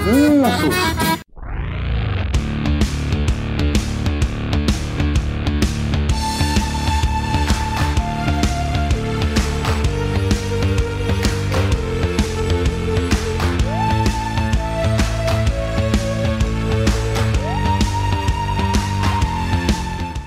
[0.00, 0.74] jagunços.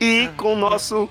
[0.00, 1.08] e com o nosso,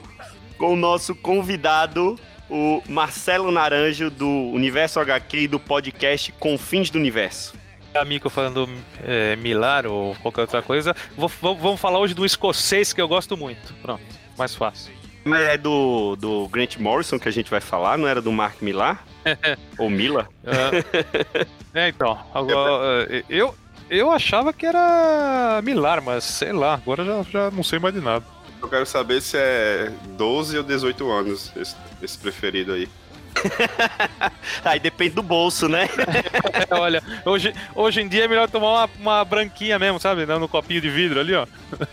[0.57, 2.19] com o nosso convidado,
[2.49, 7.55] o Marcelo Naranjo do Universo HQ e do podcast Confins do Universo.
[7.95, 8.67] Amigo falando
[9.03, 13.37] é, Milar ou qualquer outra coisa, vou, vamos falar hoje do escocês que eu gosto
[13.37, 13.73] muito.
[13.81, 14.03] Pronto,
[14.37, 14.91] mais fácil.
[15.23, 18.61] Mas é do, do Grant Morrison que a gente vai falar, não era do Mark
[18.61, 19.05] Millar?
[19.77, 20.27] ou Mila?
[20.43, 23.55] É, é então, agora, é, eu,
[23.89, 28.01] eu achava que era Milar, mas sei lá, agora já, já não sei mais de
[28.01, 28.25] nada.
[28.61, 32.89] Eu quero saber se é 12 ou 18 anos esse, esse preferido aí.
[34.63, 35.89] aí depende do bolso, né?
[36.71, 40.25] Olha, hoje, hoje em dia é melhor tomar uma, uma branquinha mesmo, sabe?
[40.25, 41.45] No copinho de vidro ali, ó.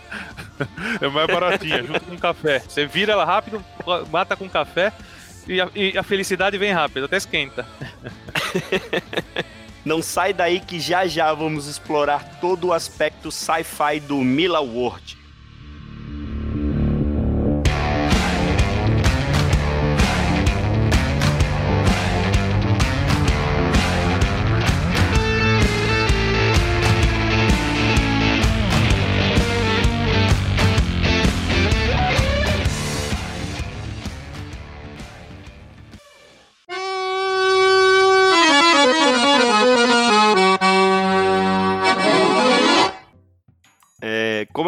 [1.01, 2.59] É mais baratinha, junto com café.
[2.59, 3.65] Você vira ela rápido,
[4.11, 4.93] mata com café
[5.47, 7.65] e a, e a felicidade vem rápido, até esquenta.
[9.83, 15.20] Não sai daí que já já vamos explorar todo o aspecto sci-fi do Mila World.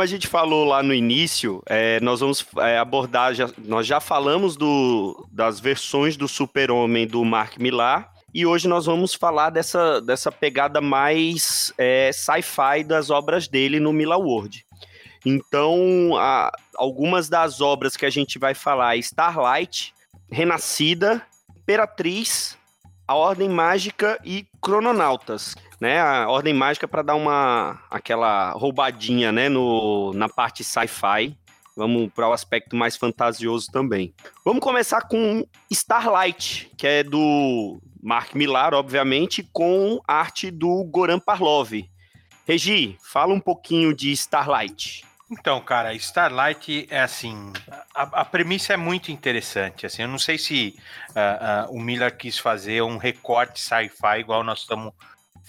[0.04, 4.58] A gente falou lá no início, é, nós vamos é, abordar, já, nós já falamos
[4.58, 10.30] do, das versões do Super-Homem do Mark Millar, e hoje nós vamos falar dessa, dessa
[10.30, 14.66] pegada mais é, sci-fi das obras dele no Mila World.
[15.26, 19.94] Então, a, algumas das obras que a gente vai falar: Starlight,
[20.30, 21.26] Renascida,
[21.56, 22.58] Imperatriz,
[23.08, 29.50] A Ordem Mágica e Crononautas né, a Ordem Mágica para dar uma aquela roubadinha, né,
[29.50, 31.38] no, na parte sci-fi.
[31.76, 34.14] Vamos para o aspecto mais fantasioso também.
[34.46, 41.74] Vamos começar com Starlight, que é do Mark Millar, obviamente, com arte do Goran Parlov.
[42.48, 45.04] Regi, fala um pouquinho de Starlight.
[45.30, 47.52] Então, cara, Starlight é assim,
[47.94, 49.86] a, a premissa é muito interessante.
[49.86, 50.78] Assim, eu não sei se
[51.10, 54.94] uh, uh, o Miller quis fazer um recorte sci-fi igual nós estamos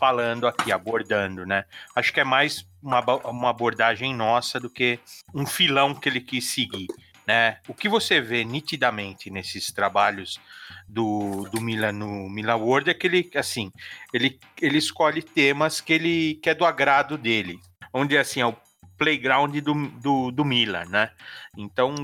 [0.04, 1.64] falando aqui, abordando, né?
[1.96, 4.98] Acho que é mais uma, uma abordagem nossa do que
[5.34, 6.88] um filão que ele quis seguir.
[7.26, 7.56] Né?
[7.66, 10.38] O que você vê nitidamente nesses trabalhos
[10.86, 13.72] do, do Milan no Milan World é que ele, assim,
[14.12, 17.58] ele, ele escolhe temas que ele que é do agrado dele,
[17.90, 18.54] onde assim é o
[18.98, 21.10] playground do, do, do Milan, né?
[21.56, 21.94] Então,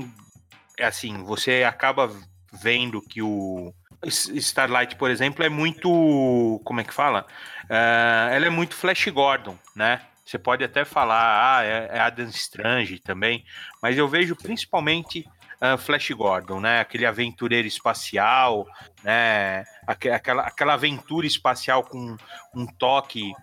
[0.75, 2.11] é assim, você acaba
[2.51, 3.71] vendo que o
[4.07, 7.25] Starlight, por exemplo, é muito, como é que fala?
[7.65, 10.01] Uh, ela é muito Flash Gordon, né?
[10.25, 13.43] Você pode até falar, ah, é, é Adam Strange também,
[13.81, 15.27] mas eu vejo principalmente
[15.61, 16.79] uh, Flash Gordon, né?
[16.79, 18.65] Aquele aventureiro espacial,
[19.03, 19.65] né?
[19.85, 22.17] Aquela, aquela aventura espacial com
[22.55, 23.33] um toque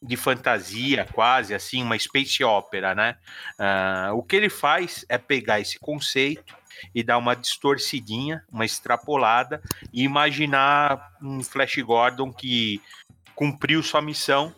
[0.00, 3.16] de fantasia, quase assim, uma space opera, né?
[3.58, 6.56] Uh, o que ele faz é pegar esse conceito
[6.94, 12.80] e dar uma distorcidinha, uma extrapolada e imaginar um Flash Gordon que
[13.34, 14.54] cumpriu sua missão,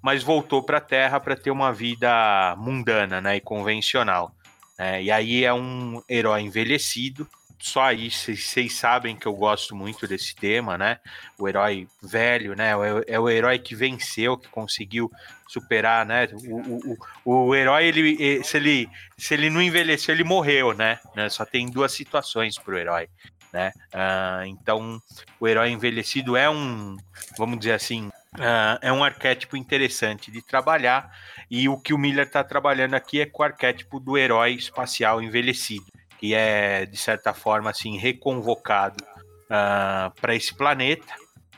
[0.00, 4.34] mas voltou para a Terra para ter uma vida mundana, né, e convencional.
[4.78, 7.28] É, e aí é um herói envelhecido.
[7.60, 10.98] Só aí vocês sabem que eu gosto muito desse tema, né?
[11.38, 12.70] O herói velho, né?
[12.70, 15.10] É, é o herói que venceu, que conseguiu
[15.46, 16.26] superar, né?
[16.48, 20.98] O, o, o herói, ele, se, ele, se ele não envelheceu, ele morreu, né?
[21.14, 21.28] né?
[21.28, 23.08] Só tem duas situações para o herói.
[23.52, 23.72] Né?
[23.92, 25.02] Uh, então,
[25.38, 26.96] o herói envelhecido é um,
[27.36, 31.10] vamos dizer assim, uh, é um arquétipo interessante de trabalhar
[31.50, 35.20] e o que o Miller está trabalhando aqui é com o arquétipo do herói espacial
[35.20, 35.86] envelhecido,
[36.20, 41.14] que é, de certa forma, assim, reconvocado uh, ah, para esse planeta,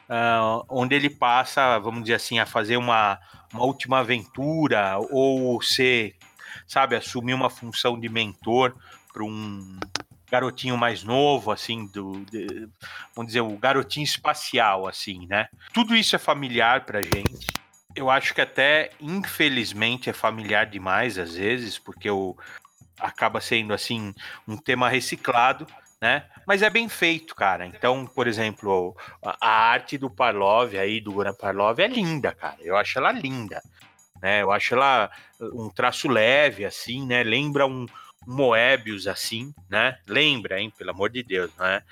[0.08, 3.18] uh, onde ele passa, vamos dizer assim, a fazer uma,
[3.52, 6.14] uma última aventura ou ser,
[6.64, 8.72] sabe, assumir uma função de mentor
[9.12, 9.80] para um
[10.30, 12.68] garotinho mais novo, assim, do, de,
[13.16, 15.48] vamos dizer, o garotinho espacial, assim, né?
[15.74, 17.62] Tudo isso é familiar pra gente
[17.94, 22.34] eu acho que até, infelizmente, é familiar demais às vezes, porque o,
[23.02, 24.14] acaba sendo, assim,
[24.46, 25.66] um tema reciclado,
[26.00, 26.24] né?
[26.46, 27.66] Mas é bem feito, cara.
[27.66, 32.56] Então, por exemplo, a, arte do Parlov aí, do Goran Parlov, é linda, cara.
[32.60, 33.62] Eu acho ela linda.
[34.20, 34.42] Né?
[34.42, 35.10] Eu acho ela
[35.40, 37.22] um traço leve, assim, né?
[37.22, 37.86] Lembra um,
[38.26, 39.98] um Moebius, assim, né?
[40.06, 40.72] Lembra, hein?
[40.76, 41.82] Pelo amor de Deus, né?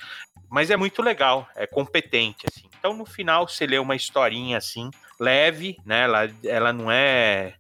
[0.49, 2.69] Mas é muito legal, é competente, assim.
[2.79, 6.03] Então, no final, você lê uma historinha, assim, leve, né?
[6.03, 7.55] Ela, ela não é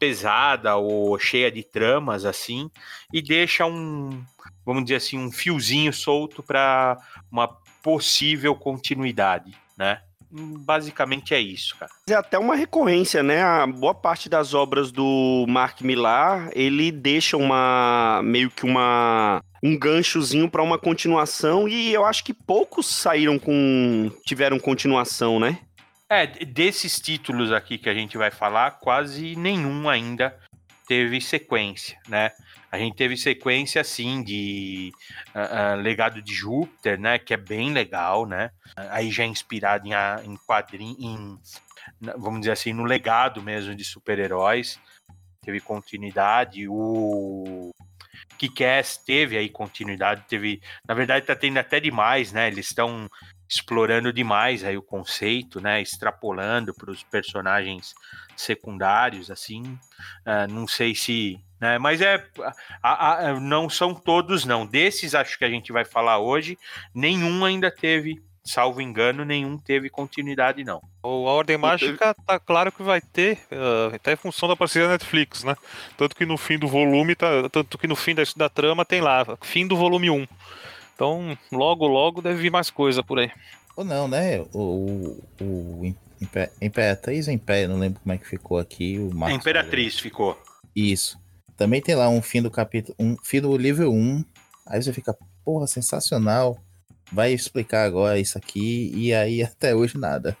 [0.00, 2.70] pesada ou cheia de tramas assim
[3.12, 4.24] e deixa um,
[4.64, 6.96] vamos dizer assim, um fiozinho solto para
[7.30, 7.46] uma
[7.82, 10.00] possível continuidade, né?
[10.32, 11.90] Basicamente é isso, cara.
[12.08, 13.42] É até uma recorrência, né?
[13.42, 19.76] A boa parte das obras do Mark Millar, ele deixa uma meio que uma um
[19.78, 25.58] ganchozinho para uma continuação e eu acho que poucos saíram com tiveram continuação, né?
[26.12, 30.36] É, desses títulos aqui que a gente vai falar, quase nenhum ainda
[30.88, 32.32] teve sequência, né?
[32.68, 34.90] A gente teve sequência, sim, de
[35.28, 37.16] uh, uh, Legado de Júpiter, né?
[37.16, 38.50] Que é bem legal, né?
[38.74, 39.92] Aí já é inspirado em,
[40.24, 41.62] em quadrinhos,
[42.18, 44.80] vamos dizer assim, no legado mesmo de super-heróis.
[45.42, 46.66] Teve continuidade.
[46.68, 47.70] O
[48.36, 50.24] Kick-Ass teve aí continuidade.
[50.28, 52.48] Teve, na verdade, tá tendo até demais, né?
[52.48, 53.08] Eles estão
[53.50, 55.82] explorando demais aí o conceito, né?
[55.82, 57.96] Extrapolando para os personagens
[58.36, 59.62] secundários, assim.
[60.24, 61.40] Uh, não sei se.
[61.60, 62.24] Né, mas é.
[62.80, 64.64] A, a, não são todos, não.
[64.64, 66.56] Desses, acho que a gente vai falar hoje,
[66.94, 68.22] nenhum ainda teve.
[68.42, 70.80] Salvo engano, nenhum teve continuidade, não.
[71.02, 74.88] O A Ordem Mágica tá claro que vai ter, uh, até em função da parceria
[74.88, 75.54] da Netflix, né?
[75.94, 79.02] Tanto que no fim do volume, tá, tanto que no fim da, da trama tem
[79.02, 80.26] lá, fim do volume 1.
[81.00, 83.30] Então, logo, logo deve vir mais coisa por aí.
[83.74, 84.42] Ou não, né?
[84.52, 85.46] O, o,
[85.80, 85.94] o
[86.60, 88.98] Imperatriz ou Império, não lembro como é que ficou aqui.
[88.98, 90.02] O Marcos Imperatriz falou.
[90.02, 90.42] ficou.
[90.76, 91.18] Isso.
[91.56, 94.22] Também tem lá um fim do capítulo, um fim do livro 1.
[94.66, 96.58] Aí você fica, porra, sensacional.
[97.10, 100.36] Vai explicar agora isso aqui, e aí até hoje nada.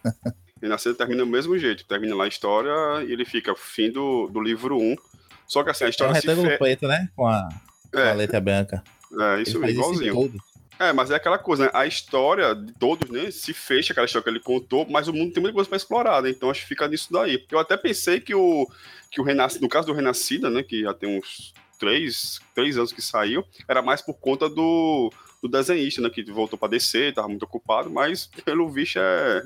[0.62, 3.90] E na série termina do mesmo jeito, termina lá a história e ele fica fim
[3.90, 4.94] do, do livro 1.
[5.46, 6.58] Só que assim, a história é um se fe...
[6.58, 7.08] preto, né?
[7.16, 7.48] Com a,
[7.94, 7.96] é.
[7.96, 8.84] com a letra branca.
[9.18, 10.40] É, isso mesmo, igualzinho.
[10.80, 11.70] É, mas é aquela coisa, né?
[11.74, 13.30] A história de todos, né?
[13.30, 16.22] Se fecha aquela história que ele contou, mas o mundo tem muita coisa para explorar,
[16.22, 16.30] né?
[16.30, 17.44] Então acho que fica nisso daí.
[17.50, 18.66] Eu até pensei que o,
[19.10, 20.62] que o Renascido, no caso do Renascida, né?
[20.62, 25.50] Que já tem uns três, três anos que saiu, era mais por conta do, do
[25.50, 26.08] desenhista, né?
[26.08, 29.42] Que voltou para descer, tava muito ocupado, mas pelo visto é,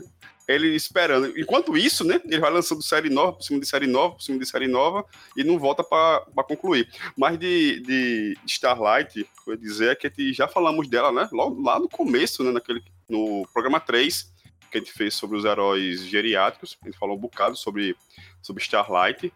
[0.46, 1.38] ele esperando.
[1.38, 4.38] Enquanto isso, né, ele vai lançando série nova por cima de série nova, por cima
[4.38, 5.04] de série nova,
[5.36, 6.88] e não volta para concluir.
[7.16, 11.78] Mas de, de Starlight, eu ia dizer é que já falamos dela, né, lá, lá
[11.78, 14.32] no começo, né, naquele, no programa 3,
[14.70, 17.96] que a gente fez sobre os heróis geriátricos, a gente falou um bocado sobre,
[18.42, 19.32] sobre Starlight,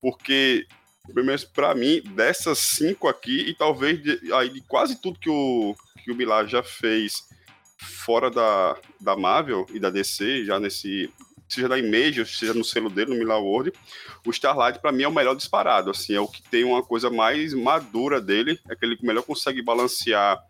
[0.00, 0.66] porque,
[1.12, 5.76] primeiro, para mim, dessas cinco aqui, e talvez de, aí, de quase tudo que o,
[6.02, 7.29] que o Milar já fez
[7.80, 11.12] fora da, da Marvel e da DC, já nesse.
[11.48, 13.72] Seja da Image, seja no selo dele, no Miller World,
[14.24, 15.90] o Starlight, para mim, é o melhor disparado.
[15.90, 19.60] Assim, é o que tem uma coisa mais madura dele, é que ele melhor consegue
[19.60, 20.40] balancear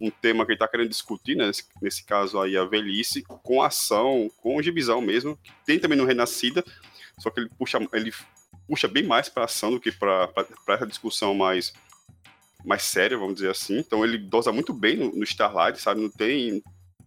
[0.00, 1.48] um tema que ele está querendo discutir, né?
[1.48, 6.04] nesse, nesse, caso aí, a velhice, com ação, com gibizão mesmo, que tem também no
[6.04, 6.64] Renascida,
[7.18, 8.12] só que ele puxa, ele
[8.68, 10.30] puxa bem mais pra ação do que pra
[10.68, 11.72] essa discussão mais,
[12.64, 13.78] mais séria, vamos dizer assim.
[13.78, 16.00] Então ele dosa muito bem no, no Starlight, sabe?
[16.00, 16.62] Não tem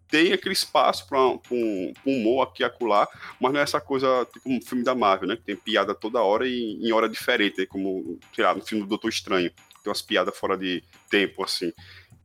[0.10, 3.08] tem aquele espaço para um, um, humor aqui e acolá,
[3.40, 5.36] mas não é essa coisa tipo um filme da Marvel, né?
[5.36, 8.90] Que tem piada toda hora e em hora diferente, como, sei lá, no filme do
[8.90, 9.52] Doutor Estranho.
[9.84, 11.74] Tem umas piadas fora de tempo, assim.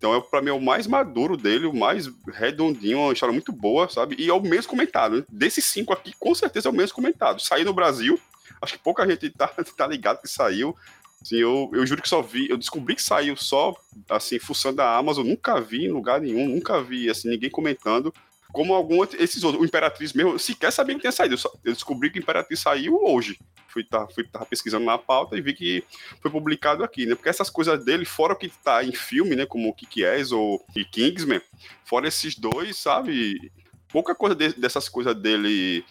[0.03, 3.53] Então, é, para mim, é o mais maduro dele, o mais redondinho, uma história muito
[3.53, 4.17] boa, sabe?
[4.19, 5.19] E é o menos comentado.
[5.19, 5.25] Né?
[5.29, 7.41] Desses cinco aqui, com certeza é o menos comentado.
[7.41, 8.19] Saiu no Brasil,
[8.61, 9.47] acho que pouca gente tá,
[9.77, 10.77] tá ligado que saiu.
[11.23, 13.75] Assim, eu, eu juro que só vi, eu descobri que saiu só,
[14.11, 18.13] assim, fuçando a Amazon, nunca vi em lugar nenhum, nunca vi, assim, ninguém comentando.
[18.53, 21.35] Como algum esses outros, o Imperatriz mesmo, sequer sabia que tinha saído.
[21.35, 23.39] Eu, só, eu descobri que o Imperatriz saiu hoje.
[23.69, 25.83] Fui tá, fui tava pesquisando na pauta e vi que
[26.21, 27.15] foi publicado aqui, né?
[27.15, 29.47] Porque essas coisas dele, fora o que tá em filme, né?
[29.47, 31.41] Como o Kick-Ass ou e Kingsman,
[31.83, 33.51] fora esses dois, sabe?
[33.89, 35.83] Pouca coisa de, dessas coisas dele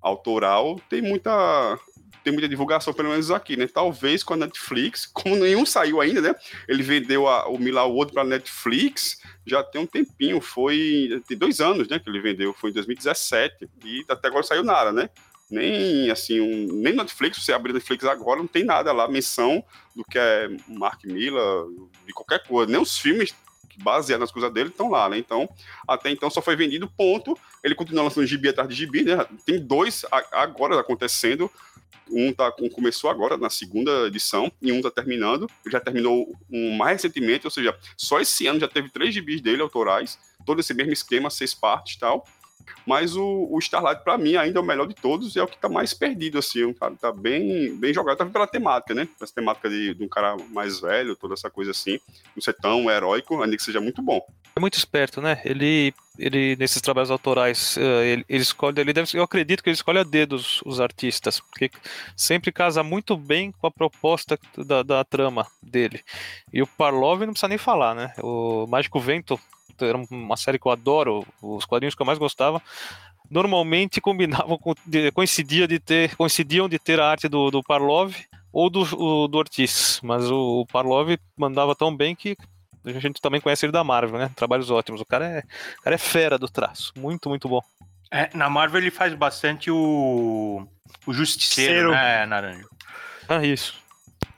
[0.00, 1.78] autoral tem muita
[2.28, 3.66] tem muita divulgação, pelo menos aqui, né?
[3.66, 6.34] Talvez com a Netflix, como nenhum saiu ainda, né?
[6.68, 11.60] Ele vendeu a, o Mila World para Netflix já tem um tempinho, foi tem dois
[11.60, 11.98] anos, né?
[11.98, 15.08] Que ele vendeu, foi em 2017 e até agora saiu nada, né?
[15.50, 19.64] Nem assim, um, nem Netflix, você abrir Netflix agora, não tem nada lá, menção
[19.96, 21.64] do que é Mark Miller,
[22.06, 23.34] de qualquer coisa, nem os filmes
[23.78, 25.16] baseados nas coisas dele estão lá, né?
[25.16, 25.48] Então,
[25.86, 27.38] até então só foi vendido, ponto.
[27.62, 29.24] Ele continua lançando gibi atrás de gibi, né?
[29.46, 31.50] Tem dois agora acontecendo
[32.10, 35.46] um, tá, começou agora, na segunda edição, e um tá terminando.
[35.70, 39.62] Já terminou um mais recentemente, ou seja, só esse ano já teve três gibis dele
[39.62, 42.26] autorais, todo esse mesmo esquema, seis partes tal.
[42.86, 45.46] Mas o, o Starlight, para mim, ainda é o melhor de todos e é o
[45.46, 46.72] que tá mais perdido, assim.
[46.72, 49.08] Cara, tá bem, bem jogado, tá pela temática, né?
[49.20, 52.00] Essa temática de, de um cara mais velho, toda essa coisa assim.
[52.34, 54.24] Não ser tão heróico, ainda que seja muito bom.
[54.56, 55.40] É muito esperto, né?
[55.44, 59.76] Ele, ele nesses trabalhos autorais, eh, ele, ele escolhe, ele deve, eu acredito que ele
[59.76, 61.70] escolhe a dedo os, os artistas, porque
[62.16, 66.02] sempre casa muito bem com a proposta da, da trama dele.
[66.52, 68.14] E o Parlov não precisa nem falar, né?
[68.18, 69.38] O Mágico Vento
[69.84, 72.62] era uma série que eu adoro, os quadrinhos que eu mais gostava,
[73.30, 74.74] normalmente combinavam com,
[75.14, 78.14] coincidia de ter, coincidiam de ter a arte do, do Parlov
[78.52, 82.36] ou do, o, do Ortiz, mas o, o Parlov mandava tão bem que
[82.84, 84.30] a gente também conhece ele da Marvel, né?
[84.34, 85.00] Trabalhos ótimos.
[85.00, 85.38] O cara é,
[85.78, 86.92] o cara é fera do traço.
[86.96, 87.60] Muito, muito bom.
[88.10, 90.66] É, na Marvel ele faz bastante o,
[91.06, 91.90] o Justiceiro, Cero.
[91.90, 92.64] né, Naranja?
[93.28, 93.74] Ah, isso.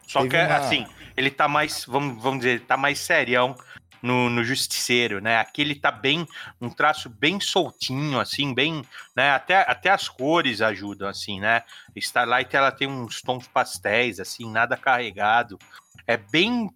[0.07, 0.57] Só Teve que, uma...
[0.57, 3.57] assim, ele tá mais, vamos, vamos dizer, tá mais serião
[4.03, 5.39] no, no Justiceiro, né?
[5.39, 6.27] Aqui ele tá bem,
[6.61, 8.83] um traço bem soltinho, assim, bem,
[9.15, 9.31] né?
[9.31, 11.63] Até, até as cores ajudam, assim, né?
[11.97, 15.59] Starlight, ela tem uns tons pastéis, assim, nada carregado.
[16.07, 16.71] É bem...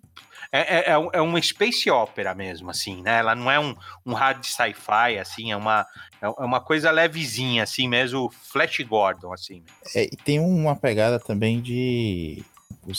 [0.53, 3.19] É, é, é, é uma space opera mesmo, assim, né?
[3.19, 3.75] Ela não é um,
[4.07, 5.85] um hard sci-fi, assim, é uma,
[6.23, 9.65] é, é uma coisa levezinha, assim mesmo, Flash Gordon, assim.
[9.97, 12.45] É, e tem uma pegada também de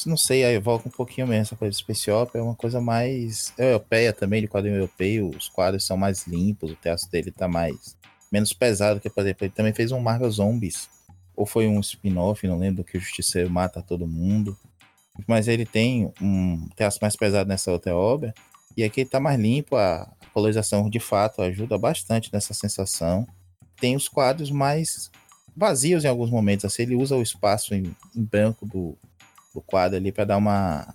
[0.06, 1.77] não sei, aí volta um pouquinho mesmo essa coisa
[2.22, 6.72] Opera, é uma coisa mais europeia também, de quadrinho europeu, os quadros são mais limpos,
[6.72, 7.96] o teatro dele tá mais
[8.32, 10.89] menos pesado que, por exemplo, ele também fez um Marvel Zombies,
[11.36, 14.58] ou foi um spin-off, não lembro, que o Justiceiro mata todo mundo,
[15.27, 18.34] mas ele tem um teatro mais pesado nessa outra obra,
[18.75, 23.25] e aqui ele tá mais limpo, a colorização de fato ajuda bastante nessa sensação.
[23.80, 25.10] Tem os quadros mais
[25.56, 28.98] vazios em alguns momentos, assim, ele usa o espaço em, em branco do,
[29.56, 30.94] do quadro ali para dar uma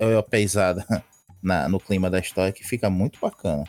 [0.00, 0.84] europeizada
[1.40, 3.64] na, no clima da história que fica muito bacana.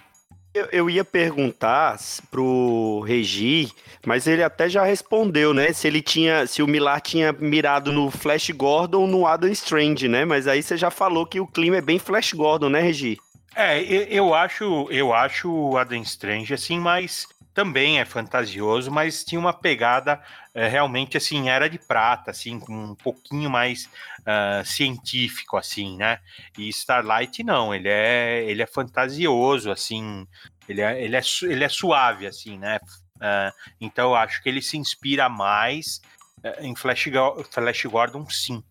[0.51, 1.99] Eu, eu, ia perguntar
[2.31, 3.71] pro Regi,
[4.03, 5.71] mas ele até já respondeu, né?
[5.71, 10.07] Se ele tinha, se o Milar tinha mirado no Flash Gordon ou no Adam Strange,
[10.07, 10.25] né?
[10.25, 13.19] Mas aí você já falou que o clima é bem Flash Gordon, né, Regi?
[13.55, 13.79] É,
[14.09, 17.27] eu acho, eu acho o Adam Strange assim mais
[17.59, 20.23] também é fantasioso, mas tinha uma pegada
[20.53, 23.89] é, realmente assim, era de prata, assim, com um pouquinho mais
[24.21, 26.19] uh, científico, assim, né?
[26.57, 30.25] E Starlight não, ele é, ele é fantasioso, assim,
[30.69, 32.79] ele é, ele é, ele é suave, assim, né?
[33.17, 33.51] Uh,
[33.81, 35.99] então eu acho que ele se inspira mais
[36.37, 37.07] uh, em Flash,
[37.51, 38.63] Flash Gordon, sim.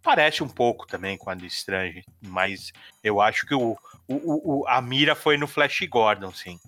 [0.00, 3.76] Parece um pouco também com a de Strange, mas eu acho que o,
[4.06, 6.60] o, o, a mira foi no Flash Gordon, sim.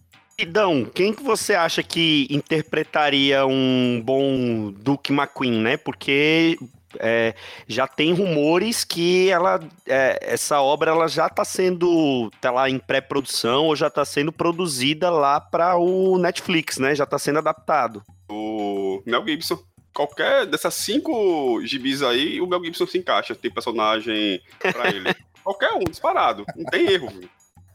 [0.42, 5.76] Idão, quem que você acha que interpretaria um bom Duke McQueen, né?
[5.76, 6.58] Porque
[6.98, 7.34] é,
[7.68, 12.78] já tem rumores que ela, é, essa obra ela já está sendo, tá lá em
[12.78, 16.94] pré-produção ou já está sendo produzida lá para o Netflix, né?
[16.94, 18.02] Já está sendo adaptado.
[18.28, 19.58] O Mel Gibson.
[19.92, 23.34] Qualquer dessas cinco gibis aí, o Mel Gibson se encaixa.
[23.34, 25.14] Tem personagem para ele.
[25.42, 26.44] Qualquer um, disparado.
[26.56, 27.08] Não tem erro.
[27.08, 27.28] Viu?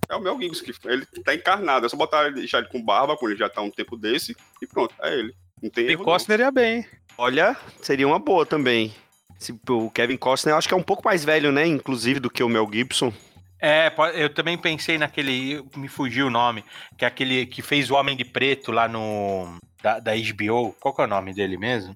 [0.10, 1.86] É o Mel Gibson, que ele tá encarnado.
[1.86, 4.36] É só botar ele, deixar ele com barba, quando ele já tá um tempo desse,
[4.62, 5.34] e pronto, é ele.
[5.62, 6.04] Não tem erro.
[6.04, 6.86] Costner ia bem.
[7.18, 8.94] Olha, seria uma boa também.
[9.70, 11.66] O Kevin Costner eu acho que é um pouco mais velho, né?
[11.66, 13.14] Inclusive, do que o Mel Gibson.
[13.62, 15.64] É, eu também pensei naquele.
[15.76, 16.64] Me fugiu o nome.
[16.98, 19.58] Que é aquele que fez o Homem de Preto lá no.
[19.82, 20.76] Da, da HBO.
[20.80, 21.96] Qual que é o nome dele mesmo?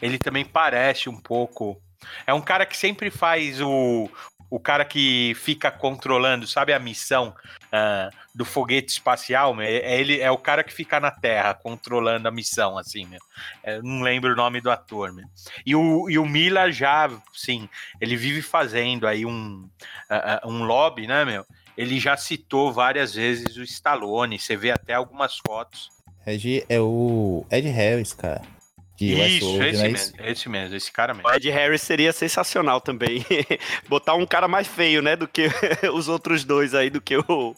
[0.00, 1.80] Ele também parece um pouco.
[2.26, 4.10] É um cara que sempre faz o,
[4.54, 7.34] o cara que fica controlando, sabe a missão
[7.72, 12.28] uh, do foguete espacial, é, é, ele é o cara que fica na Terra controlando
[12.28, 13.18] a missão, assim, meu.
[13.64, 15.24] É, não lembro o nome do ator, meu.
[15.66, 17.68] E o, e o Miller já, sim,
[18.00, 19.68] ele vive fazendo aí um,
[20.08, 21.44] uh, um lobby, né, meu?
[21.76, 25.90] Ele já citou várias vezes o Stallone, você vê até algumas fotos.
[26.24, 28.53] Ed é o Ed Harris, cara.
[28.96, 29.88] De isso, Westworld, esse, né?
[29.88, 31.28] mesmo, esse mesmo, esse cara mesmo.
[31.28, 33.24] O Ed Harris seria sensacional também.
[33.88, 35.48] Botar um cara mais feio, né, do que
[35.92, 37.56] os outros dois aí, do que o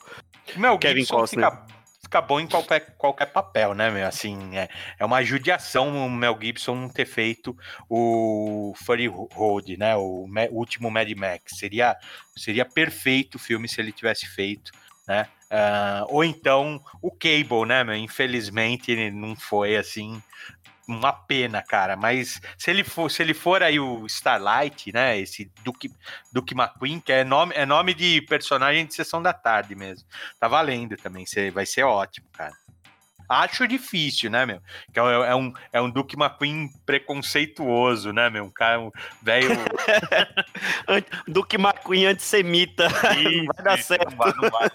[0.56, 1.50] meu, Kevin Gibson Costner.
[1.50, 1.66] Fica,
[2.02, 4.06] fica bom em qualquer, qualquer papel, né, meu?
[4.06, 7.56] Assim, é, é uma judiação o Mel Gibson não ter feito
[7.88, 11.58] o Fury Road, né, o, o último Mad Max.
[11.58, 11.96] Seria,
[12.34, 14.72] seria perfeito o filme se ele tivesse feito,
[15.06, 15.28] né?
[15.48, 17.94] Uh, ou então o Cable, né, meu?
[17.94, 20.20] Infelizmente ele não foi assim
[20.86, 21.96] uma pena, cara.
[21.96, 25.18] Mas se ele for, se ele for aí o Starlight, né?
[25.18, 25.92] Esse Duke,
[26.32, 30.06] Duke McQueen, que é nome, é nome de personagem de sessão da tarde mesmo.
[30.38, 31.24] Tá valendo também.
[31.52, 32.54] Vai ser ótimo, cara.
[33.28, 34.60] Acho difícil, né, meu?
[34.92, 38.44] Que é, é, um, é um Duke McQueen preconceituoso, né, meu?
[38.44, 38.90] Um cara um
[39.20, 39.48] velho.
[41.26, 42.86] Duke McQueen antissemita.
[42.86, 44.10] Isso, não vai dar certo.
[44.10, 44.70] Não vai, não vai.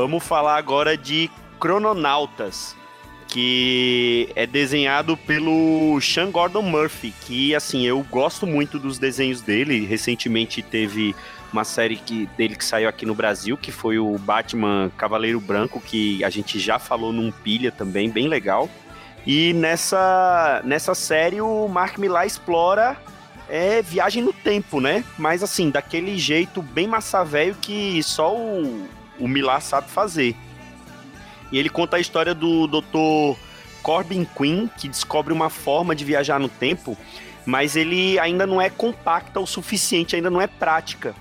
[0.00, 2.76] Vamos falar agora de Crononautas,
[3.26, 9.84] que é desenhado pelo Sean Gordon Murphy, que assim, eu gosto muito dos desenhos dele.
[9.86, 11.16] Recentemente teve
[11.52, 15.80] uma série que, dele que saiu aqui no Brasil, que foi o Batman Cavaleiro Branco,
[15.80, 18.70] que a gente já falou num pilha também, bem legal.
[19.26, 22.96] E nessa, nessa série o Mark Millar explora
[23.48, 25.02] é viagem no tempo, né?
[25.18, 28.86] Mas assim, daquele jeito bem massa velho que só o,
[29.18, 30.34] o Millar sabe fazer.
[31.50, 33.38] E ele conta a história do Dr.
[33.82, 36.96] Corbin Quinn, que descobre uma forma de viajar no tempo,
[37.46, 41.14] mas ele ainda não é compacta o suficiente, ainda não é prática.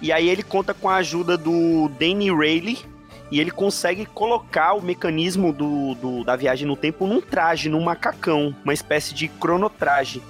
[0.00, 2.92] E aí ele conta com a ajuda do Danny Rayleigh,
[3.32, 7.80] e ele consegue colocar o mecanismo do, do, da viagem no tempo num traje, num
[7.80, 10.22] macacão, uma espécie de cronotraje.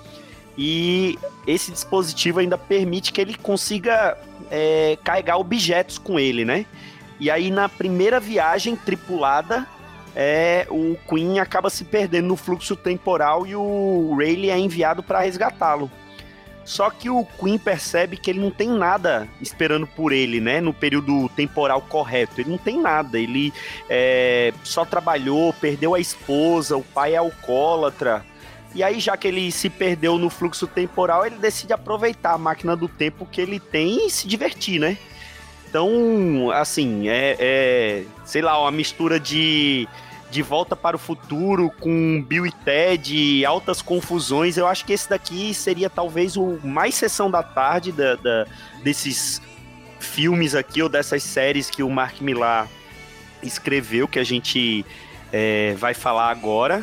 [0.56, 4.16] E esse dispositivo ainda permite que ele consiga
[4.48, 6.64] é, carregar objetos com ele, né?
[7.22, 9.64] E aí, na primeira viagem tripulada,
[10.12, 15.20] é, o Queen acaba se perdendo no fluxo temporal e o Rayleigh é enviado para
[15.20, 15.88] resgatá-lo.
[16.64, 20.60] Só que o Queen percebe que ele não tem nada esperando por ele, né?
[20.60, 22.40] No período temporal correto.
[22.40, 23.16] Ele não tem nada.
[23.16, 23.52] Ele
[23.88, 28.26] é, só trabalhou, perdeu a esposa, o pai é alcoólatra.
[28.74, 32.74] E aí, já que ele se perdeu no fluxo temporal, ele decide aproveitar a máquina
[32.74, 34.98] do tempo que ele tem e se divertir, né?
[35.72, 39.88] Então, assim, é, é sei lá, uma mistura de
[40.30, 44.58] de Volta para o Futuro com Bill e Ted, altas confusões.
[44.58, 48.46] Eu acho que esse daqui seria talvez o mais sessão da tarde da, da,
[48.82, 49.42] desses
[49.98, 52.66] filmes aqui ou dessas séries que o Mark Millar
[53.42, 54.84] escreveu, que a gente
[55.30, 56.82] é, vai falar agora.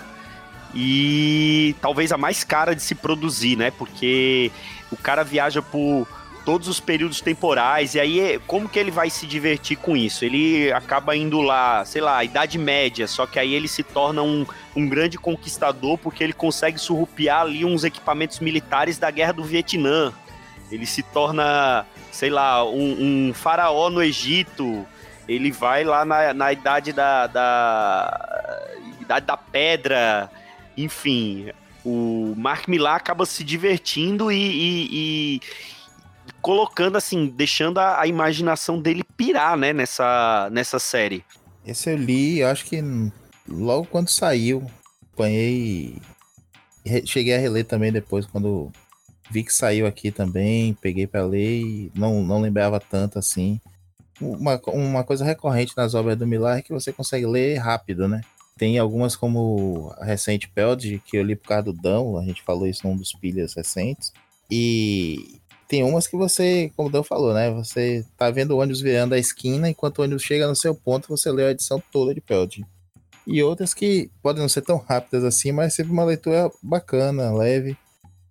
[0.73, 3.71] E talvez a mais cara de se produzir, né?
[3.71, 4.52] Porque
[4.91, 6.08] o cara viaja por
[6.49, 10.25] todos os períodos temporais, e aí como que ele vai se divertir com isso?
[10.25, 14.47] Ele acaba indo lá, sei lá, Idade Média, só que aí ele se torna um,
[14.75, 20.12] um grande conquistador porque ele consegue surrupiar ali uns equipamentos militares da Guerra do Vietnã.
[20.71, 24.88] Ele se torna, sei lá, um, um faraó no Egito.
[25.27, 28.65] Ele vai lá na, na idade da, da
[28.99, 30.31] idade da pedra,
[30.75, 31.51] enfim,
[31.85, 35.41] o Mark Millar acaba se divertindo e, e, e,
[36.41, 41.23] colocando assim, deixando a, a, imaginação dele pirar, né, nessa, nessa série.
[41.65, 42.82] Esse eu li, acho que
[43.47, 44.69] logo quando saiu,
[45.13, 45.97] apanhei.
[47.06, 48.71] Cheguei a reler também depois, quando
[49.30, 53.60] vi que saiu aqui também, peguei para ler e não, não lembrava tanto assim.
[54.19, 58.21] Uma, uma coisa recorrente nas obras do Millar é que você consegue ler rápido, né?
[58.58, 62.41] Tem algumas como a recente Peld, que eu li por causa do Dão, a gente
[62.41, 64.12] falou isso num dos pilhas recentes.
[64.52, 65.38] E
[65.69, 67.51] tem umas que você, como o Dan falou, né?
[67.51, 71.08] Você tá vendo o ônibus virando a esquina, enquanto o ônibus chega no seu ponto,
[71.08, 72.65] você lê a edição toda de Peld.
[73.27, 77.77] E outras que podem não ser tão rápidas assim, mas sempre uma leitura bacana, leve.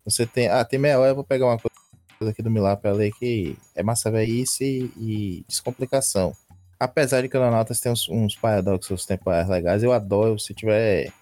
[0.04, 0.48] Você tem.
[0.48, 3.56] Ah, tem meia hora, eu vou pegar uma coisa aqui do Milá pra ler que
[3.76, 6.34] é massa velhice e descomplicação.
[6.80, 11.12] Apesar de que o Leonautas tem uns, uns paradoxos temporais legais, eu adoro se tiver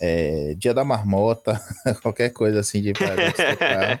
[0.00, 1.60] é, Dia da Marmota,
[2.02, 3.98] qualquer coisa assim de paradoxo temporal.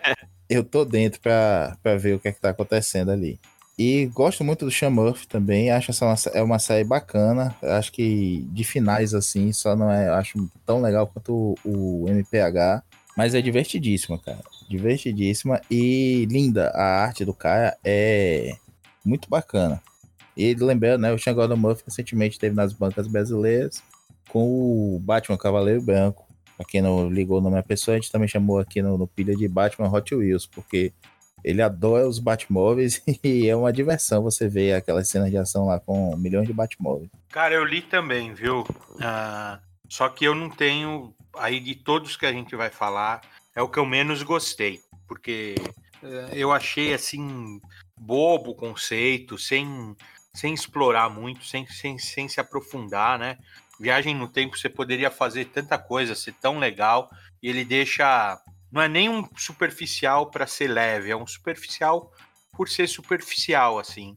[0.52, 3.38] Eu tô dentro pra, pra ver o que é que tá acontecendo ali.
[3.78, 4.92] E gosto muito do Sean
[5.28, 7.56] também, acho essa uma, é uma série bacana.
[7.62, 12.82] Acho que de finais assim, só não é, acho tão legal quanto o, o MPH,
[13.16, 14.40] mas é divertidíssima, cara.
[14.68, 16.68] Divertidíssima e linda.
[16.74, 18.56] A arte do cara é
[19.04, 19.82] muito bacana.
[20.36, 23.82] E lembrando, né, o Sean Gordon Murphy recentemente esteve nas bancas brasileiras
[24.28, 26.26] com o Batman Cavaleiro Branco.
[26.62, 29.34] Pra quem não ligou nome da pessoa, a gente também chamou aqui no, no pilha
[29.34, 30.92] de Batman Hot Wheels, porque
[31.42, 35.80] ele adora os Batmóveis e é uma diversão você ver aquelas cenas de ação lá
[35.80, 37.10] com milhões de Batmóveis.
[37.30, 38.60] Cara, eu li também, viu?
[38.60, 41.12] Uh, só que eu não tenho.
[41.36, 43.22] Aí de todos que a gente vai falar,
[43.56, 44.80] é o que eu menos gostei.
[45.08, 45.56] Porque
[46.00, 47.60] uh, eu achei assim
[47.98, 49.96] bobo o conceito, sem,
[50.32, 53.36] sem explorar muito, sem, sem, sem se aprofundar, né?
[53.82, 57.10] Viagem no tempo você poderia fazer tanta coisa, ser tão legal,
[57.42, 58.40] e ele deixa
[58.70, 62.12] não é nem um superficial para ser leve, é um superficial
[62.52, 64.16] por ser superficial, assim.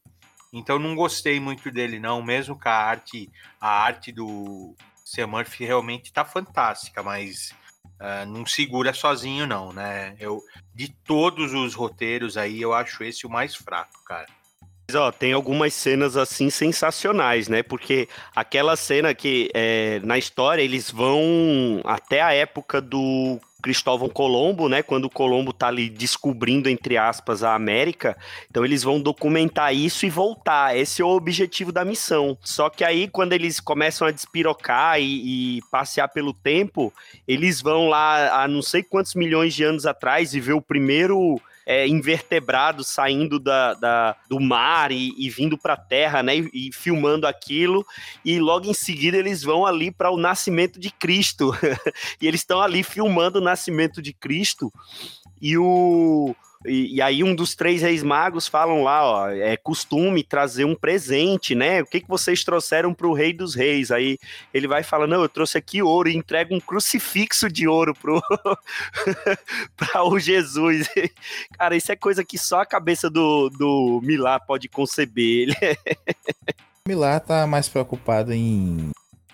[0.54, 3.28] Então não gostei muito dele, não, mesmo que a arte,
[3.60, 7.52] a arte do Sam Murphy realmente tá fantástica, mas
[8.00, 10.16] uh, não segura sozinho, não, né?
[10.20, 10.44] Eu,
[10.76, 14.28] de todos os roteiros aí, eu acho esse o mais fraco, cara.
[14.94, 17.64] Ó, tem algumas cenas assim sensacionais, né?
[17.64, 24.70] Porque aquela cena que é, na história eles vão até a época do Cristóvão Colombo,
[24.70, 24.84] né?
[24.84, 28.16] Quando o Colombo tá ali descobrindo, entre aspas, a América.
[28.48, 30.78] Então eles vão documentar isso e voltar.
[30.78, 32.38] Esse é o objetivo da missão.
[32.44, 36.94] Só que aí, quando eles começam a despirocar e, e passear pelo tempo,
[37.28, 41.42] eles vão lá a não sei quantos milhões de anos atrás e ver o primeiro
[41.66, 46.38] é, invertebrados saindo da, da, do mar e, e vindo para a terra, né?
[46.38, 47.86] E, e, filmando aquilo.
[48.24, 51.52] E logo em seguida eles vão ali para o nascimento de Cristo.
[52.22, 54.72] e eles estão ali filmando o nascimento de Cristo.
[55.42, 60.24] E o, e, e, aí um dos três reis magos falam lá, ó, é costume
[60.24, 61.82] trazer um presente, né?
[61.82, 63.92] O que, que vocês trouxeram para o rei dos reis?
[63.92, 64.18] Aí
[64.54, 68.22] ele vai falando, não, eu trouxe aqui ouro e entrega um crucifixo de ouro pro
[69.78, 70.90] para o Jesus.
[71.58, 75.50] Cara, isso é coisa que só a cabeça do, do Milá pode conceber.
[76.88, 78.92] Milá tá mais preocupado em,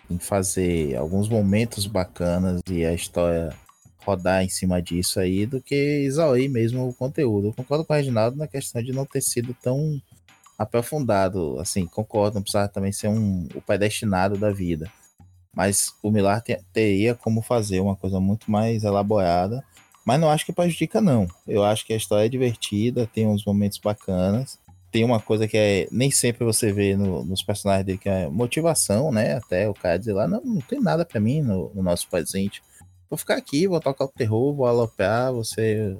[0.09, 3.53] em fazer alguns momentos bacanas e a história
[4.03, 7.47] rodar em cima disso aí do que exaurir mesmo o conteúdo.
[7.47, 10.01] Eu concordo com o Reginaldo na questão de não ter sido tão
[10.57, 11.59] aprofundado.
[11.59, 14.91] Assim, concordo, não precisava também ser um, o predestinado da vida.
[15.55, 19.63] Mas o Milar teria como fazer uma coisa muito mais elaborada.
[20.05, 21.27] Mas não acho que prejudica, não.
[21.47, 24.57] Eu acho que a história é divertida, tem uns momentos bacanas.
[24.91, 28.27] Tem uma coisa que é nem sempre você vê no, nos personagens dele, que é
[28.27, 29.35] motivação, né?
[29.35, 32.61] Até o cara dizer lá, não, não tem nada para mim no, no nosso presente
[33.11, 35.97] vou ficar aqui, vou tocar o terror, vou alopear, você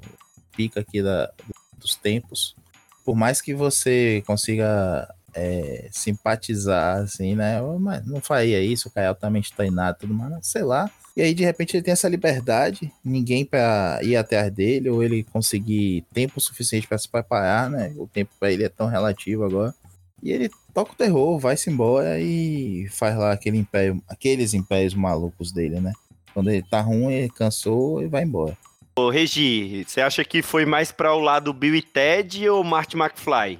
[0.56, 1.30] pica aqui da,
[1.76, 2.56] dos tempos.
[3.04, 7.60] Por mais que você consiga é, simpatizar, assim, né?
[7.78, 10.90] Mas não faria isso, o também está nada, tudo mais, sei lá.
[11.14, 15.24] E aí, de repente, ele tem essa liberdade, ninguém para ir atrás dele, ou ele
[15.24, 17.92] conseguir tempo suficiente para se preparar, né?
[17.98, 19.74] O tempo para ele é tão relativo agora.
[20.22, 25.52] E ele toca o terror, vai-se embora e faz lá aquele império, aqueles impérios malucos
[25.52, 25.92] dele, né?
[26.32, 28.56] Quando ele tá ruim, ele cansou e vai embora.
[28.94, 32.96] Ô, Regi, você acha que foi mais para o lado Bill e Ted ou Marty
[32.96, 33.58] McFly?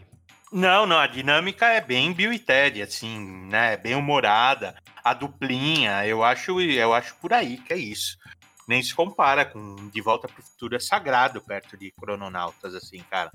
[0.52, 3.76] Não, não, a dinâmica é bem Bill e Ted, assim, né?
[3.78, 4.74] Bem humorada.
[5.02, 8.18] A duplinha, eu acho, eu acho por aí que é isso.
[8.68, 13.32] Nem se compara com De Volta pro Futuro é sagrado perto de Crononautas, assim, cara.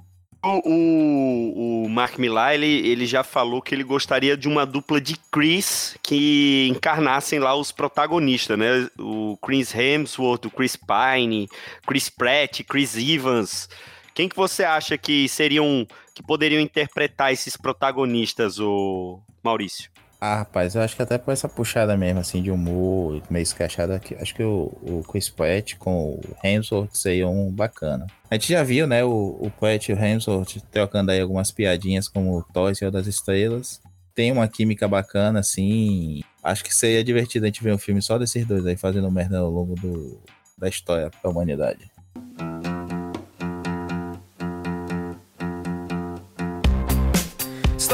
[0.48, 5.16] O, o, Mark Millar, ele, ele já falou que ele gostaria de uma dupla de
[5.32, 8.90] Chris que encarnassem lá os protagonistas, né?
[9.00, 11.50] O Chris Hemsworth, o Chris Pine,
[11.86, 13.70] Chris Pratt, Chris Evans.
[14.14, 19.97] Quem que você acha que seriam, que poderiam interpretar esses protagonistas, o Maurício?
[20.20, 23.94] Ah, rapaz, eu acho que até por essa puxada mesmo, assim, de humor, meio escachado
[23.94, 24.16] aqui.
[24.16, 28.08] Acho que o, o Chris Pratt com o Hemsworth seria um bacana.
[28.30, 32.08] A gente já viu, né, o, o Pratt e o Hemsworth trocando aí algumas piadinhas
[32.08, 33.80] como o Thor Senhor das Estrelas.
[34.16, 36.24] tem uma química bacana, assim.
[36.44, 39.38] Acho que seria divertido a gente ver um filme só desses dois aí fazendo merda
[39.38, 40.20] ao longo do,
[40.58, 41.92] da história da humanidade.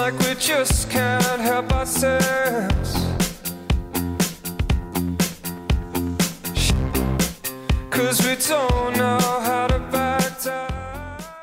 [0.03, 2.93] Like we just can't help ourselves.
[7.89, 9.83] Cause we don't know how to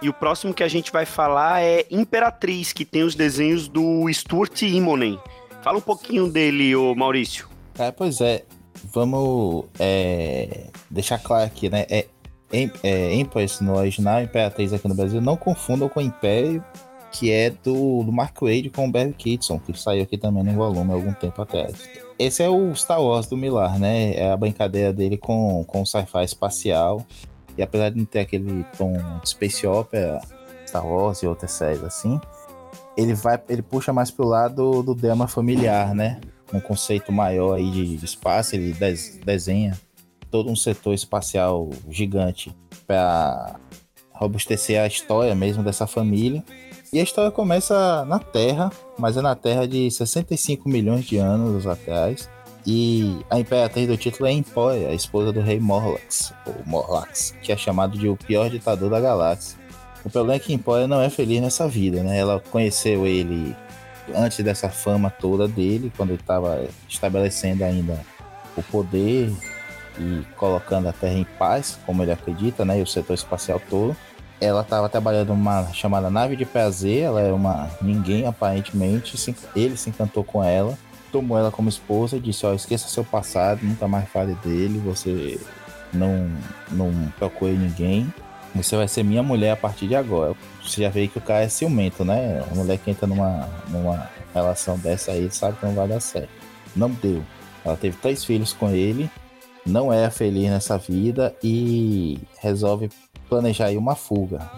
[0.03, 4.11] e o próximo que a gente vai falar é Imperatriz, que tem os desenhos do
[4.11, 5.19] Stuart Immonen.
[5.63, 7.47] Fala um pouquinho dele, ô Maurício.
[7.79, 8.45] É, pois é.
[8.83, 11.85] Vamos é, deixar claro aqui, né?
[11.91, 12.07] É,
[12.83, 15.21] é, Empress no original, Imperatriz aqui no Brasil.
[15.21, 16.65] Não confundam com Império,
[17.11, 20.53] que é do, do Mark Wade com o Barry Kitson, que saiu aqui também no
[20.53, 21.89] volume há algum tempo atrás.
[22.19, 24.15] Esse é o Star Wars do Millar, né?
[24.15, 27.05] É a brincadeira dele com, com o sci-fi espacial.
[27.57, 28.93] E apesar de não ter aquele tom
[29.23, 30.21] de space opera,
[30.67, 32.21] Star Wars e outras séries assim,
[32.97, 36.21] ele vai, ele puxa mais pro lado do drama familiar, né?
[36.53, 39.79] Um conceito maior aí de, de espaço, ele des, desenha
[40.31, 42.55] todo um setor espacial gigante
[42.87, 43.57] para
[44.13, 46.45] robustecer a história mesmo dessa família.
[46.93, 51.65] E a história começa na Terra, mas é na Terra de 65 milhões de anos
[51.65, 52.29] atrás,
[52.67, 57.53] e a imperatriz do título é Emporia, a esposa do rei Morlax, ou Morlax, que
[57.53, 59.57] é chamado de o pior ditador da galáxia.
[60.05, 62.19] O problema é que Emporia não é feliz nessa vida, né?
[62.19, 63.55] Ela conheceu ele
[64.13, 68.01] antes dessa fama toda dele, quando ele estava estabelecendo ainda
[68.57, 69.33] o poder
[69.97, 72.81] e colocando a Terra em paz, como ele acredita, né?
[72.81, 73.97] E o setor espacial todo.
[74.41, 79.17] Ela estava trabalhando numa chamada nave de prazer, ela é uma ninguém aparentemente,
[79.55, 80.77] ele se encantou com ela
[81.11, 85.39] tomou ela como esposa e disse: Ó, esqueça seu passado, nunca mais fale dele, você
[85.93, 86.31] não,
[86.71, 88.13] não procure ninguém,
[88.55, 90.35] você vai ser minha mulher a partir de agora.
[90.63, 92.45] Você já vê que o cara é ciumento, né?
[92.51, 96.31] A mulher que entra numa, numa relação dessa aí sabe que não vai dar certo.
[96.75, 97.23] Não deu.
[97.65, 99.11] Ela teve três filhos com ele,
[99.67, 102.89] não é feliz nessa vida e resolve
[103.31, 104.51] planejar aí uma fuga.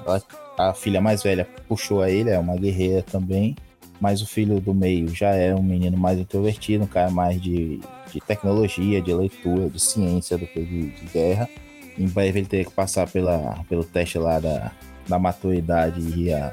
[0.59, 3.55] a filha mais velha puxou a ele, é uma guerreira também
[4.03, 7.81] mas o filho do meio já é um menino mais introvertido, um cara mais de,
[8.13, 11.49] de tecnologia, de leitura, de ciência do que de, de guerra.
[11.97, 14.73] Em breve ele teria que passar pela, pelo teste lá da,
[15.07, 16.53] da maturidade e ia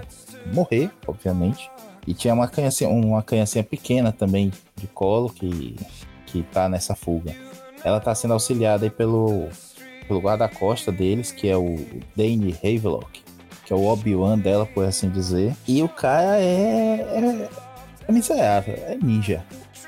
[0.53, 1.71] morrer, obviamente.
[2.05, 5.75] E tinha uma criança, uma criancinha pequena também de colo que,
[6.27, 7.36] que tá nessa fuga.
[7.84, 9.47] Ela tá sendo auxiliada aí pelo,
[10.10, 11.78] pelo guarda-costa deles, que é o
[12.17, 13.30] Dane Havelock
[13.69, 15.56] que é o Obi-Wan dela, por assim dizer.
[15.67, 17.50] E o cara é, é,
[18.08, 19.45] é miserável, é ninja.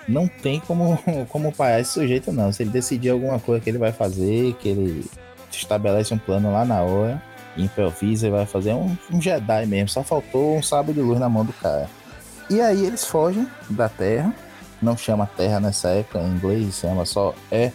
[0.08, 2.54] Não tem como, como parar esse sujeito, não.
[2.54, 5.10] Se ele decidir alguma coisa que ele vai fazer, que ele
[5.52, 7.20] estabelece um plano lá na hora,
[7.58, 9.90] improvisa e vai fazer um, um Jedi mesmo.
[9.90, 11.90] Só faltou um sábio de luz na mão do cara.
[12.52, 14.32] E aí eles fogem da Terra.
[14.80, 17.72] Não chama Terra nessa época, em inglês chama só é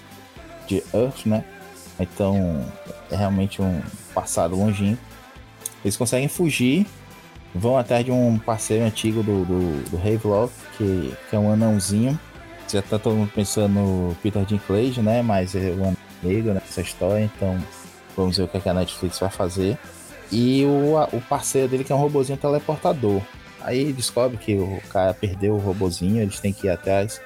[0.69, 1.45] de Earth, né?
[1.99, 2.65] Então
[3.11, 3.81] é realmente um
[4.15, 5.03] passado longínquo.
[5.85, 6.87] Eles conseguem fugir,
[7.55, 12.19] vão atrás de um parceiro antigo do, do, do Havelock, que, que é um anãozinho.
[12.69, 15.23] Já tá todo mundo pensando no Peter Dinklage, né?
[15.23, 17.57] Mas é um anão negro nessa história, então
[18.17, 19.79] vamos ver o que, é que a Netflix vai fazer.
[20.33, 23.23] E o, o parceiro dele que é um robozinho teleportador.
[23.61, 27.21] Aí descobre que o cara perdeu o robozinho, eles têm que ir atrás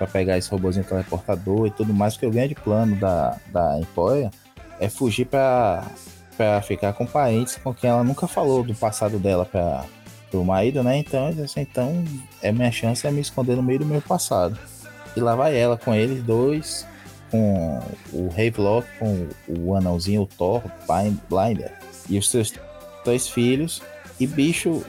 [0.00, 4.30] para pegar esse robozinho teleportador e tudo mais, porque o grande plano da, da Emporia
[4.80, 5.84] é fugir para
[6.38, 9.84] para ficar com parentes com quem ela nunca falou do passado dela para
[10.32, 10.96] o marido, né?
[10.96, 12.02] Então, assim, então
[12.40, 14.58] é minha chance é me esconder no meio do meu passado.
[15.14, 16.86] E lá vai ela com eles dois,
[17.30, 17.78] com
[18.10, 20.62] o Havelock, com o anãozinho, o Thor,
[21.28, 21.72] Blinder,
[22.08, 22.54] e os seus
[23.04, 23.82] dois filhos.
[24.18, 24.82] E bicho,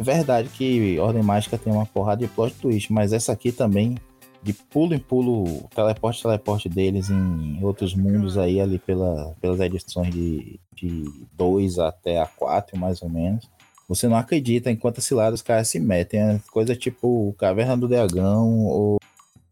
[0.00, 3.94] verdade que Ordem Mágica tem uma porrada de plot twist, mas essa aqui também
[4.42, 10.12] de pulo em pulo, teleporte, teleporte deles em outros mundos aí, ali pela, pelas edições
[10.12, 13.48] de, de 2 até a 4, mais ou menos.
[13.88, 16.20] Você não acredita em quantas ciladas os caras se metem.
[16.20, 18.98] É coisa tipo Caverna do Dragão ou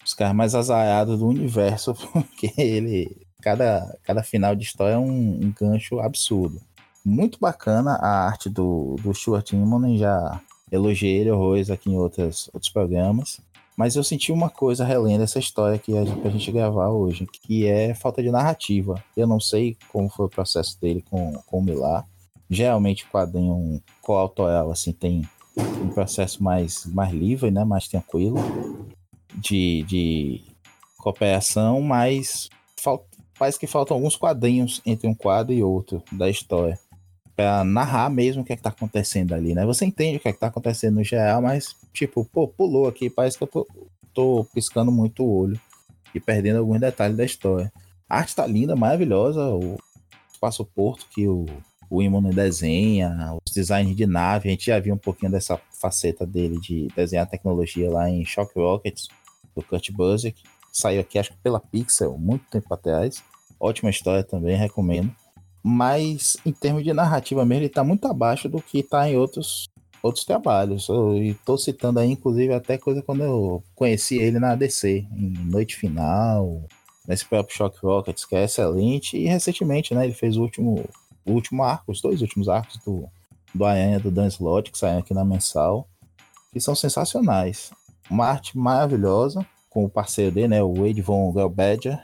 [0.05, 3.16] os caras mais azarados do universo, porque ele.
[3.42, 6.61] Cada, cada final de história é um, um gancho absurdo.
[7.03, 10.38] Muito bacana a arte do, do Stuart Immonen, já
[10.70, 13.40] elogiei ele horrores aqui em outras, outros programas.
[13.81, 17.27] Mas eu senti uma coisa relendo essa história que a gente, pra gente gravar hoje,
[17.27, 19.03] que é falta de narrativa.
[19.16, 22.07] Eu não sei como foi o processo dele com, com o Milar.
[22.51, 27.64] Geralmente o quadrinho coautoral, assim, tem um processo mais, mais livre, né?
[27.64, 28.37] Mais tranquilo
[29.35, 30.43] de, de
[30.99, 33.07] cooperação, mas falta,
[33.38, 36.79] parece que faltam alguns quadrinhos entre um quadro e outro da história
[37.35, 39.64] para narrar mesmo o que é que tá acontecendo ali, né?
[39.64, 43.11] Você entende o que é que tá acontecendo no geral, mas, tipo, pô, pulou aqui,
[43.11, 43.66] parece que eu tô,
[44.14, 45.61] tô piscando muito o olho
[46.14, 47.72] e perdendo alguns detalhes da história.
[48.09, 49.76] A arte tá linda, maravilhosa, o
[50.33, 51.46] espaço porto que o,
[51.88, 56.59] o desenha, os designs de nave, a gente já viu um pouquinho dessa faceta dele
[56.59, 59.09] de desenhar tecnologia lá em Shock Rockets,
[59.55, 60.42] do Kurt Busiek.
[60.72, 63.22] Saiu aqui, acho que pela Pixel, muito tempo atrás.
[63.59, 65.14] Ótima história também, recomendo
[65.62, 69.68] mas em termos de narrativa mesmo, ele está muito abaixo do que está em outros,
[70.02, 70.88] outros trabalhos.
[70.88, 75.76] E estou citando aí, inclusive, até coisa quando eu conheci ele na DC, em Noite
[75.76, 76.64] Final,
[77.06, 80.84] nesse próprio Shock Rockets, que é excelente, e recentemente, né, ele fez o último,
[81.24, 83.08] o último arco, os dois últimos arcos do,
[83.54, 85.88] do Aranha, do Dan Slott, que saem aqui na mensal,
[86.52, 87.70] que são sensacionais.
[88.10, 92.00] Uma arte maravilhosa, com o parceiro dele, né, o Wade Von Gelbadger,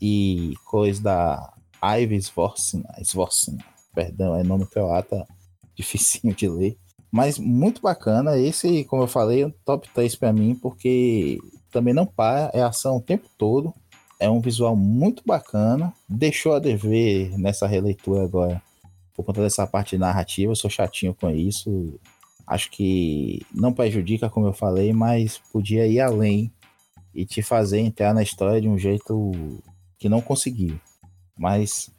[0.00, 5.26] e coisa da Ive Svorcina, Svorcina, perdão, é nome croata,
[5.74, 6.76] dificinho de ler.
[7.12, 11.38] Mas muito bacana, esse, como eu falei, é um top 3 para mim, porque
[11.70, 13.74] também não para, é ação o tempo todo,
[14.18, 18.62] é um visual muito bacana, deixou a dever nessa releitura agora,
[19.14, 22.00] por conta dessa parte narrativa, eu sou chatinho com isso,
[22.46, 26.50] acho que não prejudica, como eu falei, mas podia ir além
[27.14, 29.32] e te fazer entrar na história de um jeito
[29.98, 30.80] que não conseguiu.
[31.36, 31.90] Mas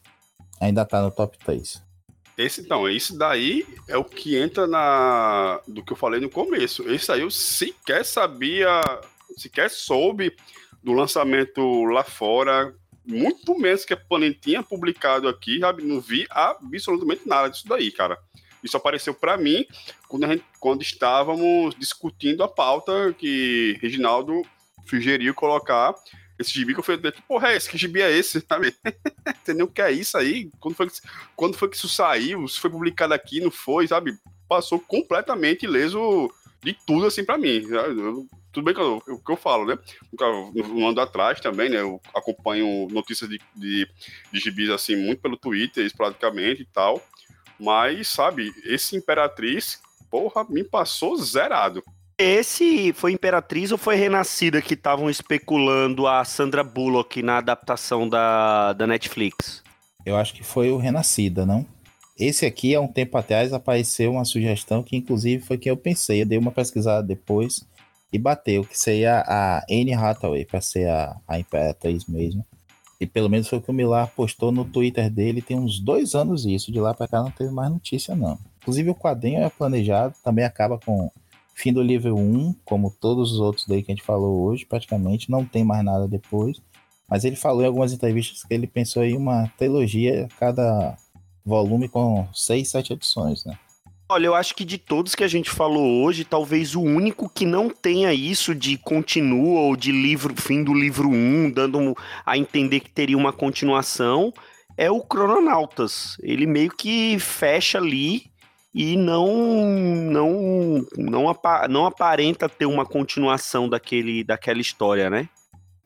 [0.59, 1.83] ainda tá no top 3.
[2.37, 6.89] Esse, então, esse daí é o que entra na do que eu falei no começo.
[6.89, 8.81] Esse aí eu sequer sabia,
[9.37, 10.35] sequer soube
[10.83, 15.83] do lançamento lá fora, muito menos que a Panini tinha publicado aqui, sabe?
[15.83, 18.17] Não vi absolutamente nada disso daí, cara.
[18.63, 19.65] Isso apareceu para mim
[20.07, 24.41] quando, gente, quando estávamos discutindo a pauta que Reginaldo
[24.85, 25.93] sugeriu colocar
[26.43, 27.69] esse gibi que eu falei, que porra é esse?
[27.69, 28.39] Que gibi é esse?
[28.47, 28.75] Sabe?
[29.41, 30.49] Entendeu o que é isso aí?
[30.59, 31.01] Quando foi, que,
[31.35, 32.47] quando foi que isso saiu?
[32.47, 34.17] Se foi publicado aqui, não foi, sabe?
[34.47, 37.65] Passou completamente ileso de tudo assim para mim.
[37.67, 39.77] Eu, tudo bem que eu, o que eu falo, né?
[40.55, 41.81] Um ano atrás também, né?
[41.81, 43.87] Eu acompanho notícias de, de,
[44.31, 47.01] de gibis assim muito pelo Twitter, praticamente e tal.
[47.59, 51.83] Mas, sabe, esse Imperatriz, porra, me passou zerado.
[52.17, 58.73] Esse foi Imperatriz ou foi Renascida que estavam especulando a Sandra Bullock na adaptação da,
[58.73, 59.63] da Netflix?
[60.05, 61.65] Eu acho que foi o Renascida, não?
[62.17, 66.21] Esse aqui, há um tempo atrás, apareceu uma sugestão que, inclusive, foi que eu pensei.
[66.21, 67.65] Eu dei uma pesquisada depois
[68.11, 72.45] e bateu, que seria a Anne Hathaway, para ser a, a Imperatriz mesmo.
[72.99, 76.13] E pelo menos foi o que o Milar postou no Twitter dele tem uns dois
[76.13, 76.71] anos isso.
[76.71, 78.37] De lá para cá não teve mais notícia, não.
[78.61, 81.11] Inclusive, o quadrinho é planejado, também acaba com
[81.53, 85.29] Fim do livro 1, como todos os outros daí que a gente falou hoje, praticamente
[85.29, 86.61] não tem mais nada depois.
[87.09, 90.97] Mas ele falou em algumas entrevistas que ele pensou em uma trilogia cada
[91.45, 93.57] volume com seis, sete edições, né?
[94.09, 97.45] Olha, eu acho que de todos que a gente falou hoje, talvez o único que
[97.45, 102.79] não tenha isso de continua ou de livro, fim do livro 1, dando a entender
[102.81, 104.33] que teria uma continuação,
[104.77, 106.17] é o Crononautas.
[106.21, 108.32] Ele meio que fecha ali
[108.73, 115.29] e não não não, apa, não aparenta ter uma continuação daquele, daquela história, né?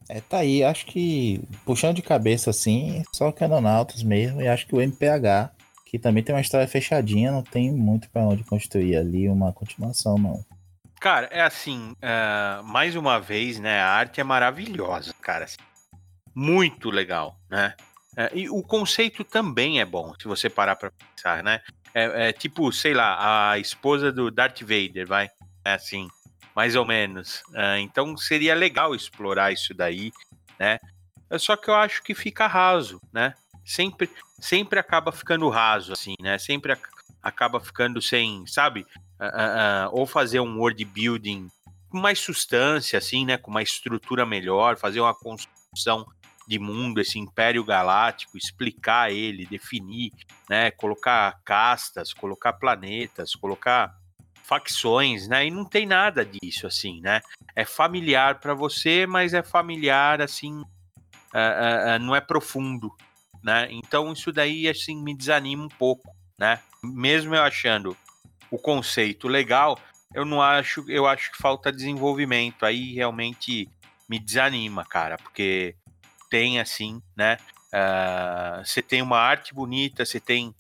[0.10, 4.74] É, tá aí, acho que puxando de cabeça assim, só Canonautas mesmo, e acho que
[4.74, 5.52] o MPH,
[5.86, 10.18] que também tem uma história fechadinha, não tem muito para onde construir ali uma continuação,
[10.18, 10.46] não.
[11.00, 15.46] Cara, é assim, uh, mais uma vez, né, a arte é maravilhosa, cara.
[15.46, 15.58] Assim,
[16.34, 17.76] muito legal, né?
[18.14, 21.62] Uh, e o conceito também é bom, se você parar pra pensar, né?
[21.98, 25.32] É, é, tipo, sei lá, a esposa do Darth Vader, vai.
[25.66, 26.08] É assim,
[26.56, 27.42] mais ou menos.
[27.56, 30.12] É, então seria legal explorar isso daí,
[30.60, 30.78] né?
[31.28, 33.34] É só que eu acho que fica raso, né?
[33.66, 36.38] Sempre, sempre acaba ficando raso, assim, né?
[36.38, 36.82] Sempre ac
[37.24, 38.86] acaba ficando sem, sabe?
[39.20, 41.50] Uh, uh, uh, ou fazer um world building
[41.90, 43.38] com mais substância, assim, né?
[43.38, 46.06] Com uma estrutura melhor, fazer uma construção
[46.48, 50.12] de mundo, esse império galáctico, explicar ele, definir,
[50.50, 53.94] né, colocar castas, colocar planetas, colocar
[54.44, 55.46] facções, né?
[55.46, 57.20] E não tem nada disso assim, né?
[57.54, 62.90] É familiar para você, mas é familiar assim, uh, uh, não é profundo,
[63.44, 63.68] né?
[63.70, 66.62] Então isso daí assim me desanima um pouco, né?
[66.82, 67.98] Mesmo eu achando
[68.50, 69.78] o conceito legal,
[70.14, 72.66] eu não acho, eu acho que falta desenvolvimento.
[72.66, 73.70] Aí realmente
[74.08, 75.76] me desanima, cara, porque
[76.30, 77.38] tem assim, né?
[77.68, 80.54] Uh, você tem uma arte bonita, você tem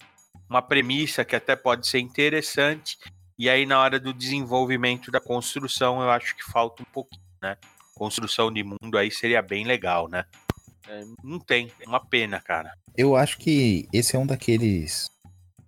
[0.49, 2.97] uma premissa que até pode ser interessante,
[3.37, 7.57] e aí na hora do desenvolvimento da construção eu acho que falta um pouquinho, né?
[7.93, 10.25] Construção de mundo aí seria bem legal, né?
[10.87, 12.73] É, não tem, é uma pena, cara.
[12.95, 15.09] Eu acho que esse é um daqueles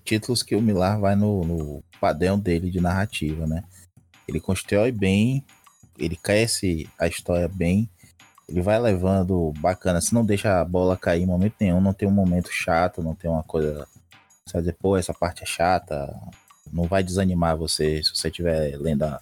[0.06, 3.64] títulos que o Millar vai no, no padrão dele de narrativa, né?
[4.28, 5.46] Ele constrói bem,
[5.98, 7.90] ele cresce a história bem,
[8.50, 12.08] ele vai levando bacana, se não deixa a bola cair em momento nenhum, não tem
[12.08, 13.88] um momento chato, não tem uma coisa.
[14.46, 16.14] Você vai dizer, pô, essa parte é chata,
[16.72, 19.20] não vai desanimar você se você estiver lendo a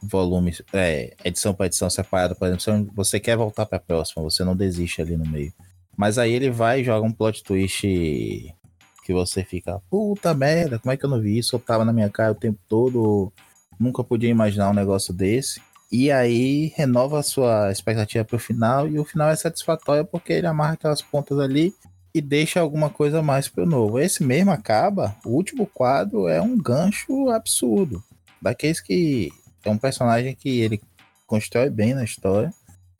[0.00, 4.44] volume, é, edição para edição separada, por exemplo, você quer voltar para a próxima, você
[4.44, 5.52] não desiste ali no meio.
[5.96, 10.92] Mas aí ele vai e joga um plot twist que você fica, puta merda, como
[10.92, 11.56] é que eu não vi isso?
[11.56, 13.32] Eu tava na minha cara o tempo todo,
[13.80, 15.60] nunca podia imaginar um negócio desse.
[15.90, 20.46] E aí renova a sua expectativa pro final e o final é satisfatório porque ele
[20.46, 21.74] amarra aquelas pontas ali
[22.14, 23.98] e deixa alguma coisa mais pro novo.
[23.98, 28.02] Esse mesmo acaba, o último quadro é um gancho absurdo.
[28.40, 29.32] Daqueles que
[29.64, 30.80] é um personagem que ele
[31.26, 32.52] constrói bem na história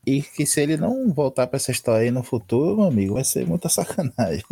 [0.05, 3.23] e que se ele não voltar para essa história aí no futuro, meu amigo, vai
[3.23, 4.43] ser muita sacanagem.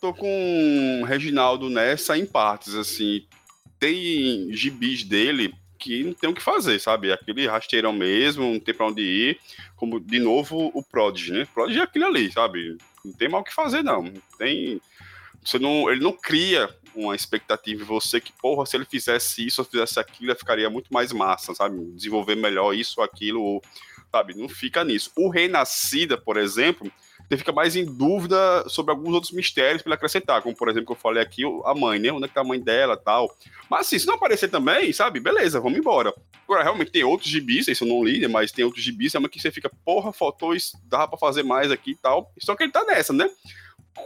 [0.00, 3.22] Tô com o Reginaldo nessa em partes, assim.
[3.80, 7.12] Tem gibis dele que não tem o que fazer, sabe?
[7.12, 9.40] Aquele rasteirão mesmo, não tem pra onde ir.
[9.76, 11.42] Como, de novo, o Prodigy, né?
[11.44, 12.76] O Prodigy é aquele ali, sabe?
[13.04, 14.12] Não tem mal o que fazer, não.
[14.36, 14.80] Tem.
[15.44, 19.60] Você não, ele não cria uma expectativa em você que, porra, se ele fizesse isso
[19.60, 21.78] ou fizesse aquilo, ficaria muito mais massa, sabe?
[21.94, 23.62] Desenvolver melhor isso aquilo,
[24.10, 24.34] sabe?
[24.34, 25.12] Não fica nisso.
[25.16, 26.90] O Renascida, por exemplo,
[27.28, 30.92] você fica mais em dúvida sobre alguns outros mistérios para acrescentar, como por exemplo que
[30.92, 32.10] eu falei aqui, a mãe, né?
[32.10, 33.36] Onde é que tá a mãe dela tal.
[33.68, 35.20] Mas assim, se não aparecer também, sabe?
[35.20, 36.14] Beleza, vamos embora.
[36.44, 38.28] Agora, realmente tem outros gibis, isso eu não li, né?
[38.28, 41.42] Mas tem outros gibis, é uma que você fica, porra, faltou isso, dava pra fazer
[41.42, 42.32] mais aqui e tal.
[42.38, 43.28] Só que ele tá nessa, né?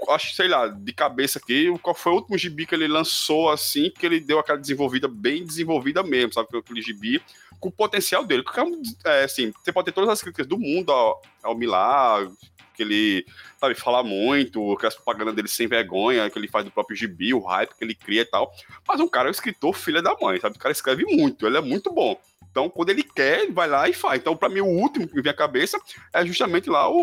[0.08, 3.90] acho, sei lá, de cabeça aqui, qual foi o último gibi que ele lançou assim,
[3.90, 6.48] que ele deu aquela desenvolvida, bem desenvolvida mesmo, sabe?
[6.56, 7.22] Aquele gibi
[7.60, 8.42] com o potencial dele.
[8.42, 8.60] Porque,
[9.04, 12.32] é, assim, você pode ter todas as críticas do mundo ao, ao Milagre,
[12.72, 13.26] que ele,
[13.58, 17.40] sabe, fala muito, aquelas propagandas dele sem vergonha, que ele faz do próprio gibi, o
[17.40, 18.52] hype que ele cria e tal.
[18.86, 20.56] Mas um cara é um escritor filha da mãe, sabe?
[20.56, 22.18] O cara escreve muito, ele é muito bom.
[22.50, 24.20] Então, quando ele quer, ele vai lá e faz.
[24.20, 25.80] Então, para mim, o último que me vem à cabeça
[26.12, 27.00] é justamente lá o,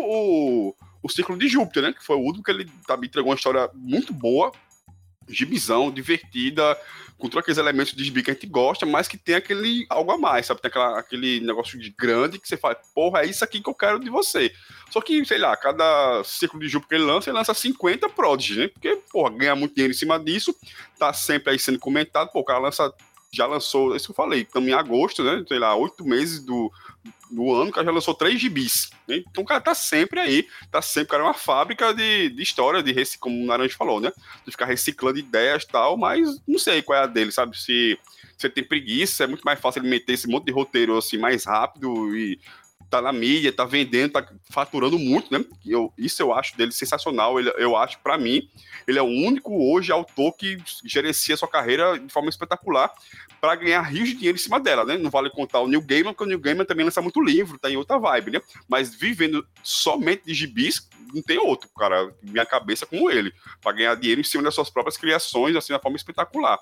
[0.68, 1.92] o, o Ciclo de Júpiter, né?
[1.92, 4.52] Que foi o último que ele tá, me entregou uma história muito boa,
[5.30, 6.76] gibizão, divertida,
[7.20, 10.10] com todos aqueles elementos de gibi que a gente gosta, mas que tem aquele algo
[10.10, 10.60] a mais, sabe?
[10.60, 13.74] Tem aquela, aquele negócio de grande que você fala, porra, é isso aqui que eu
[13.74, 14.52] quero de você.
[14.90, 18.58] Só que, sei lá, cada ciclo de Júpiter que ele lança, ele lança 50 Prodigy,
[18.58, 18.68] né?
[18.68, 20.56] Porque, porra, ganha muito dinheiro em cima disso,
[20.98, 22.92] tá sempre aí sendo comentado, pô, o cara lança,
[23.30, 25.44] já lançou, isso que eu falei, estamos em agosto, né?
[25.46, 26.72] Sei lá, oito meses do,
[27.30, 28.90] do ano, o cara já lançou três gibis.
[29.06, 29.22] Né?
[29.30, 32.42] Então o cara tá sempre aí, tá sempre, o cara é uma fábrica de, de
[32.42, 33.16] história, de rec...
[33.18, 34.12] como o Naranjo falou, né?
[34.44, 37.58] De ficar reciclando ideias e tal, mas não sei qual é a dele, sabe?
[37.58, 37.98] Se
[38.36, 41.44] você tem preguiça, é muito mais fácil ele meter esse monte de roteiro assim mais
[41.44, 42.40] rápido e
[42.90, 45.44] tá na mídia, tá vendendo, tá faturando muito, né?
[45.64, 47.38] Eu, isso eu acho dele sensacional.
[47.38, 48.50] Ele, eu acho, para mim,
[48.86, 52.92] ele é o único hoje autor que gerencia sua carreira de forma espetacular
[53.40, 54.98] para ganhar rios de dinheiro em cima dela, né?
[54.98, 57.70] Não vale contar o New Gaiman, porque o New Gaiman também lança muito livro, tá
[57.70, 58.42] em outra vibe, né?
[58.68, 63.32] Mas vivendo somente de gibis, não tem outro, cara, minha cabeça como ele,
[63.62, 66.58] para ganhar dinheiro em cima das suas próprias criações, assim, de forma espetacular.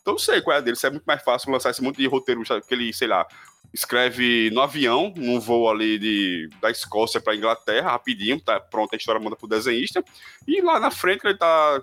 [0.00, 1.96] Então não sei qual é a dele, se é muito mais fácil lançar esse monte
[1.96, 3.26] de roteiro, aquele, sei lá,
[3.72, 8.96] escreve no avião, num voo ali de, da Escócia para Inglaterra, rapidinho, tá pronto, a
[8.96, 10.02] história manda pro desenhista,
[10.46, 11.82] e lá na frente ele tá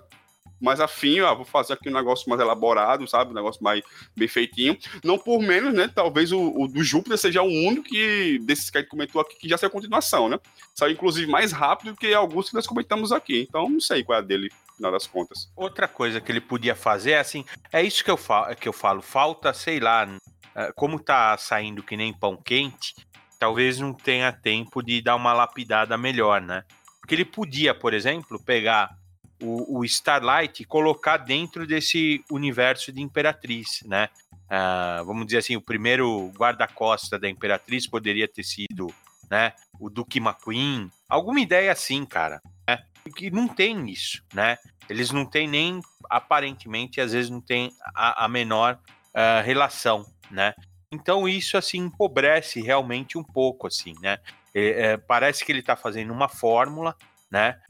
[0.60, 3.30] mais afim, ah, vou fazer aqui um negócio mais elaborado, sabe?
[3.30, 3.82] Um negócio mais
[4.16, 4.76] bem feitinho.
[5.04, 5.90] Não por menos, né?
[5.92, 9.36] Talvez o, o do Júpiter seja o único que, desses que a gente comentou aqui,
[9.36, 10.38] que já saiu continuação, né?
[10.74, 13.46] Saiu, inclusive, mais rápido do que alguns que nós comentamos aqui.
[13.48, 15.50] Então, não sei qual é a dele, no final das contas.
[15.56, 18.72] Outra coisa que ele podia fazer é assim, é isso que eu falo, que eu
[18.72, 20.08] falo falta, sei lá,
[20.54, 22.94] ah, como tá saindo que nem pão quente,
[23.38, 26.64] talvez não tenha tempo de dar uma lapidada melhor, né?
[27.00, 28.98] Porque ele podia, por exemplo, pegar
[29.42, 34.08] o, o Starlight colocar dentro desse universo de Imperatriz, né?
[34.46, 38.92] Uh, vamos dizer assim, o primeiro guarda-costa da Imperatriz poderia ter sido,
[39.30, 39.52] né?
[39.78, 42.40] O Duke McQueen, alguma ideia assim, cara.
[42.66, 42.82] Né?
[43.14, 44.58] Que não tem isso, né?
[44.88, 48.78] Eles não têm nem aparentemente, às vezes não tem a, a menor
[49.14, 50.54] uh, relação né?
[50.90, 54.18] Então isso assim empobrece realmente um pouco, assim, né?
[54.54, 56.96] É, é, parece que ele está fazendo uma fórmula,
[57.30, 57.60] né?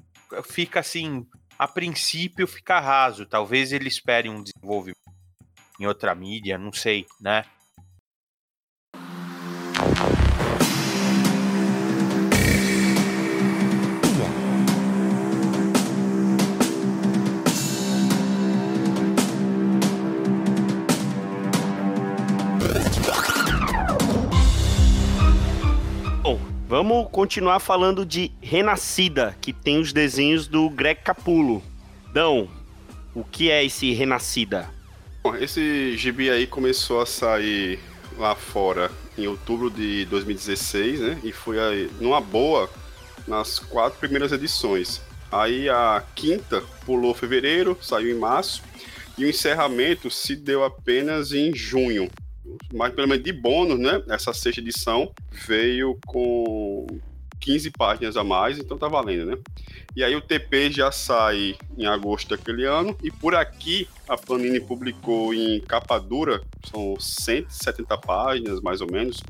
[0.45, 1.27] Fica assim,
[1.59, 3.27] a princípio fica raso.
[3.27, 4.99] Talvez ele espere um desenvolvimento
[5.81, 7.45] em outra mídia, não sei, né?
[26.69, 31.63] Vamos continuar falando de Renascida, que tem os desenhos do Greg Capulo.
[32.13, 32.47] Dão,
[33.15, 34.69] O que é esse Renascida?
[35.25, 37.79] Bom, esse gibi aí começou a sair
[38.19, 41.19] lá fora em outubro de 2016, né?
[41.25, 42.69] E foi aí, numa boa
[43.27, 45.01] nas quatro primeiras edições.
[45.33, 48.63] Aí a quinta pulou fevereiro, saiu em março,
[49.17, 52.11] e o encerramento se deu apenas em junho.
[52.73, 54.03] Mas pelo menos de bônus, né?
[54.09, 55.13] Essa sexta edição
[55.47, 56.87] veio com
[57.41, 59.39] 15 páginas a mais, então tá valendo, né?
[59.97, 64.61] E aí o TP já sai em agosto daquele ano, e por aqui a Panini
[64.61, 69.23] publicou em capa dura, são 170 páginas mais ou menos,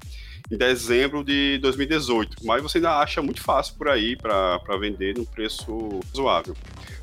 [0.50, 2.44] em dezembro de 2018.
[2.44, 6.56] Mas você ainda acha muito fácil por aí para vender num preço razoável.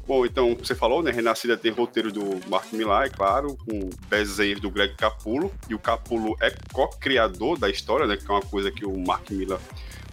[0.07, 1.11] Bom, então você falou, né?
[1.11, 5.51] Renascida tem roteiro do Mark Millar, é claro, com desenho do Greg Capullo.
[5.67, 8.15] E o Capullo é co-criador da história, né?
[8.15, 9.59] Que é uma coisa que o Mark Millar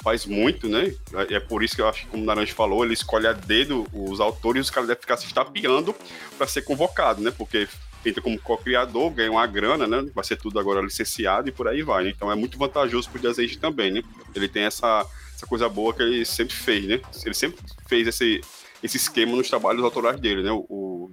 [0.02, 0.94] faz muito, né?
[1.28, 3.86] É por isso que eu acho que, como o Naranjo falou, ele escolhe a dedo
[3.92, 5.94] os autores e os caras devem ficar se estapeando
[6.38, 7.30] para ser convocado, né?
[7.30, 7.68] Porque
[8.04, 10.10] entra como co-criador, ganha uma grana, né?
[10.14, 12.10] Vai ser tudo agora licenciado e por aí vai, né?
[12.10, 14.02] Então é muito vantajoso pro desenho também, né?
[14.34, 17.00] Ele tem essa, essa coisa boa que ele sempre fez, né?
[17.24, 18.40] Ele sempre fez esse,
[18.82, 20.50] esse esquema nos trabalhos autorais dele, né?
[20.50, 21.10] O, o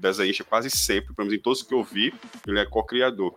[0.47, 2.13] quase sempre, pelo menos em todos que eu vi,
[2.47, 3.33] ele é co-criador.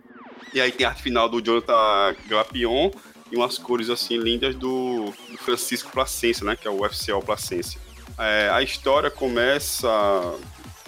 [0.54, 2.90] E aí tem a arte final do Jonathan Glapion
[3.30, 6.56] e umas cores assim lindas do, do Francisco Placense, né?
[6.56, 7.78] Que é o UFCO Placense.
[8.18, 9.88] É, a história começa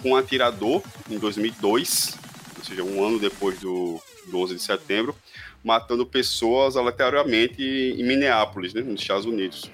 [0.01, 2.15] com um atirador em 2002,
[2.65, 5.15] seja, um ano depois do, do 11 de setembro,
[5.63, 9.69] matando pessoas aleatoriamente em Minneapolis, né, nos Estados Unidos.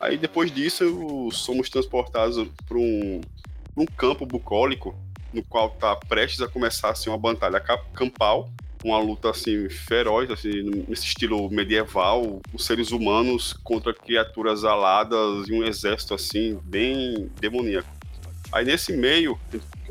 [0.00, 3.20] Aí depois disso, somos transportados para um,
[3.76, 4.96] um campo bucólico,
[5.32, 7.60] no qual está prestes a começar assim, uma batalha
[7.92, 8.48] campal,
[8.84, 15.52] uma luta assim feroz, assim, nesse estilo medieval, os seres humanos contra criaturas aladas e
[15.52, 17.88] um exército assim bem demoníaco.
[18.52, 19.38] Aí nesse meio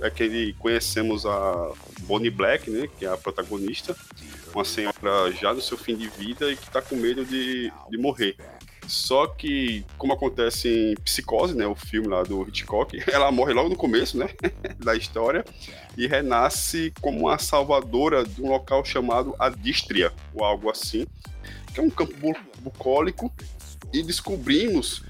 [0.01, 1.71] é que conhecemos a
[2.01, 3.95] Bonnie Black, né, que é a protagonista,
[4.53, 7.97] uma senhora já no seu fim de vida e que está com medo de, de
[7.97, 8.35] morrer.
[8.87, 13.69] Só que, como acontece em Psicose, né, o filme lá do Hitchcock, ela morre logo
[13.69, 14.29] no começo, né,
[14.79, 15.43] da história
[15.97, 21.05] e renasce como uma salvadora de um local chamado Adistria, ou algo assim,
[21.73, 23.31] que é um campo bucólico
[23.93, 25.03] e descobrimos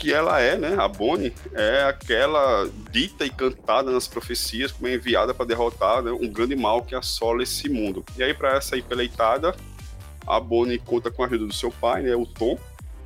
[0.00, 5.34] que ela é, né, a Bonnie, é aquela dita e cantada nas profecias como enviada
[5.34, 8.02] para derrotar né, um grande mal que assola esse mundo.
[8.16, 9.54] E aí, para essa empeleitada,
[10.26, 12.58] a Bonnie conta com a ajuda do seu pai, né, o Tom,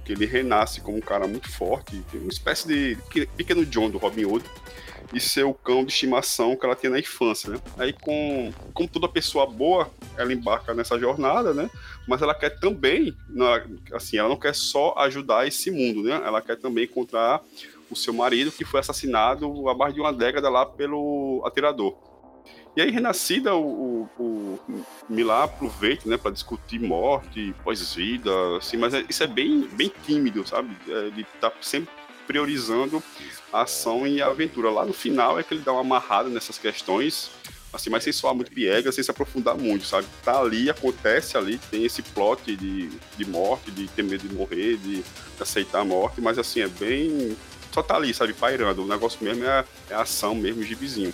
[0.05, 4.27] que ele renasce como um cara muito forte, uma espécie de pequeno John do Robin
[4.27, 4.45] Hood,
[5.15, 7.61] e ser o cão de estimação que ela tinha na infância, né?
[7.79, 11.71] Aí, com, como toda pessoa boa, ela embarca nessa jornada, né?
[12.07, 13.17] Mas ela quer também,
[13.93, 16.21] assim, ela não quer só ajudar esse mundo, né?
[16.25, 17.41] Ela quer também encontrar
[17.91, 21.97] o seu marido que foi assassinado há mais de uma década lá pelo atirador.
[22.77, 28.93] E aí, renascida, o, o, o Milá aproveita, né, para discutir morte, pós-vida, assim, mas
[28.93, 30.77] é, isso é bem, bem tímido, sabe?
[30.89, 31.95] É, ele tá sempre
[32.27, 33.01] priorizando
[33.63, 34.71] ação e aventura.
[34.71, 37.31] Lá no final é que ele dá uma amarrada nessas questões,
[37.73, 40.07] assim, mas sem soar muito piega, sem se aprofundar muito, sabe?
[40.25, 44.77] Tá ali, acontece ali, tem esse plot de, de morte, de ter medo de morrer,
[44.79, 45.05] de,
[45.41, 47.37] aceitar a morte, mas assim, é bem.
[47.73, 48.85] Só tá ali, sabe, pairando.
[48.85, 51.13] O negócio mesmo é é ação mesmo, gibizinho.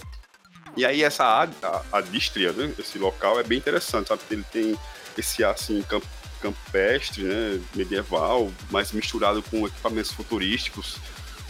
[0.77, 2.73] E aí essa a, a, distria, né?
[2.79, 4.23] Esse local é bem interessante, sabe?
[4.31, 4.79] Ele tem
[5.19, 6.05] esse assim, camp,
[6.41, 7.61] campestre, né?
[7.75, 10.97] Medieval, mas misturado com equipamentos futurísticos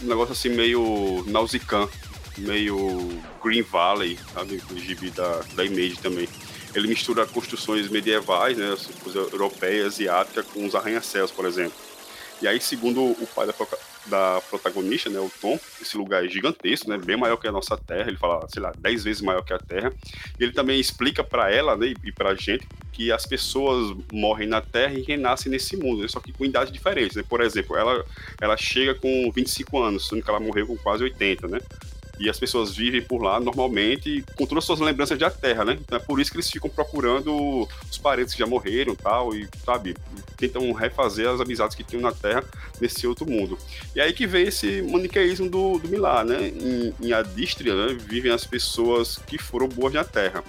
[0.03, 1.87] um negócio assim meio Nausicaa,
[2.37, 4.61] meio Green Valley, sabe?
[4.71, 6.27] O gibi da, da Image também.
[6.73, 11.73] Ele mistura construções medievais, né, coisas europeias, asiáticas, com os arranha-céus, por exemplo.
[12.41, 13.53] E aí, segundo o pai da,
[14.07, 17.77] da protagonista, né, o Tom, esse lugar é gigantesco, né, bem maior que a nossa
[17.77, 19.93] Terra, ele fala, sei lá, 10 vezes maior que a Terra.
[20.39, 24.61] E ele também explica para ela, né, e para gente que as pessoas morrem na
[24.61, 27.23] Terra e renascem nesse mundo, né, só que com idades diferentes, né?
[27.27, 28.03] Por exemplo, ela
[28.39, 31.59] ela chega com 25 anos, sendo que ela morreu com quase 80, né?
[32.21, 35.77] E as pessoas vivem por lá normalmente com todas as suas lembranças da Terra, né?
[35.81, 39.49] Então é por isso que eles ficam procurando os parentes que já morreram tal, e,
[39.65, 39.95] sabe,
[40.37, 42.43] tentam refazer as amizades que tinham na Terra
[42.79, 43.57] nesse outro mundo.
[43.95, 46.47] E aí que vem esse maniqueísmo do, do Milá, né?
[46.49, 50.43] Em, em Adistria, né, vivem as pessoas que foram boas na Terra.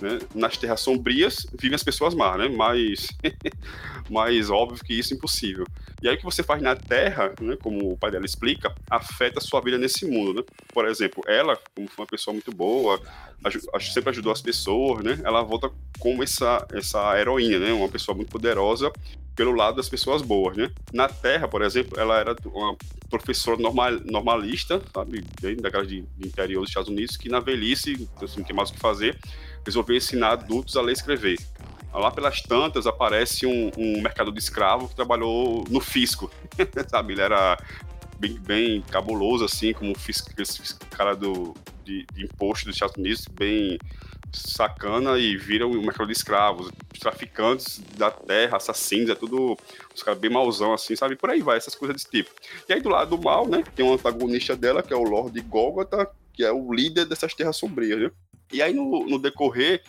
[0.00, 0.18] Né?
[0.34, 2.48] Nas terras sombrias vivem as pessoas más, né?
[2.48, 3.08] Mas,
[4.08, 5.66] mais óbvio que isso é impossível.
[6.02, 9.38] E aí o que você faz na Terra, né, como o pai dela explica, afeta
[9.38, 10.42] a sua vida nesse mundo, né?
[10.72, 13.00] Por exemplo, ela, como foi uma pessoa muito boa,
[13.92, 15.20] sempre ajudou as pessoas, né?
[15.24, 17.72] Ela volta como essa, essa heroína, né?
[17.72, 18.90] Uma pessoa muito poderosa
[19.36, 20.70] pelo lado das pessoas boas, né?
[20.92, 22.76] Na Terra, por exemplo, ela era uma
[23.08, 28.08] professora normal, normalista, sabe, bem daquela de, de interior dos Estados Unidos, que na velhice,
[28.22, 29.18] assim, não tem mais o que fazer,
[29.64, 31.38] resolveu ensinar adultos a ler e escrever.
[31.92, 36.30] Lá pelas tantas aparece um, um mercador de escravo que trabalhou no fisco,
[36.88, 37.14] sabe?
[37.14, 37.58] Ele era
[38.18, 41.54] bem, bem cabuloso, assim, como fisco, esse cara do,
[41.84, 43.78] de, de imposto dos Estados Unidos, bem
[44.32, 49.56] sacana e vira um mercado de escravos, traficantes da terra, assassinos, é tudo
[49.94, 51.16] os caras bem mauzão, assim, sabe?
[51.16, 52.30] Por aí vai, essas coisas desse tipo.
[52.68, 55.38] E aí do lado do mal, né, tem um antagonista dela, que é o Lord
[55.40, 58.10] Golgotha, que é o líder dessas terras sombrias, né?
[58.52, 59.82] E aí no, no decorrer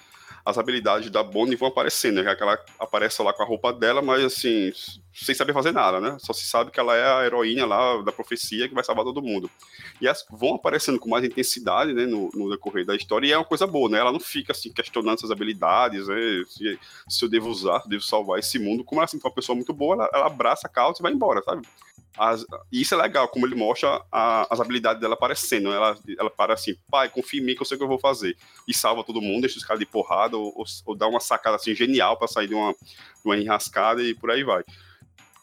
[0.46, 2.36] as habilidades da Bonnie vão aparecendo, né?
[2.36, 4.72] Que ela aparece lá com a roupa dela, mas assim,
[5.14, 6.18] sem saber fazer nada, né?
[6.20, 9.22] Só se sabe que ela é a heroína lá da profecia que vai salvar todo
[9.22, 9.50] mundo.
[10.00, 13.38] E as vão aparecendo com mais intensidade, né, no, no decorrer da história, e é
[13.38, 14.00] uma coisa boa, né?
[14.00, 16.16] Ela não fica assim questionando essas habilidades, né?
[16.48, 18.84] Se, se eu devo usar, se eu devo salvar esse mundo.
[18.84, 21.42] Como ela assim, uma pessoa muito boa, ela, ela abraça a causa e vai embora,
[21.44, 21.68] sabe?
[22.18, 25.70] As, e isso é legal, como ele mostra a, as habilidades dela aparecendo.
[25.70, 25.76] Né?
[25.76, 28.00] Ela, ela para assim, pai, confia em mim que eu sei o que eu vou
[28.00, 28.38] fazer.
[28.68, 31.56] E salva todo mundo, deixa os caras de porrada, ou, ou, ou dá uma sacada
[31.56, 34.64] assim genial para sair de uma, de uma enrascada e por aí vai.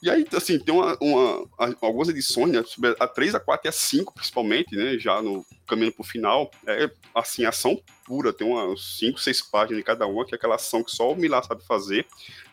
[0.00, 1.48] E aí, assim, tem uma, uma,
[1.80, 2.62] algumas edições, né,
[3.00, 6.88] a 3, a 4 e a 5, principalmente, né, já no caminho pro final, é,
[7.14, 10.84] assim, ação pura, tem umas 5, 6 páginas de cada uma, que é aquela ação
[10.84, 12.06] que só o Milá sabe fazer,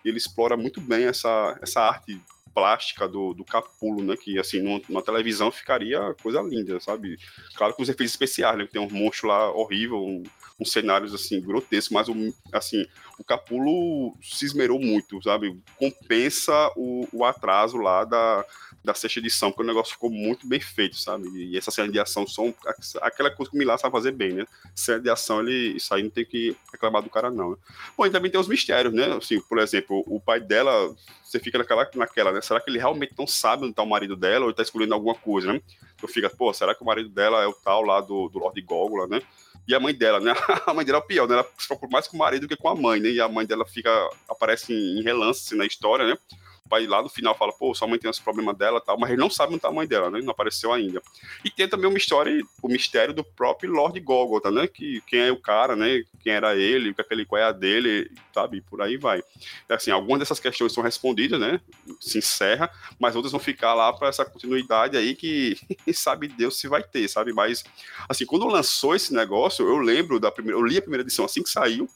[0.03, 2.19] e ele explora muito bem essa, essa arte
[2.55, 4.15] plástica do, do Capulo, né?
[4.15, 7.19] Que, assim, numa, televisão ficaria coisa linda, sabe?
[7.53, 8.65] Claro que os efeitos especiais, né?
[8.65, 10.23] Tem um monstro lá horrível, um,
[10.57, 12.87] uns cenários, assim, grotescos, mas, o, assim,
[13.19, 15.59] o Capulo se esmerou muito, sabe?
[15.77, 18.45] Compensa o, o atraso lá da,
[18.85, 21.27] da sexta edição, porque o negócio ficou muito bem feito, sabe?
[21.35, 22.53] E essa cena de ação são
[23.01, 24.45] aquela coisa que o Milá sabe fazer bem, né?
[24.73, 27.51] Cena de ação, ele, isso aí não tem que reclamar do cara, não.
[27.51, 27.57] Né?
[27.97, 29.13] Bom, e também tem os mistérios, né?
[29.15, 32.41] Assim, por exemplo, o pai dela, você fica naquela, naquela, né?
[32.41, 34.93] Será que ele realmente não sabe onde tá o marido dela ou ele tá escolhendo
[34.93, 35.61] alguma coisa, né?
[36.01, 38.61] Eu fico, pô, será que o marido dela é o tal lá do, do Lord
[38.61, 39.21] Gólgula, né?
[39.67, 40.33] E a mãe dela, né?
[40.67, 41.33] A mãe dela é o pior, né?
[41.33, 43.09] Ela se preocupa mais com o marido do que com a mãe, né?
[43.09, 43.89] E a mãe dela fica,
[44.29, 46.17] aparece em, em relance assim, na história, né?
[46.65, 49.11] O pai lá no final fala, pô, sua mãe tem esse problema dela tal, mas
[49.11, 50.19] ele não sabe a mãe dela, né?
[50.21, 51.01] Não apareceu ainda.
[51.43, 54.67] E tem também uma história, o mistério do próprio Lord Golgotha, né?
[54.67, 56.03] Que quem é o cara, né?
[56.21, 58.61] Quem era ele, o que aquele qual é a dele, sabe?
[58.61, 59.23] Por aí vai.
[59.69, 61.61] Assim, algumas dessas questões são respondidas, né?
[61.99, 65.57] Se encerra, mas outras vão ficar lá para essa continuidade aí que
[65.93, 67.31] sabe Deus se vai ter, sabe?
[67.31, 67.63] Mas,
[68.09, 71.43] assim, quando lançou esse negócio, eu lembro da primeira, eu li a primeira edição assim
[71.43, 71.87] que saiu,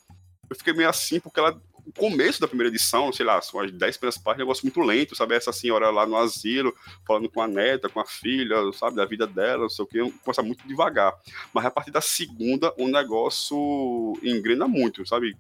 [0.48, 1.60] eu fiquei meio assim, porque ela
[1.90, 4.80] o começo da primeira edição, sei lá, são as 10 primeiras páginas, um negócio muito
[4.82, 5.34] lento, sabe?
[5.34, 6.74] Essa senhora lá no asilo,
[7.06, 8.96] falando com a neta, com a filha, sabe?
[8.96, 11.14] Da vida dela, não sei o que, começa muito devagar.
[11.52, 15.36] Mas a partir da segunda, o negócio engrena muito, sabe?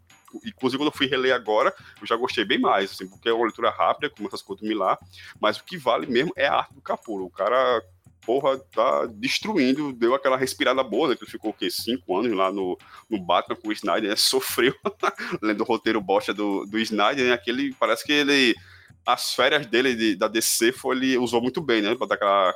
[0.46, 3.46] Inclusive, quando eu fui reler agora, eu já gostei bem mais, assim, porque é uma
[3.46, 4.98] leitura rápida, como essas coisas do Milá,
[5.40, 7.26] mas o que vale mesmo é a arte do Capuro.
[7.26, 7.82] O cara
[8.30, 11.16] porra, tá destruindo, deu aquela respirada boa, né?
[11.16, 11.68] Que ficou o quê?
[11.72, 12.78] Cinco anos lá no,
[13.10, 14.14] no Batman com o Snyder, né?
[14.22, 14.76] Sofreu,
[15.42, 17.34] lendo o roteiro bosta do, do Snyder, né?
[17.34, 18.56] Aquele, parece que ele.
[19.04, 21.96] As férias dele de, da DC foi, ele usou muito bem, né?
[21.96, 22.56] Pra dar aquela,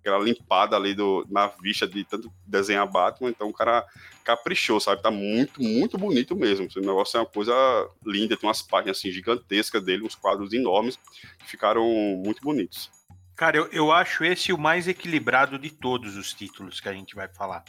[0.00, 3.86] aquela limpada ali do, na vista de tanto desenhar Batman, então o cara
[4.24, 5.02] caprichou, sabe?
[5.02, 6.66] Tá muito, muito bonito mesmo.
[6.66, 7.54] Esse negócio é uma coisa
[8.04, 10.98] linda, tem umas páginas assim gigantescas dele, uns quadros enormes
[11.38, 11.84] que ficaram
[12.24, 12.90] muito bonitos.
[13.36, 17.14] Cara, eu, eu acho esse o mais equilibrado de todos os títulos que a gente
[17.14, 17.64] vai falar.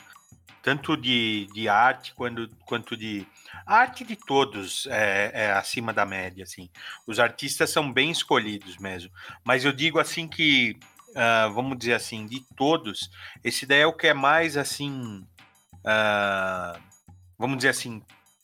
[0.61, 3.27] Tanto de, de arte quanto, quanto de.
[3.65, 6.69] A arte de todos é, é acima da média, assim.
[7.05, 9.11] Os artistas são bem escolhidos mesmo.
[9.43, 10.77] Mas eu digo assim que,
[11.09, 13.09] uh, vamos dizer assim, de todos,
[13.43, 15.25] esse daí é o que é mais assim.
[15.79, 16.81] Uh,
[17.37, 18.01] vamos dizer assim,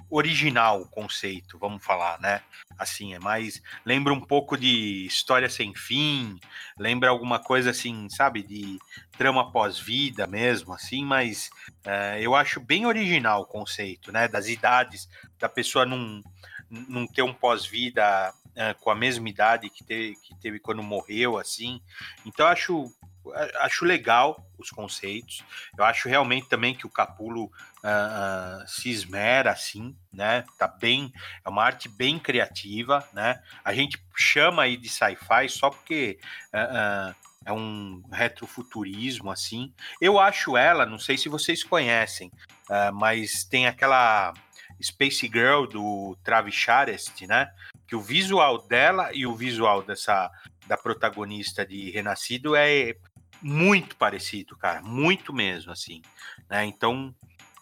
[0.09, 2.41] original o conceito, vamos falar, né?
[2.77, 3.61] Assim, é mais.
[3.85, 6.39] Lembra um pouco de História Sem Fim,
[6.77, 8.79] lembra alguma coisa assim, sabe, de
[9.17, 11.49] trama pós-vida mesmo, assim, mas
[11.85, 14.27] é, eu acho bem original o conceito, né?
[14.27, 16.21] Das idades, da pessoa não,
[16.69, 21.37] não ter um pós-vida é, com a mesma idade que teve, que teve quando morreu,
[21.37, 21.81] assim.
[22.25, 22.93] Então, eu acho
[23.59, 25.43] acho legal os conceitos.
[25.77, 30.43] Eu acho realmente também que o Capulo uh, uh, se esmera assim, né?
[30.57, 31.11] Tá bem,
[31.43, 33.41] é uma arte bem criativa, né?
[33.63, 36.19] A gente chama aí de sci-fi só porque
[36.53, 37.15] uh,
[37.45, 39.73] é um retrofuturismo assim.
[40.01, 42.31] Eu acho ela, não sei se vocês conhecem,
[42.93, 44.33] mas tem aquela
[44.81, 47.49] Space Girl do Travis Charest, né?
[47.87, 50.29] Que o visual dela e o visual dessa
[50.69, 52.95] da protagonista de Renascido é
[53.41, 56.01] muito parecido, cara, muito mesmo, assim.
[56.49, 56.65] Né?
[56.65, 57.13] Então,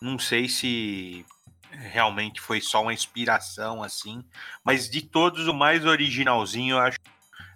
[0.02, 1.26] não sei se
[1.72, 4.24] realmente foi só uma inspiração, assim,
[4.64, 6.98] mas de todos, o mais originalzinho, eu acho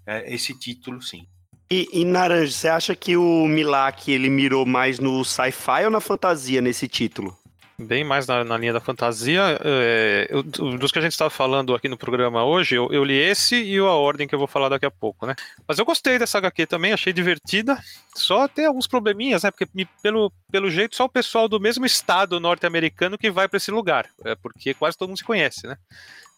[0.06, 1.26] é, esse título, sim.
[1.70, 6.02] E, e Naranja, você acha que o Milak ele mirou mais no sci-fi ou na
[6.02, 7.38] fantasia nesse título?
[7.86, 9.60] Bem mais na, na linha da fantasia.
[9.64, 13.18] É, eu, dos que a gente estava falando aqui no programa hoje, eu, eu, li
[13.18, 15.36] esse e A Ordem que eu vou falar daqui a pouco, né?
[15.68, 17.78] Mas eu gostei dessa HQ também, achei divertida.
[18.16, 19.52] Só tem alguns probleminhas, né?
[19.52, 23.58] Porque me, pelo, pelo jeito só o pessoal do mesmo estado norte-americano que vai para
[23.58, 25.78] esse lugar, é porque quase todo mundo se conhece, né?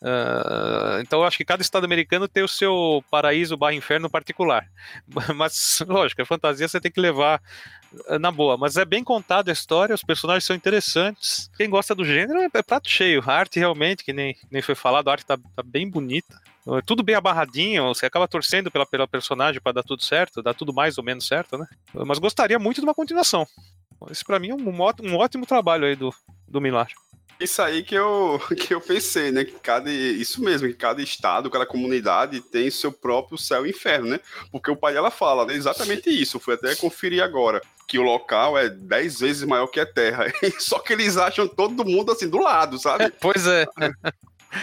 [0.03, 4.67] Uh, então eu acho que cada estado americano tem o seu paraíso barra inferno particular.
[5.33, 7.41] Mas, lógico, a fantasia você tem que levar
[8.19, 8.57] na boa.
[8.57, 11.49] Mas é bem contada a história, os personagens são interessantes.
[11.57, 13.23] Quem gosta do gênero é, é prato cheio.
[13.25, 16.39] A arte realmente, que nem, nem foi falado, a arte tá, tá bem bonita.
[16.65, 20.53] Uh, tudo bem abarradinho, você acaba torcendo pela, pela personagem para dar tudo certo, dar
[20.53, 21.67] tudo mais ou menos certo, né?
[21.93, 23.45] Mas gostaria muito de uma continuação.
[24.09, 26.13] Esse para mim é um, um, ótimo trabalho aí do,
[26.47, 26.87] do Milar.
[27.39, 29.43] Isso aí que eu, que eu pensei, né?
[29.43, 34.09] Que cada, isso mesmo, que cada estado, cada comunidade tem seu próprio céu e inferno,
[34.09, 34.19] né?
[34.51, 36.39] Porque o pai dela fala né, exatamente isso.
[36.39, 37.61] Fui até conferir agora.
[37.85, 40.25] Que o local é dez vezes maior que a Terra.
[40.59, 43.11] Só que eles acham todo mundo assim do lado, sabe?
[43.19, 43.65] pois é.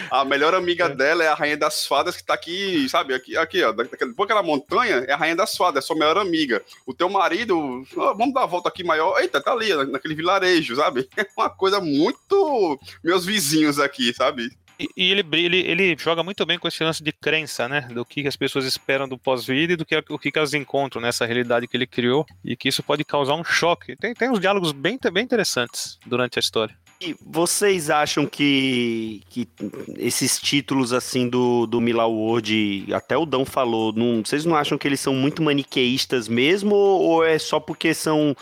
[0.09, 0.89] A melhor amiga é.
[0.89, 3.13] dela é a Rainha das Fadas, que tá aqui, sabe?
[3.13, 3.71] Aqui, aqui ó.
[3.71, 6.63] Daquela, aquela montanha é a Rainha das Fadas, é sua melhor amiga.
[6.85, 9.19] O teu marido, vamos dar a volta aqui maior.
[9.19, 11.07] Eita, tá ali, naquele vilarejo, sabe?
[11.21, 12.79] É uma coisa muito.
[13.03, 14.49] Meus vizinhos aqui, sabe?
[14.97, 17.81] E, ele, ele, ele joga muito bem com esse lance de crença, né?
[17.81, 21.25] Do que as pessoas esperam do pós-vida e do que, o que elas encontram nessa
[21.25, 22.25] realidade que ele criou.
[22.43, 23.95] E que isso pode causar um choque.
[23.95, 26.75] Tem, tem uns diálogos bem, bem interessantes durante a história.
[27.03, 29.49] E vocês acham que, que
[29.97, 34.77] esses títulos assim do, do Mila World, até o Dão falou, não, vocês não acham
[34.77, 38.35] que eles são muito maniqueístas mesmo ou é só porque são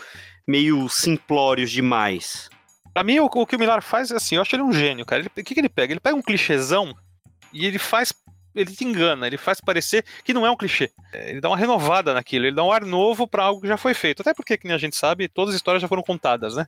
[0.46, 2.50] meio simplórios demais?
[2.92, 5.06] Pra mim, o, o que o Millar faz é assim, eu acho ele um gênio,
[5.06, 5.24] cara.
[5.24, 5.94] O que, que ele pega?
[5.94, 6.94] Ele pega um clichêzão
[7.54, 8.12] e ele faz
[8.54, 10.90] ele te engana, ele faz parecer que não é um clichê.
[11.12, 13.76] É, ele dá uma renovada naquilo, ele dá um ar novo para algo que já
[13.76, 14.20] foi feito.
[14.20, 16.66] Até porque, como a gente sabe, todas as histórias já foram contadas, né?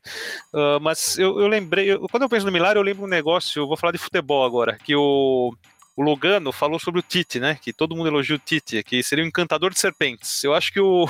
[0.52, 3.66] Uh, mas eu, eu lembrei, eu, quando eu penso no Milagre, eu lembro um negócio,
[3.66, 5.54] vou falar de futebol agora, que o,
[5.96, 7.58] o Logano falou sobre o Tite, né?
[7.60, 10.42] Que todo mundo elogia o Tite, que seria o encantador de serpentes.
[10.44, 11.06] Eu acho que o,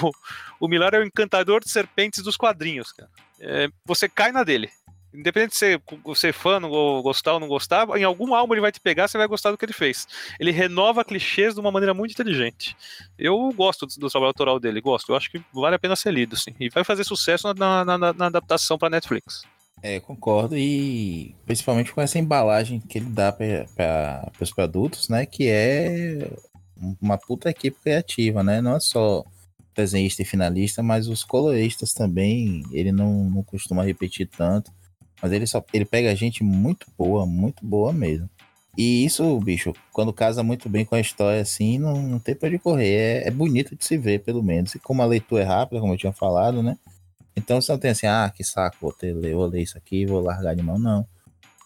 [0.58, 3.10] o Milagre é o encantador de serpentes dos quadrinhos, cara.
[3.40, 4.70] É, você cai na dele
[5.14, 5.82] independente de ser,
[6.14, 6.70] ser fã, não
[7.02, 9.58] gostar ou não gostar, em algum álbum ele vai te pegar, você vai gostar do
[9.58, 10.06] que ele fez.
[10.38, 12.76] Ele renova clichês de uma maneira muito inteligente.
[13.18, 15.12] Eu gosto do, do trabalho autoral dele, gosto.
[15.12, 16.54] Eu acho que vale a pena ser lido, sim.
[16.58, 19.44] E vai fazer sucesso na, na, na, na adaptação para Netflix.
[19.82, 20.56] É, concordo.
[20.56, 25.26] E principalmente com essa embalagem que ele dá para os produtos, né?
[25.26, 26.30] Que é
[27.00, 28.60] uma puta equipe criativa, né?
[28.60, 29.24] Não é só
[29.74, 32.62] desenhista e finalista, mas os coloristas também.
[32.70, 34.70] Ele não, não costuma repetir tanto.
[35.22, 38.28] Mas ele só ele pega gente muito boa, muito boa mesmo.
[38.76, 42.48] E isso, bicho, quando casa muito bem com a história, assim, não, não tem pra
[42.48, 43.22] onde correr.
[43.22, 44.74] É, é, bonito de se ver, pelo menos.
[44.74, 46.76] E como a leitura é rápida, como eu tinha falado, né?
[47.36, 50.20] Então você não tem assim, ah, que saco, vou, ter, vou ler isso aqui, vou
[50.20, 51.06] largar de mão, não.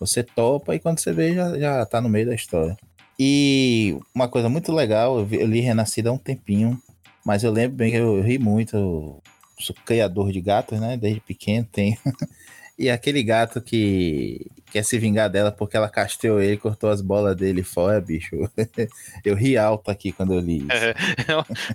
[0.01, 2.77] Você topa e quando você vê, já, já tá no meio da história.
[3.19, 6.81] E uma coisa muito legal, eu, vi, eu li Renascida há um tempinho,
[7.25, 8.77] mas eu lembro bem que eu, eu ri muito.
[8.77, 9.23] Eu
[9.59, 10.97] sou criador de gatos, né?
[10.97, 11.97] Desde pequeno tenho.
[12.79, 17.35] E aquele gato que quer se vingar dela porque ela casteou ele, cortou as bolas
[17.35, 18.37] dele fora, bicho.
[19.24, 20.68] Eu ri alto aqui quando eu li isso.
[20.70, 20.95] É,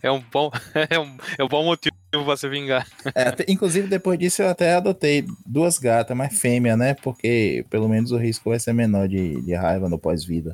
[0.04, 0.52] é, um, bom,
[0.89, 2.88] é, um, é um bom motivo pra se vingar.
[3.16, 6.93] É, até, inclusive, depois disso, eu até adotei duas gatas, mas fêmea, né?
[6.93, 10.52] Porque pelo menos o risco vai ser menor de, de raiva no pós-vida.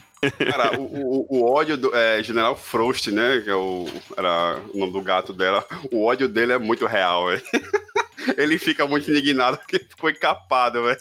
[0.50, 3.42] Cara, o, o, o, ódio do é, General Frost, né?
[3.44, 3.86] Que é o,
[4.16, 5.66] era o nome do gato dela.
[5.92, 7.44] O ódio dele é muito real, velho.
[8.36, 11.00] Ele fica muito indignado porque ficou encapado, velho.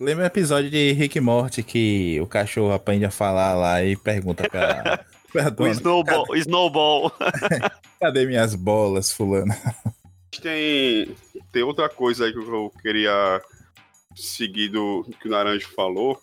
[0.00, 3.96] Lembra o episódio de Rick e Morty que o cachorro aprende a falar lá e
[3.96, 6.26] pergunta pra, pra dona, o Snowball.
[6.26, 7.12] Cadê, snowball.
[8.00, 9.54] cadê minhas bolas, fulano?
[10.40, 11.14] Tem,
[11.52, 13.42] tem outra coisa aí que eu queria
[14.14, 16.18] seguir do que o Naranjo falou,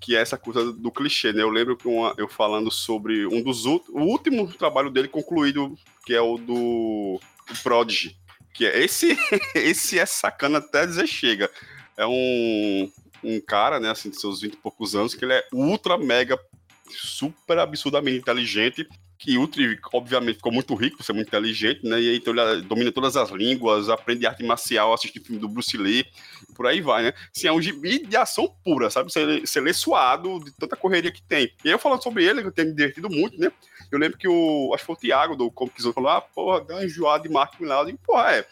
[0.00, 1.42] que é essa coisa do clichê, né?
[1.42, 5.76] Eu lembro que uma, eu falando sobre um dos o último trabalho dele concluído,
[6.06, 7.20] que é o do
[7.62, 8.16] Prodigy,
[8.52, 9.16] que é esse,
[9.54, 11.50] esse é sacana até dizer chega.
[11.96, 12.90] É um,
[13.22, 16.38] um cara, né, assim, de seus 20 e poucos anos, que ele é ultra, mega,
[16.90, 18.88] super absurdamente inteligente,
[19.22, 22.00] que Utri, obviamente, ficou muito rico por ser muito inteligente, né?
[22.00, 26.04] E então ele domina todas as línguas, aprende arte marcial, assiste filme do Bruce Lee,
[26.56, 27.12] por aí vai, né?
[27.34, 29.12] Assim, é um gibi de ação pura, sabe?
[29.12, 31.52] Você, você lê suado de tanta correria que tem.
[31.64, 33.52] E aí eu falando sobre ele, que eu tenho me divertido muito, né?
[33.92, 34.72] Eu lembro que o.
[34.74, 37.28] Acho que foi o Thiago do Comic Zone falou: ah, porra, deu uma enjoada de
[37.28, 37.80] Mark Millar.
[37.80, 38.46] Eu digo, porra, é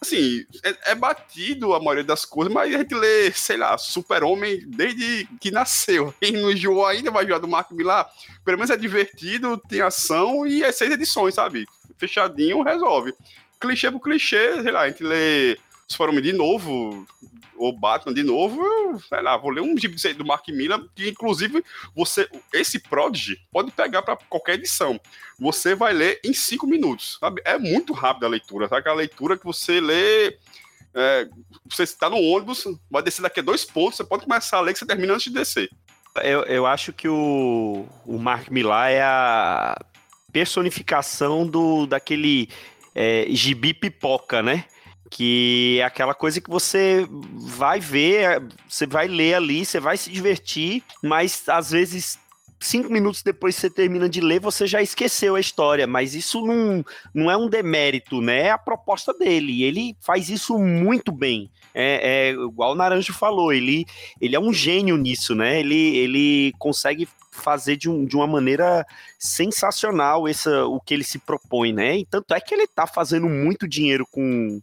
[0.00, 4.62] assim, é, é, batido a maioria das coisas, mas a gente lê, sei lá, Super-Homem
[4.66, 6.14] desde que nasceu.
[6.20, 8.08] Quem não enjoou ainda vai jogar do Marco Millar.
[8.44, 11.66] Pelo menos é divertido, tem ação e é seis edições, sabe?
[11.98, 13.14] fechadinho, resolve.
[13.58, 15.58] Clichê pro clichê, sei lá, a gente lê
[15.88, 17.06] Super-Homem de novo,
[17.56, 21.08] ou Batman de novo, eu, sei lá, vou ler um gibi do Mark Miller, que
[21.08, 21.64] inclusive
[21.94, 25.00] você, esse Prodigy pode pegar para qualquer edição.
[25.38, 27.40] Você vai ler em cinco minutos, sabe?
[27.44, 28.80] É muito rápida a leitura, sabe?
[28.80, 30.36] Aquela leitura que você lê.
[30.98, 31.28] É,
[31.68, 34.72] você está no ônibus, vai descer daqui a dois pontos, você pode começar a ler
[34.72, 35.70] que você termina antes de descer.
[36.22, 39.78] Eu, eu acho que o, o Mark Millar é a
[40.32, 42.48] personificação do daquele
[42.94, 44.64] é, gibi pipoca, né?
[45.10, 50.10] Que é aquela coisa que você vai ver, você vai ler ali, você vai se
[50.10, 52.18] divertir, mas às vezes
[52.58, 56.44] cinco minutos depois que você termina de ler, você já esqueceu a história, mas isso
[56.44, 56.84] não,
[57.14, 58.44] não é um demérito, né?
[58.44, 59.62] É a proposta dele.
[59.62, 61.50] Ele faz isso muito bem.
[61.74, 63.84] É, é igual o Naranjo falou, ele,
[64.20, 65.60] ele é um gênio nisso, né?
[65.60, 68.84] Ele, ele consegue fazer de, um, de uma maneira
[69.18, 71.98] sensacional essa, o que ele se propõe, né?
[71.98, 74.60] E tanto é que ele tá fazendo muito dinheiro com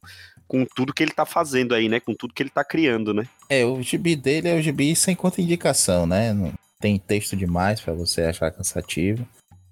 [0.54, 2.00] com tudo que ele tá fazendo aí, né?
[2.00, 3.28] Com tudo que ele tá criando, né?
[3.50, 6.32] É, o gibi dele é o gibi sem contraindicação, né?
[6.32, 9.28] Não tem texto demais para você achar cansativo.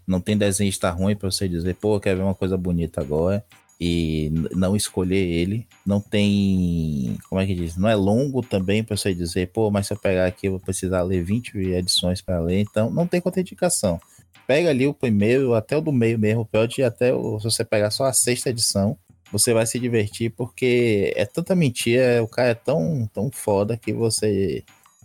[0.08, 3.46] Não tem desenho estar ruim para você dizer, pô, quer ver uma coisa bonita agora
[3.80, 5.68] e não escolher ele.
[5.86, 7.78] Não tem, como é que diz?
[7.78, 10.60] Não é longo também para você dizer, pô, mas se eu pegar aqui eu vou
[10.60, 14.02] precisar ler 20 edições para ler, então não tem contraindicação.
[14.48, 17.92] Pega ali o primeiro, até o do meio mesmo, pode até o, se você pegar
[17.92, 18.98] só a sexta edição,
[19.32, 23.94] você vai se divertir porque é tanta mentira, o cara é tão, tão foda que
[23.94, 24.64] você.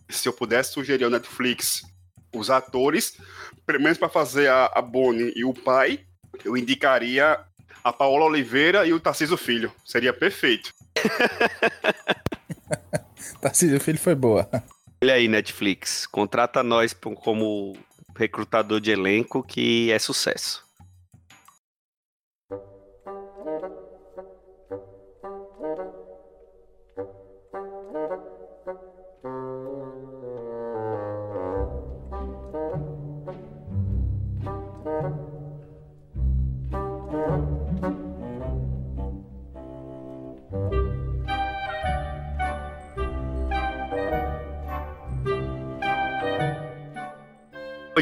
[0.09, 1.83] Se eu pudesse sugerir ao Netflix
[2.35, 3.17] os atores,
[3.65, 6.01] pelo menos para fazer a, a Bonnie e o pai,
[6.45, 7.39] eu indicaria
[7.83, 9.73] a Paola Oliveira e o Tarcísio Filho.
[9.85, 10.73] Seria perfeito.
[13.41, 14.49] Tarcísio Filho foi boa.
[15.03, 16.07] Olha aí, Netflix.
[16.07, 17.77] Contrata nós como
[18.17, 20.66] recrutador de elenco que é sucesso.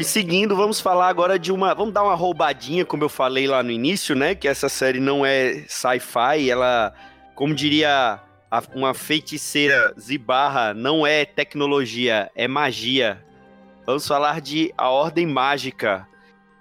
[0.05, 1.73] Seguindo, vamos falar agora de uma.
[1.73, 4.35] Vamos dar uma roubadinha, como eu falei lá no início, né?
[4.35, 6.93] Que essa série não é sci-fi, ela,
[7.33, 8.21] como diria
[8.75, 13.25] uma feiticeira Zibarra, não é tecnologia, é magia.
[13.83, 16.07] Vamos falar de A Ordem Mágica,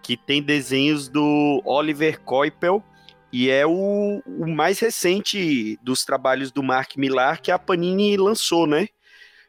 [0.03, 2.83] que tem desenhos do Oliver Coipel
[3.31, 8.67] e é o, o mais recente dos trabalhos do Mark Millar que a Panini lançou,
[8.67, 8.89] né?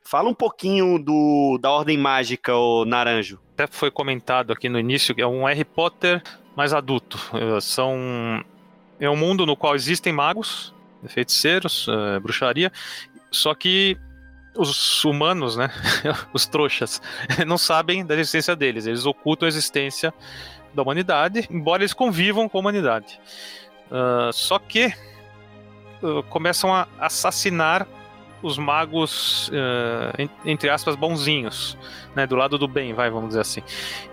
[0.04, 3.45] Fala um pouquinho do, da Ordem Mágica, o Naranjo.
[3.56, 6.22] Até foi comentado aqui no início é um Harry Potter
[6.58, 7.18] mais adulto.
[7.34, 8.44] É, são
[9.00, 10.74] é um mundo no qual existem magos,
[11.08, 12.70] feiticeiros, é, bruxaria,
[13.32, 13.98] só que
[14.58, 15.70] os humanos, né,
[16.34, 17.02] os trouxas,
[17.48, 18.86] não sabem da existência deles.
[18.86, 20.14] Eles ocultam a existência
[20.74, 23.20] da humanidade, embora eles convivam com a humanidade.
[23.90, 24.94] Uh, só que
[26.04, 27.88] uh, começam a assassinar
[28.46, 31.76] os magos, uh, entre aspas, bonzinhos,
[32.16, 32.28] né?
[32.28, 33.62] Do lado do bem, vai, vamos dizer assim.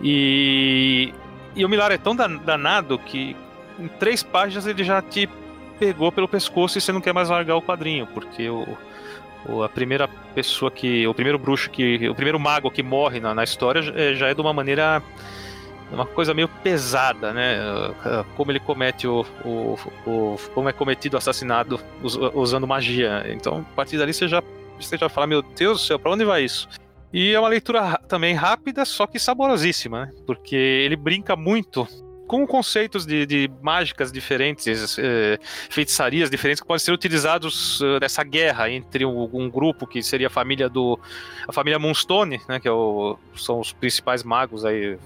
[0.03, 1.13] E,
[1.55, 3.37] e o Milar é tão danado que
[3.79, 5.29] em três páginas ele já te
[5.79, 8.67] pegou pelo pescoço e você não quer mais largar o quadrinho, porque o,
[9.47, 11.07] o, a primeira pessoa que.
[11.07, 12.09] O primeiro bruxo que.
[12.09, 13.83] O primeiro mago que morre na, na história
[14.15, 15.03] já é de uma maneira
[15.95, 17.59] uma coisa meio pesada, né?
[18.37, 21.79] Como ele comete o, o, o como é cometido o assassinato
[22.35, 23.25] usando magia.
[23.29, 24.43] Então, a partir dali você já
[24.81, 26.69] você já fala, meu Deus do céu, para onde vai isso?
[27.13, 30.13] E é uma leitura também rápida, só que saborosíssima, né?
[30.27, 31.87] Porque ele brinca muito
[32.27, 35.39] com conceitos de, de mágicas diferentes, eh,
[35.69, 40.29] feitiçarias diferentes que podem ser utilizados eh, nessa guerra entre um, um, grupo que seria
[40.29, 40.99] a família do
[41.47, 44.97] a família Moonstone, né, que é o, são os principais magos aí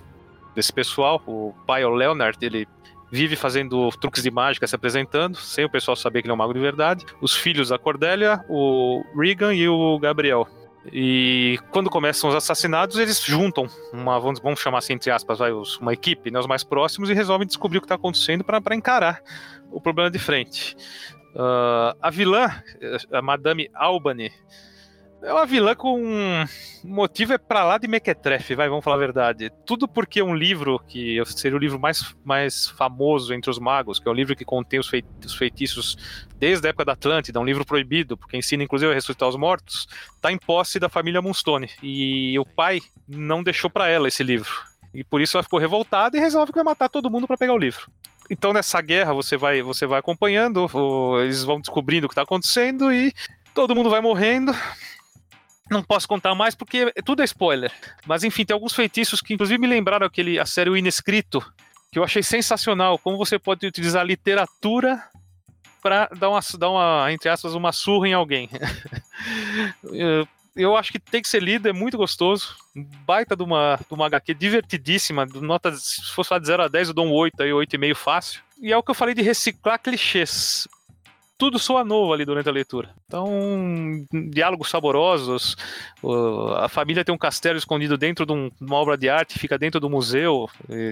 [0.56, 1.22] desse pessoal.
[1.26, 2.66] O pai, o Leonard, ele
[3.12, 6.38] vive fazendo truques de mágica, se apresentando, sem o pessoal saber que ele é um
[6.38, 7.04] mago de verdade.
[7.20, 10.48] Os filhos, a Cordélia, o Regan e o Gabriel.
[10.92, 15.50] E quando começam os assassinatos, eles juntam uma, vamos, vamos chamar assim, entre aspas, vai,
[15.80, 19.20] uma equipe, né, os mais próximos, e resolvem descobrir o que está acontecendo para encarar
[19.70, 20.76] o problema de frente.
[21.34, 22.50] Uh, a vilã,
[23.12, 24.32] a Madame Albany,
[25.26, 26.44] é uma vilã com um
[26.84, 29.50] motivo é pra lá de mequetrefe, vai, vamos falar a verdade.
[29.66, 34.06] Tudo porque um livro, que seria o livro mais, mais famoso entre os magos, que
[34.06, 34.88] é um livro que contém os,
[35.24, 35.96] os feitiços
[36.38, 39.88] desde a época da Atlântida, um livro proibido, porque ensina inclusive a ressuscitar os mortos,
[40.20, 41.70] tá em posse da família Moonstone.
[41.82, 44.50] E o pai não deixou para ela esse livro.
[44.94, 47.52] E por isso ela ficou revoltada e resolve que vai matar todo mundo para pegar
[47.52, 47.90] o livro.
[48.30, 50.68] então nessa guerra você vai, você vai acompanhando,
[51.20, 53.12] eles vão descobrindo o que está acontecendo e
[53.52, 54.54] todo mundo vai morrendo.
[55.70, 57.72] Não posso contar mais porque tudo é spoiler.
[58.06, 61.44] Mas enfim, tem alguns feitiços que inclusive me lembraram aquele a série O Inescrito,
[61.90, 62.98] que eu achei sensacional.
[62.98, 65.02] Como você pode utilizar literatura
[65.82, 68.48] para dar uma, dar uma, entre aspas, uma surra em alguém.
[70.56, 72.56] eu acho que tem que ser lido, é muito gostoso.
[73.04, 76.88] Baita de uma, de uma HQ divertidíssima, nota, se fosse falar de 0 a 10,
[76.88, 78.40] eu dou um 8 aí, 8,5 fácil.
[78.60, 80.66] E é o que eu falei de reciclar clichês
[81.38, 82.90] tudo soa novo ali durante a leitura.
[83.06, 83.28] Então,
[84.30, 85.56] diálogos saborosos.
[86.58, 89.78] A família tem um castelo escondido dentro de, um, uma obra de arte, fica dentro
[89.78, 90.48] do museu.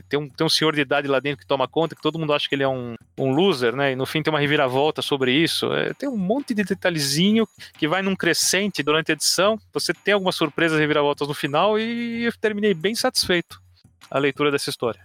[0.09, 2.33] Tem um, tem um senhor de idade lá dentro que toma conta, que todo mundo
[2.33, 3.93] acha que ele é um, um loser, né?
[3.93, 5.73] E no fim tem uma reviravolta sobre isso.
[5.73, 9.59] É, tem um monte de detalhezinho que vai num crescente durante a edição.
[9.73, 13.61] Você tem algumas surpresas reviravoltas no final e eu terminei bem satisfeito
[14.11, 15.01] a leitura dessa história.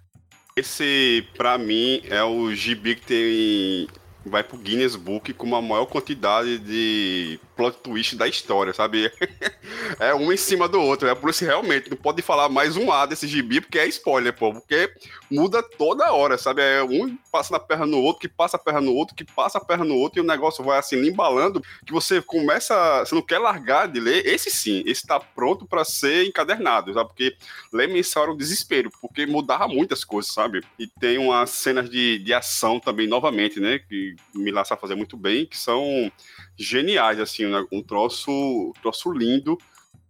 [0.55, 3.87] Esse, para mim, é o gibi que tem
[4.25, 9.11] vai pro Guinness Book com a maior quantidade de plot twist da história, sabe?
[9.99, 11.07] é um em cima do outro.
[11.07, 14.33] É por isso realmente não pode falar mais um A desse gibi, porque é spoiler,
[14.33, 14.53] pô.
[14.53, 14.91] Porque
[15.29, 16.61] muda toda hora, sabe?
[16.61, 19.57] É um passa na perna no outro, que passa a perna no outro, que passa
[19.57, 22.99] a perna no outro, e o negócio vai assim embalando, que você começa.
[22.99, 24.25] Você não quer largar de ler.
[24.25, 27.09] Esse sim, esse tá pronto para ser encadernado, sabe?
[27.09, 27.35] Porque
[27.71, 30.61] ler mensal era um desespero, porque mudava muitas coisas, sabe?
[30.77, 33.79] E tem umas cenas de, de ação também, novamente, né?
[33.79, 36.11] Que Milá sabe fazer muito bem, que são
[36.57, 37.65] geniais, assim, né?
[37.71, 39.57] um troço, troço lindo.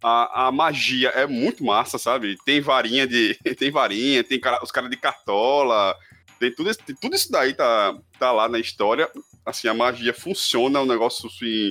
[0.02, 2.36] A, a, magia é muito massa, sabe?
[2.44, 3.38] Tem varinha de.
[3.58, 5.94] Tem varinha, tem cara, os caras de cartola,
[6.40, 9.08] tem tudo, tem tudo isso daí tá, tá lá na história.
[9.44, 11.70] Assim, a magia funciona, é um negócio assim,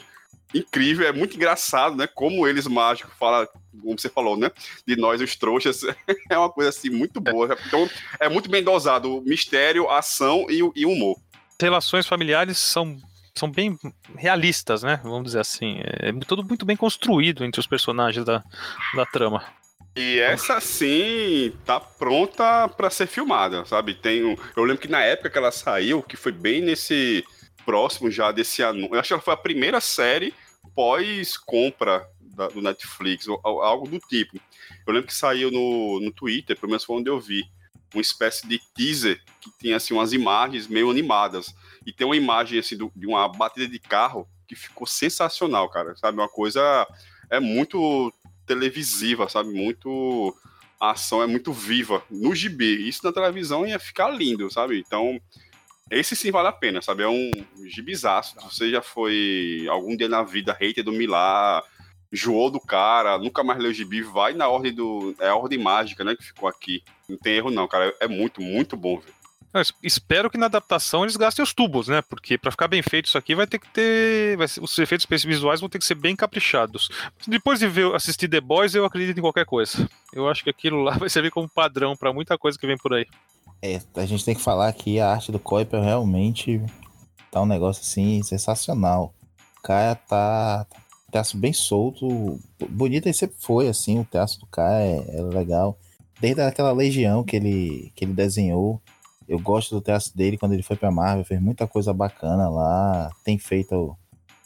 [0.53, 2.05] incrível, é muito engraçado, né?
[2.05, 3.47] Como eles mágicos falam,
[3.81, 4.51] como você falou, né?
[4.85, 5.81] De nós, os trouxas,
[6.29, 7.57] é uma coisa assim muito boa.
[7.67, 7.89] Então,
[8.19, 11.17] é muito bem dosado mistério, ação e e humor.
[11.59, 12.95] Relações familiares são
[13.35, 13.77] são bem
[14.15, 14.99] realistas, né?
[15.01, 15.79] Vamos dizer assim.
[15.81, 18.43] É tudo muito bem construído entre os personagens da,
[18.95, 19.43] da trama.
[19.95, 23.95] E essa sim tá pronta para ser filmada, sabe?
[23.95, 27.23] Tem um, eu lembro que na época que ela saiu, que foi bem nesse
[27.65, 30.33] próximo já desse anúncio, eu acho que ela foi a primeira série
[30.75, 32.07] pós compra
[32.53, 34.39] do Netflix, ou, algo do tipo.
[34.87, 37.43] Eu lembro que saiu no, no Twitter, pelo menos foi onde eu vi,
[37.93, 41.53] uma espécie de teaser que tinha assim umas imagens meio animadas
[41.85, 45.95] e tem uma imagem assim do, de uma batida de carro que ficou sensacional, cara.
[45.97, 46.87] Sabe, uma coisa
[47.29, 48.13] é muito
[48.49, 49.51] televisiva, sabe?
[49.51, 50.35] Muito
[50.79, 52.87] a ação é muito viva no gibi.
[52.87, 54.79] Isso na televisão ia ficar lindo, sabe?
[54.79, 55.19] Então,
[55.91, 57.03] esse sim vale a pena, sabe?
[57.03, 57.31] É um
[57.65, 58.35] gibizaço.
[58.41, 61.63] Você já foi algum dia na vida hater do Milá,
[62.11, 65.13] joou do cara, nunca mais leu gibi, vai na ordem do.
[65.19, 66.15] É a ordem mágica, né?
[66.15, 66.81] Que ficou aqui.
[67.07, 67.93] Não tem erro, não, cara.
[67.99, 69.18] É muito, muito bom, velho.
[69.51, 72.03] Eu espero que na adaptação eles gastem os tubos, né?
[72.03, 74.47] Porque para ficar bem feito isso aqui vai ter que ter.
[74.47, 76.89] Ser, os efeitos visuais vão ter que ser bem caprichados.
[77.27, 79.89] Depois de ver, assistir The Boys, eu acredito em qualquer coisa.
[80.13, 82.93] Eu acho que aquilo lá vai servir como padrão para muita coisa que vem por
[82.93, 83.07] aí.
[83.61, 86.61] É, a gente tem que falar que a arte do Kuiper realmente
[87.31, 89.13] tá um negócio assim sensacional.
[89.57, 90.67] O cara tá.
[91.11, 92.39] Traço bem solto.
[92.69, 93.99] Bonito e sempre foi, assim.
[93.99, 95.75] O traço do cara é, é legal.
[96.21, 98.79] Desde aquela legião que ele, que ele desenhou
[99.29, 103.11] eu gosto do traço dele quando ele foi pra Marvel, fez muita coisa bacana lá,
[103.23, 103.95] tem feito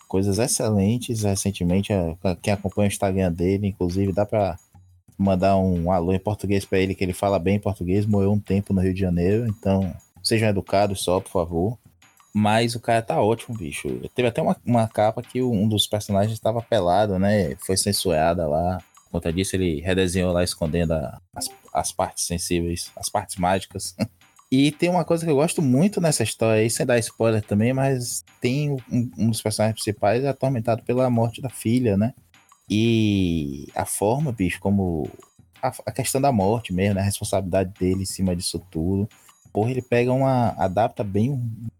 [0.09, 1.93] coisas excelentes recentemente.
[1.93, 4.59] É, quem acompanha o Instagram dele, inclusive, dá pra
[5.17, 8.73] mandar um alô em português para ele, que ele fala bem português, morreu um tempo
[8.73, 11.77] no Rio de Janeiro, então sejam educados só, por favor.
[12.33, 13.87] Mas o cara tá ótimo, bicho.
[14.13, 17.55] Teve até uma, uma capa que um dos personagens estava pelado, né?
[17.57, 18.79] Foi censurada lá.
[19.05, 23.95] Por conta disso, ele redesenhou lá escondendo a, as, as partes sensíveis, as partes mágicas.
[24.55, 27.73] E tem uma coisa que eu gosto muito nessa história aí, sem dar spoiler também,
[27.73, 32.13] mas tem um, um dos personagens principais é atormentado pela morte da filha, né?
[32.69, 35.09] E a forma, bicho, como
[35.59, 37.01] a, a, questão da morte mesmo, né?
[37.01, 39.09] A responsabilidade dele em cima disso tudo.
[39.51, 40.49] Porra, ele pega uma.
[40.49, 41.35] adapta bem,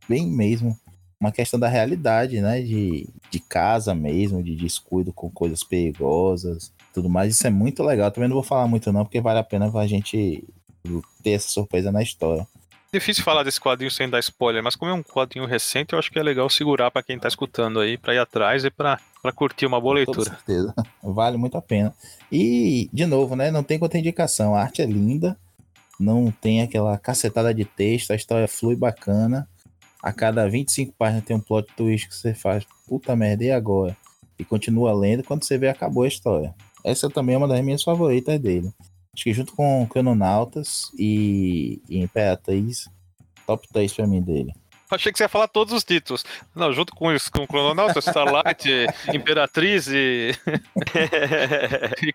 [0.10, 0.76] bem mesmo
[1.20, 2.60] uma questão da realidade, né?
[2.60, 7.36] De, de casa mesmo, de descuido com coisas perigosas, tudo mais.
[7.36, 8.10] Isso é muito legal.
[8.10, 10.44] Também não vou falar muito, não, porque vale a pena a gente
[11.22, 12.48] ter essa surpresa na história.
[12.94, 16.12] Difícil falar desse quadrinho sem dar spoiler, mas como é um quadrinho recente, eu acho
[16.12, 19.00] que é legal segurar para quem tá escutando aí, para ir atrás e para
[19.36, 20.30] curtir uma boa leitura.
[20.30, 20.76] Com certeza.
[21.02, 21.92] Vale muito a pena.
[22.32, 23.50] E, de novo, né?
[23.50, 24.54] Não tem contraindicação.
[24.54, 25.36] A arte é linda,
[26.00, 29.50] não tem aquela cacetada de texto, a história flui bacana.
[30.00, 33.98] A cada 25 páginas tem um plot twist que você faz, puta merda, e agora?
[34.38, 36.54] E continua lendo, quando você vê, acabou a história.
[36.84, 38.72] Essa também é uma das minhas favoritas dele.
[39.14, 42.90] Acho que junto com Crononautas e, e Imperatriz
[43.46, 44.54] Top 3 pra mim dele.
[44.90, 46.24] Achei que você ia falar todos os títulos.
[46.56, 48.70] Não, junto com, isso, com o Crononauta, Starlight,
[49.14, 50.32] Imperatriz e.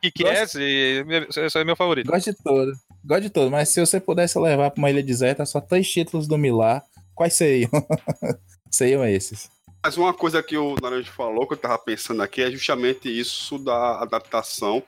[0.01, 0.45] que que é?
[0.57, 1.05] E...
[1.37, 2.07] Esse é meu favorito.
[2.07, 2.73] Gosto de todo.
[3.05, 6.29] Gosto de todo, mas se você pudesse levar pra uma ilha deserta só três títulos
[6.29, 6.85] do Milar,
[7.15, 7.71] quais seriam?
[8.71, 9.51] seriam esses.
[9.83, 13.59] Mas uma coisa que o Naranjo falou, que eu tava pensando aqui, é justamente isso
[13.59, 14.83] da adaptação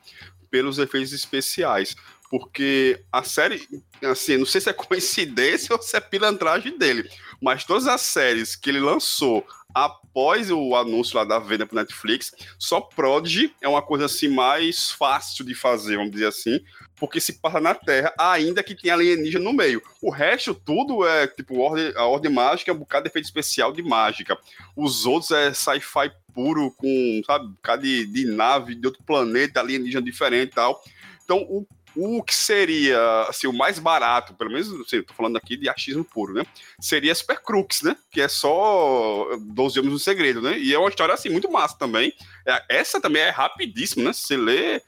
[0.50, 1.94] pelos efeitos especiais.
[2.30, 3.66] Porque a série,
[4.02, 7.10] assim, não sei se é coincidência ou se é pilantragem dele,
[7.42, 9.44] mas todas as séries que ele lançou
[9.74, 14.90] após o anúncio lá da venda pro Netflix, só Prodigy é uma coisa assim mais
[14.90, 16.60] fácil de fazer, vamos dizer assim,
[17.00, 19.82] porque se passa na Terra, ainda que tenha alienígena no meio.
[20.02, 23.72] O resto tudo é tipo ordem, a ordem mágica, é um bocado de efeito especial
[23.72, 24.38] de mágica.
[24.76, 29.60] Os outros é sci-fi puro com, sabe, um bocado de, de nave de outro planeta,
[29.60, 30.84] alienígena diferente e tal.
[31.24, 35.56] Então, o o que seria assim, o mais barato, pelo menos, assim, tô falando aqui
[35.56, 36.44] de achismo puro, né?
[36.80, 37.96] Seria Super Crux, né?
[38.10, 40.58] Que é só 12 Homens no Segredo, né?
[40.58, 42.12] E é uma história assim muito massa também.
[42.46, 44.12] É, essa também é rapidíssima, né?
[44.12, 44.82] Você lê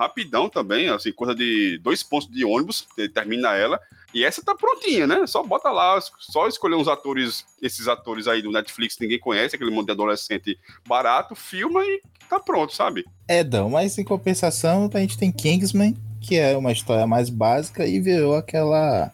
[0.00, 3.78] rapidão também, assim, coisa de dois pontos de ônibus, termina ela.
[4.14, 5.26] E essa tá prontinha, né?
[5.26, 9.70] Só bota lá, só escolher uns atores, esses atores aí do Netflix ninguém conhece, aquele
[9.70, 13.04] mundo de adolescente barato, filma e tá pronto, sabe?
[13.28, 17.86] É, Dão, mas em compensação a gente tem Kingsman, que é uma história mais básica
[17.86, 19.12] e virou aquela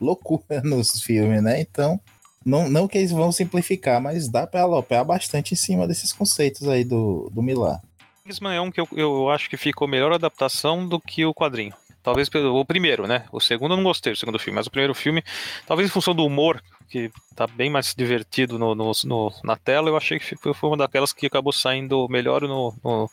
[0.00, 1.60] loucura nos filmes, né?
[1.60, 2.00] Então,
[2.46, 6.66] não, não que eles vão simplificar, mas dá para aloprar bastante em cima desses conceitos
[6.68, 7.82] aí do, do Milar.
[8.28, 11.74] Kingsman é um que eu, eu acho que ficou melhor adaptação do que o quadrinho.
[12.02, 13.24] Talvez o primeiro, né?
[13.32, 15.22] O segundo eu não gostei do segundo filme, mas o primeiro filme,
[15.66, 19.88] talvez em função do humor, que tá bem mais divertido no, no, no na tela,
[19.88, 23.10] eu achei que foi, foi uma daquelas que acabou saindo melhor no, no,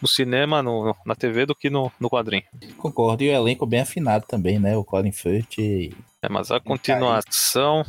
[0.00, 2.44] no cinema, no, na TV, do que no, no quadrinho.
[2.78, 4.76] Concordo, e o elenco bem afinado também, né?
[4.76, 5.58] O Colin Firth.
[5.58, 5.92] E...
[6.22, 7.84] É, mas a continuação.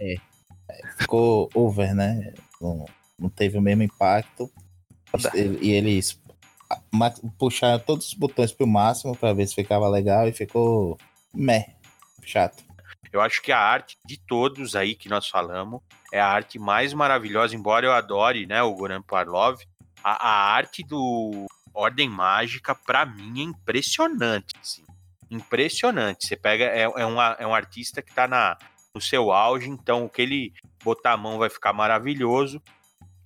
[0.00, 0.16] É, é,
[0.98, 2.32] ficou over, né?
[2.60, 2.86] Não,
[3.18, 4.50] não teve o mesmo impacto.
[5.60, 6.20] E eles
[7.38, 10.98] puxaram todos os botões pro máximo para ver se ficava legal e ficou
[11.34, 11.74] meh,
[12.24, 12.64] chato.
[13.12, 15.80] Eu acho que a arte de todos aí que nós falamos
[16.12, 19.60] é a arte mais maravilhosa, embora eu adore, né, o Goran Parlov,
[20.02, 24.54] a, a arte do Ordem Mágica, para mim, é impressionante.
[24.60, 24.84] Assim.
[25.30, 26.26] Impressionante.
[26.26, 28.56] Você pega, é, é, uma, é um artista que tá na,
[28.94, 30.52] no seu auge, então o que ele
[30.82, 32.62] botar a mão vai ficar maravilhoso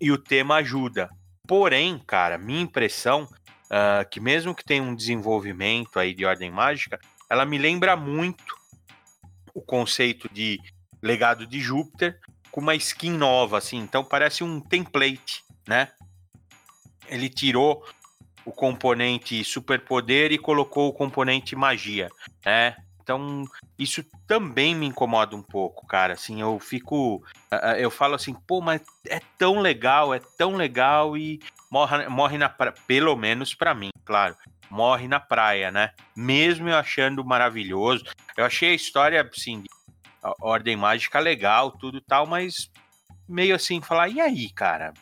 [0.00, 1.10] e o tema ajuda.
[1.50, 6.96] Porém, cara, minha impressão uh, que mesmo que tenha um desenvolvimento aí de ordem mágica,
[7.28, 8.54] ela me lembra muito
[9.52, 10.60] o conceito de
[11.02, 12.20] legado de Júpiter
[12.52, 13.78] com uma skin nova, assim.
[13.78, 15.88] Então parece um template, né?
[17.08, 17.84] ele tirou
[18.44, 22.08] o componente superpoder e colocou o componente magia,
[22.46, 22.76] né?
[23.02, 23.44] Então,
[23.78, 26.14] isso também me incomoda um pouco, cara.
[26.14, 27.24] Assim, eu fico.
[27.78, 31.40] Eu falo assim, pô, mas é tão legal, é tão legal e
[31.70, 32.74] morre, morre na praia.
[32.86, 34.36] Pelo menos para mim, claro.
[34.70, 35.92] Morre na praia, né?
[36.14, 38.04] Mesmo eu achando maravilhoso.
[38.36, 39.64] Eu achei a história, assim,
[40.22, 42.70] a Ordem Mágica legal, tudo tal, mas
[43.28, 44.92] meio assim, falar, e aí, cara?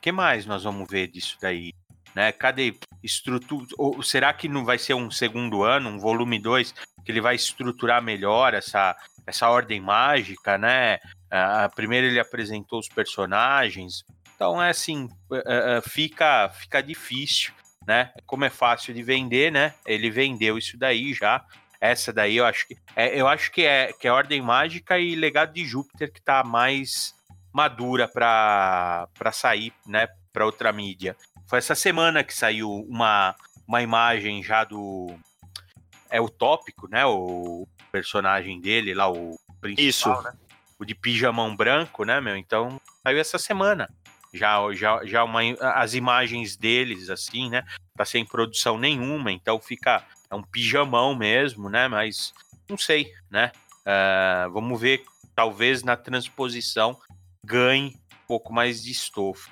[0.00, 1.72] que mais nós vamos ver disso daí?
[2.14, 2.32] Né?
[2.32, 3.66] Cadê estrutura?
[3.78, 6.72] Ou será que não vai ser um segundo ano, um volume 2,
[7.04, 8.96] que ele vai estruturar melhor essa,
[9.26, 10.98] essa ordem mágica, né?
[11.26, 14.04] Uh, primeiro ele apresentou os personagens,
[14.34, 17.52] então é assim, uh, uh, fica, fica difícil,
[17.86, 18.10] né?
[18.26, 19.74] Como é fácil de vender, né?
[19.86, 21.44] Ele vendeu isso daí já.
[21.80, 25.14] Essa daí eu acho que é, eu acho que é que é Ordem Mágica e
[25.14, 27.14] Legado de Júpiter que tá mais
[27.52, 31.16] madura para sair, né, para outra mídia.
[31.46, 33.34] Foi essa semana que saiu uma,
[33.66, 35.14] uma imagem já do
[36.10, 40.22] é o tópico, né, o personagem dele lá, o principal, Isso.
[40.22, 40.32] né?
[40.78, 42.36] O de pijamão branco, né, meu?
[42.36, 43.88] Então, saiu essa semana.
[44.32, 45.40] Já já já uma,
[45.74, 47.64] as imagens deles assim, né?
[47.96, 51.88] Tá sem produção nenhuma, então fica é um pijamão mesmo, né?
[51.88, 52.32] Mas
[52.68, 53.50] não sei, né?
[53.80, 55.04] Uh, vamos ver,
[55.34, 56.96] talvez na transposição
[57.44, 59.50] ganhe um pouco mais de estofo.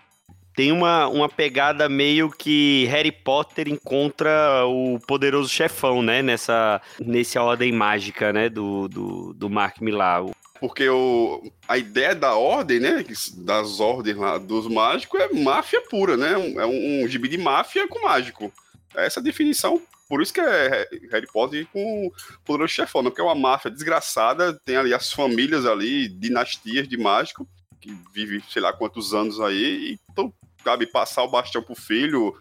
[0.59, 6.20] Tem uma, uma pegada meio que Harry Potter encontra o poderoso chefão, né?
[6.20, 8.48] Nessa, nesse ordem mágica, né?
[8.48, 10.24] Do, do, do Mark Millar.
[10.59, 13.05] Porque o, a ideia da ordem, né?
[13.36, 16.32] Das ordens lá dos mágicos é máfia pura, né?
[16.32, 18.52] É um, um gibi de máfia com mágico.
[18.97, 22.12] É essa definição por isso que é Harry Potter com o
[22.44, 23.10] poderoso chefão, né?
[23.10, 27.47] porque é uma máfia desgraçada, tem ali as famílias ali, dinastias de mágico,
[27.78, 30.32] que vive sei lá quantos anos aí, e então
[30.69, 32.36] cabe passar o bastão pro filho,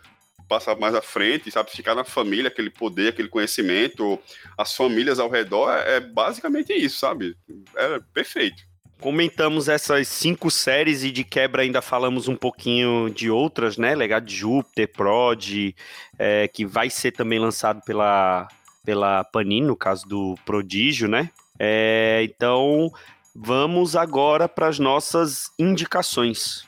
[0.50, 1.72] passar mais à frente, sabe?
[1.72, 4.20] Ficar na família, aquele poder, aquele conhecimento,
[4.58, 7.38] as famílias ao redor, é, é basicamente isso, sabe?
[7.74, 8.64] É perfeito.
[9.00, 13.96] Comentamos essas cinco séries e de quebra ainda falamos um pouquinho de outras, né?
[13.96, 15.74] Legado de Júpiter, Prod,
[16.20, 18.50] é, que vai ser também lançado pela,
[18.84, 21.30] pela Panini, no caso do Prodígio, né?
[21.58, 22.92] É, então,
[23.34, 26.67] vamos agora para as nossas indicações.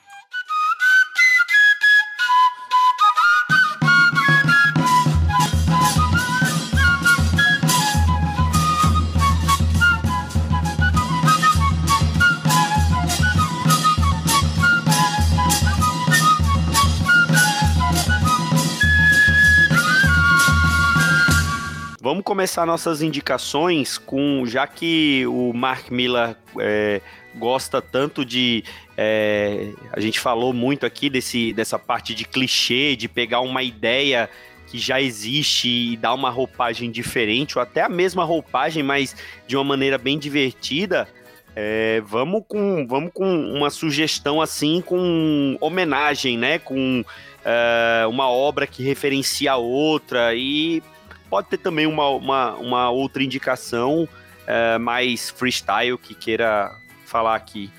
[22.19, 26.99] Vamos começar nossas indicações com, já que o Mark Miller é,
[27.33, 28.61] gosta tanto de.
[28.97, 34.29] É, a gente falou muito aqui desse, dessa parte de clichê, de pegar uma ideia
[34.67, 39.15] que já existe e dar uma roupagem diferente, ou até a mesma roupagem, mas
[39.47, 41.07] de uma maneira bem divertida.
[41.55, 46.59] É, vamos, com, vamos com uma sugestão assim, com homenagem, né?
[46.59, 47.01] Com
[47.45, 50.83] é, uma obra que referencia a outra e
[51.29, 54.07] Pode ter também uma, uma, uma outra indicação
[54.47, 56.75] é, mais freestyle que queira
[57.05, 57.71] falar aqui.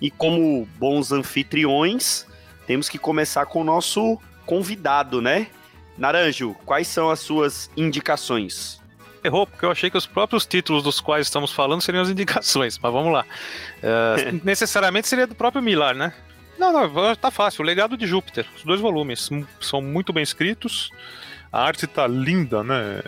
[0.00, 2.26] E como bons anfitriões,
[2.66, 5.48] temos que começar com o nosso convidado, né?
[5.96, 8.80] Naranjo, quais são as suas indicações?
[9.22, 12.78] Errou, porque eu achei que os próprios títulos dos quais estamos falando seriam as indicações,
[12.78, 13.24] mas vamos lá.
[13.82, 16.12] Uh, necessariamente seria do próprio Milar, né?
[16.58, 17.62] Não, não, tá fácil.
[17.62, 18.46] O Legado de Júpiter.
[18.56, 19.30] Os dois volumes
[19.60, 20.90] são muito bem escritos.
[21.52, 23.00] A arte tá linda, né?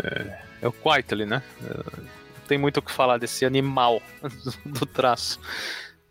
[0.63, 1.43] É o Quietly, né?
[1.61, 4.03] Não tem muito o que falar desse animal
[4.65, 5.41] do traço.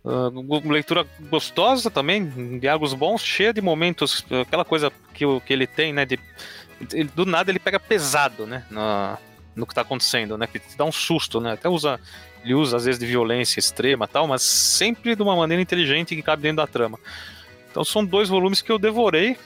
[0.04, 5.92] Uh, leitura gostosa também, diálogos bons, cheia de momentos, aquela coisa que, que ele tem,
[5.92, 6.06] né?
[6.06, 6.18] De,
[6.94, 8.66] ele, do nada ele pega pesado, né?
[8.70, 9.18] No,
[9.56, 10.48] no que tá acontecendo, né?
[10.48, 11.54] Que te dá um susto, né?
[11.54, 12.00] Até usa,
[12.44, 16.22] ele usa às vezes de violência extrema tal, mas sempre de uma maneira inteligente que
[16.22, 16.98] cabe dentro da trama.
[17.70, 19.38] Então são dois volumes que eu devorei,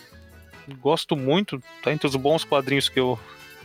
[0.80, 3.20] gosto muito, tá entre os bons quadrinhos que eu,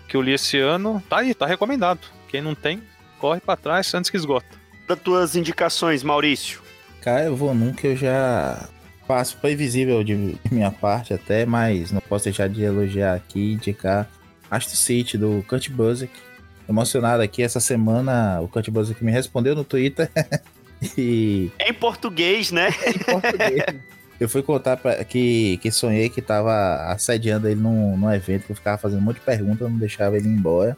[0.09, 1.03] que eu li esse ano.
[1.09, 2.01] Tá aí, tá recomendado.
[2.29, 2.83] Quem não tem,
[3.19, 4.47] corre para trás antes que esgota.
[4.87, 6.63] Das tuas indicações, Maurício.
[7.03, 8.69] Cara, eu vou num que eu já
[9.07, 14.09] passo previsível de minha parte até, mas não posso deixar de elogiar aqui e indicar
[14.51, 16.13] Astro City do Kurt Busiek.
[16.69, 20.11] Emocionado aqui essa semana, o Kurt Busiek me respondeu no Twitter.
[20.97, 21.51] e...
[21.59, 22.69] Em português, né?
[22.87, 23.65] em português.
[24.21, 28.53] Eu fui contar pra, que, que sonhei que tava assediando ele num, num evento, que
[28.53, 30.77] eu ficava fazendo um monte de perguntas, não deixava ele ir embora.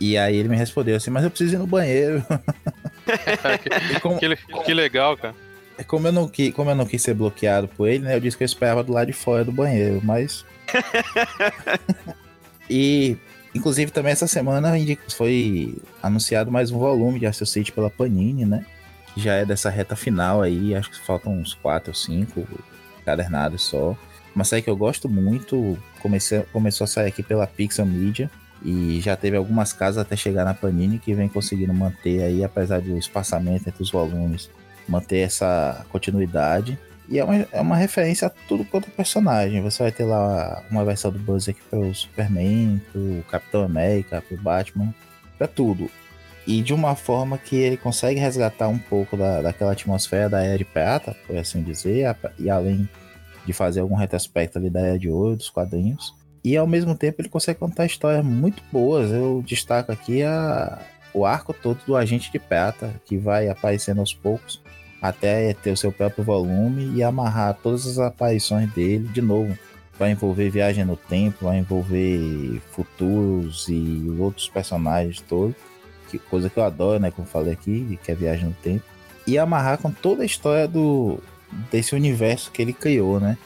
[0.00, 2.24] E aí ele me respondeu assim, mas eu preciso ir no banheiro.
[3.62, 5.34] que, como, que, que, legal, cara.
[5.86, 8.16] Como eu, não, como eu não quis ser bloqueado por ele, né?
[8.16, 10.44] Eu disse que eu esperava do lado de fora do banheiro, mas.
[12.68, 13.16] e,
[13.54, 14.72] inclusive, também essa semana
[15.16, 18.64] foi anunciado mais um volume de Associate pela Panini, né?
[19.14, 22.46] Que já é dessa reta final aí, acho que faltam uns 4 ou 5
[23.10, 23.96] encadernado só.
[24.34, 28.30] Uma série que eu gosto muito, comecei, começou a sair aqui pela Pixel Media
[28.62, 32.80] e já teve algumas casas até chegar na Panini que vem conseguindo manter aí, apesar
[32.80, 34.50] do espaçamento entre os volumes,
[34.86, 36.78] manter essa continuidade.
[37.08, 39.60] E é uma, é uma referência a tudo quanto é personagem.
[39.62, 44.22] Você vai ter lá uma versão do Buzz aqui para o Superman, pro Capitão América,
[44.22, 44.94] pro Batman,
[45.36, 45.90] para tudo.
[46.46, 50.56] E de uma forma que ele consegue resgatar um pouco da, daquela atmosfera da Era
[50.56, 52.88] de Prata, por assim dizer, e além
[53.46, 56.14] de fazer algum retrospecto ali da Era de Ouro, dos quadrinhos.
[56.42, 59.10] E ao mesmo tempo ele consegue contar histórias muito boas.
[59.10, 60.78] Eu destaco aqui a,
[61.12, 64.60] o arco todo do Agente de Prata, que vai aparecendo aos poucos,
[65.02, 69.56] até ter o seu próprio volume e amarrar todas as aparições dele de novo.
[69.98, 75.54] Vai envolver viagem no tempo, vai envolver futuros e outros personagens todos.
[76.10, 77.10] Que, coisa que eu adoro, né?
[77.10, 78.82] Como falei aqui, que é viagem no tempo.
[79.26, 81.20] E amarrar com toda a história do,
[81.70, 83.36] desse universo que ele criou, né?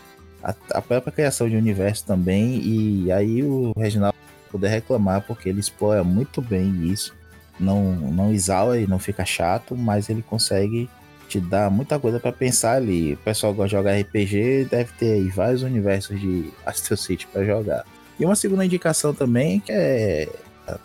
[0.43, 4.16] A, a própria criação de universo também, e aí o Reginaldo
[4.51, 7.14] poder reclamar, porque ele explora muito bem isso.
[7.59, 10.89] Não, não exala e não fica chato, mas ele consegue
[11.28, 13.14] te dar muita coisa para pensar ali.
[13.14, 17.44] O pessoal gosta de jogar RPG, deve ter aí vários universos de Astro City para
[17.44, 17.85] jogar.
[18.18, 20.28] E uma segunda indicação também, que é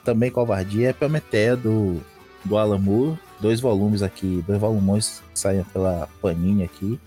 [0.03, 2.01] também covardia, é Prometeia do,
[2.43, 3.19] do Alan Moore.
[3.39, 6.99] Dois volumes aqui, dois volumes saem pela Panini aqui.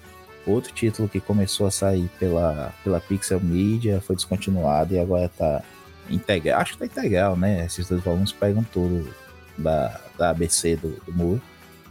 [0.46, 5.62] Outro título que começou a sair pela, pela Pixel Media foi descontinuado e agora tá
[6.10, 6.60] integral.
[6.60, 7.64] Acho que tá integral, né?
[7.64, 9.08] Esses dois volumes pegam tudo
[9.56, 11.42] da, da ABC do, do Moore.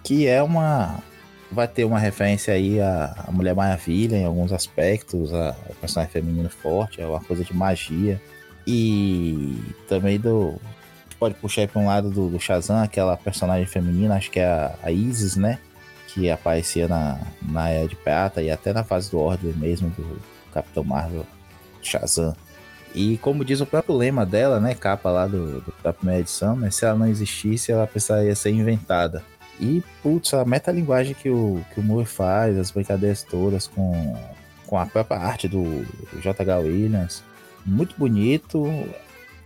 [0.03, 0.99] Que é uma.
[1.51, 6.11] Vai ter uma referência aí à, à Mulher Maravilha em alguns aspectos, a, a personagem
[6.11, 8.21] feminino forte, é uma coisa de magia.
[8.65, 9.57] E
[9.87, 10.59] também do.
[11.21, 14.73] Pode puxar para um lado do, do Shazam, aquela personagem feminina, acho que é a,
[14.81, 15.59] a Isis, né?
[16.07, 20.19] Que aparecia na, na Era de Prata e até na fase do Order mesmo, do
[20.51, 21.23] Capitão Marvel
[21.79, 22.35] Shazam.
[22.95, 24.73] E como diz o próprio lema dela, né?
[24.73, 26.71] Capa lá do, do da primeira edição, né?
[26.71, 29.23] Se ela não existisse, ela precisaria ser inventada.
[29.59, 34.17] E, putz, a metalinguagem que o, que o Moore faz, as brincadeiras todas com,
[34.65, 36.57] com a própria arte do, do J.H.
[36.57, 37.23] Williams,
[37.63, 38.65] muito bonito.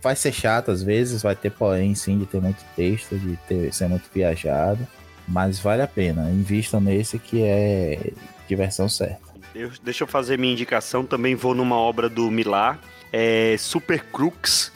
[0.02, 3.72] Vai ser chato às vezes, vai ter porém sim de ter muito texto, de ter,
[3.72, 4.86] ser muito viajado,
[5.26, 6.30] mas vale a pena.
[6.30, 8.12] Invistam nesse que é
[8.48, 9.26] diversão certa.
[9.54, 12.78] Eu, deixa eu fazer minha indicação, também vou numa obra do Milar,
[13.12, 14.70] é Super Crux,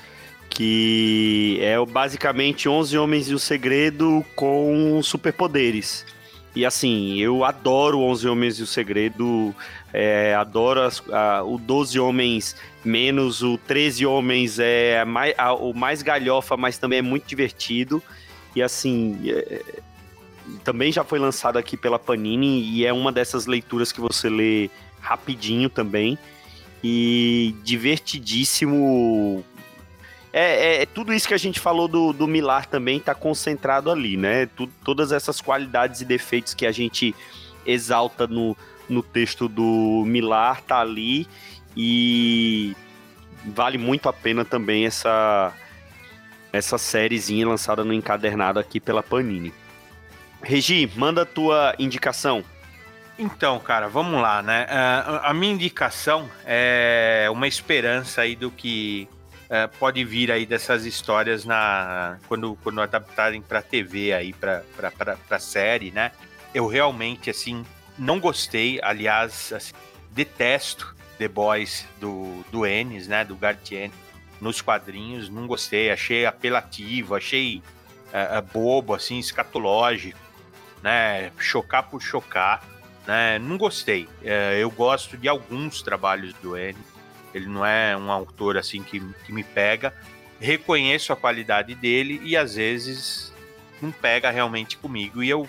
[0.48, 6.04] que é basicamente 11 Homens e o Segredo com superpoderes.
[6.54, 9.54] E assim, eu adoro 11 Homens e o Segredo,
[9.92, 15.72] é, adoro as, a, o 12 Homens menos, o 13 Homens é mais, a, o
[15.72, 18.02] mais galhofa, mas também é muito divertido.
[18.54, 19.62] E assim, é,
[20.64, 24.70] também já foi lançado aqui pela Panini e é uma dessas leituras que você lê
[25.00, 26.18] rapidinho também.
[26.82, 29.44] E divertidíssimo
[30.32, 33.90] é, é, é, tudo isso que a gente falou do, do Milar também está concentrado
[33.90, 34.48] ali, né?
[34.84, 37.14] todas essas qualidades e defeitos que a gente
[37.66, 38.56] exalta no,
[38.88, 41.26] no texto do Milar tá ali
[41.76, 42.76] e
[43.44, 45.52] vale muito a pena também essa
[46.52, 49.54] essa sériezinha lançada no encadernado aqui pela Panini.
[50.42, 52.42] Regi, manda a tua indicação.
[53.16, 54.66] Então, cara, vamos lá, né?
[54.66, 59.08] Uh, a minha indicação é uma esperança aí do que
[59.50, 64.62] é, pode vir aí dessas histórias na quando, quando adaptarem para TV aí para
[65.26, 66.12] para série, né?
[66.54, 67.66] Eu realmente assim
[67.98, 69.74] não gostei, aliás, assim,
[70.12, 73.92] detesto The Boys do do Ennis, né, do Gartienne
[74.40, 77.60] nos quadrinhos, não gostei, achei apelativo, achei
[78.12, 80.18] é, é, bobo assim, escatológico,
[80.80, 82.62] né, chocar por chocar,
[83.04, 83.38] né?
[83.40, 84.08] Não gostei.
[84.22, 86.89] É, eu gosto de alguns trabalhos do Ennis
[87.34, 89.94] ele não é um autor assim que, que me pega.
[90.40, 93.32] Reconheço a qualidade dele e às vezes
[93.80, 95.48] não pega realmente comigo e eu,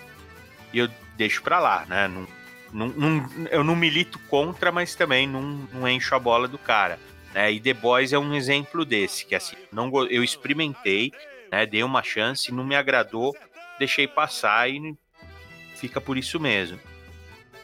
[0.73, 2.07] eu deixo para lá, né?
[2.07, 2.27] Não,
[2.73, 5.41] não, não, eu não milito contra, mas também não,
[5.73, 6.99] não encho a bola do cara.
[7.33, 7.51] Né?
[7.51, 11.11] E The Boys é um exemplo desse, que assim, não, eu experimentei,
[11.51, 11.65] né?
[11.65, 13.35] dei uma chance, não me agradou,
[13.79, 14.95] deixei passar e
[15.75, 16.79] fica por isso mesmo.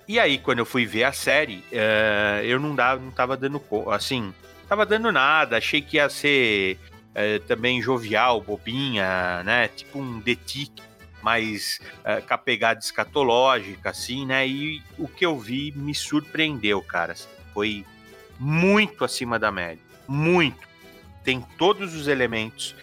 [0.07, 3.61] E aí, quando eu fui ver a série, uh, eu não, dava, não tava dando.
[3.91, 4.34] Assim,
[4.67, 5.57] tava dando nada.
[5.57, 6.79] Achei que ia ser
[7.11, 9.67] uh, também jovial, bobinha, né?
[9.67, 10.71] Tipo um detic
[11.21, 14.47] mais uh, com a pegada escatológica, assim, né?
[14.47, 17.13] E o que eu vi me surpreendeu, cara.
[17.53, 17.85] Foi
[18.39, 19.84] muito acima da média.
[20.07, 20.65] Muito.
[21.21, 22.73] Tem todos os elementos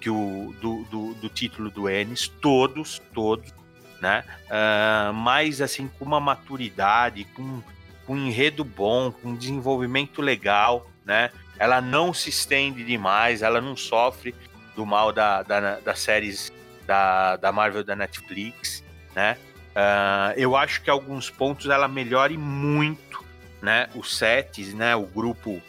[0.00, 3.52] que o, do, do, do título do Ennis, todos, todos
[4.00, 4.24] né?
[4.46, 7.62] Uh, mas assim, com uma maturidade, com,
[8.06, 11.30] com um enredo bom, com um desenvolvimento legal, né?
[11.58, 14.34] Ela não se estende demais, ela não sofre
[14.74, 16.50] do mal da, da, das séries
[16.86, 18.82] da, da Marvel da Netflix,
[19.14, 19.36] né?
[19.70, 23.24] Uh, eu acho que alguns pontos ela melhore muito,
[23.62, 23.88] né?
[23.94, 24.96] Os sets, né?
[24.96, 25.60] O grupo,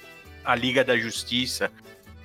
[0.43, 1.71] a Liga da Justiça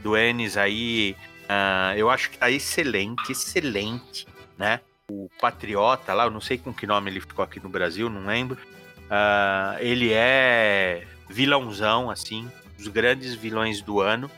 [0.01, 4.27] do Ennis aí, uh, eu acho que tá excelente, excelente,
[4.57, 4.81] né?
[5.11, 8.27] O Patriota lá, eu não sei com que nome ele ficou aqui no Brasil, não
[8.27, 8.59] lembro.
[9.05, 14.31] Uh, ele é vilãozão, assim, dos grandes vilões do ano,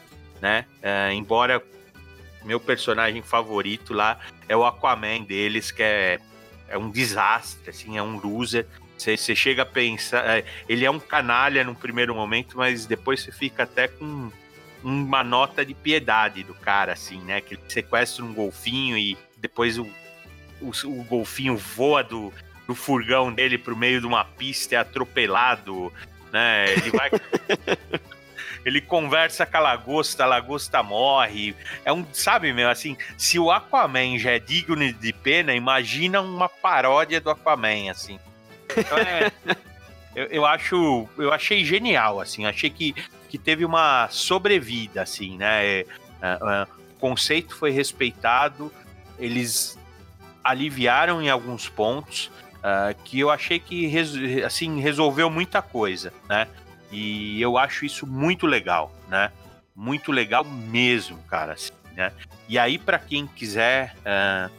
[0.42, 0.66] né?
[0.82, 1.62] Uh, embora
[2.44, 4.18] meu personagem favorito lá
[4.48, 6.20] é o Aquaman deles, que é,
[6.68, 8.66] é um desastre, assim, é um loser.
[8.96, 10.38] Você, chega a pensar.
[10.38, 14.30] É, ele é um canalha no primeiro momento, mas depois você fica até com
[14.82, 17.40] uma nota de piedade do cara, assim, né?
[17.40, 19.88] Que ele sequestra um golfinho e depois o
[20.60, 22.32] o, o golfinho voa do,
[22.66, 25.92] do furgão dele pro meio de uma pista é atropelado,
[26.32, 26.72] né?
[26.72, 27.10] Ele vai.
[28.64, 31.54] ele conversa com a lagosta, a lagosta morre.
[31.84, 36.48] É um, sabe, meu, assim, se o Aquaman já é digno de pena, imagina uma
[36.48, 38.18] paródia do Aquaman, assim.
[38.76, 39.32] Então é,
[40.14, 42.94] eu, eu, acho, eu achei genial, assim, achei que,
[43.28, 45.64] que teve uma sobrevida, assim, né?
[45.64, 45.86] É, é,
[46.22, 48.72] é o conceito foi respeitado,
[49.20, 49.77] eles
[50.42, 53.92] aliviaram em alguns pontos uh, que eu achei que
[54.44, 56.46] assim resolveu muita coisa, né?
[56.90, 59.30] E eu acho isso muito legal, né?
[59.74, 61.52] Muito legal mesmo, cara.
[61.52, 62.12] Assim, né?
[62.48, 64.50] E aí para quem quiser uh,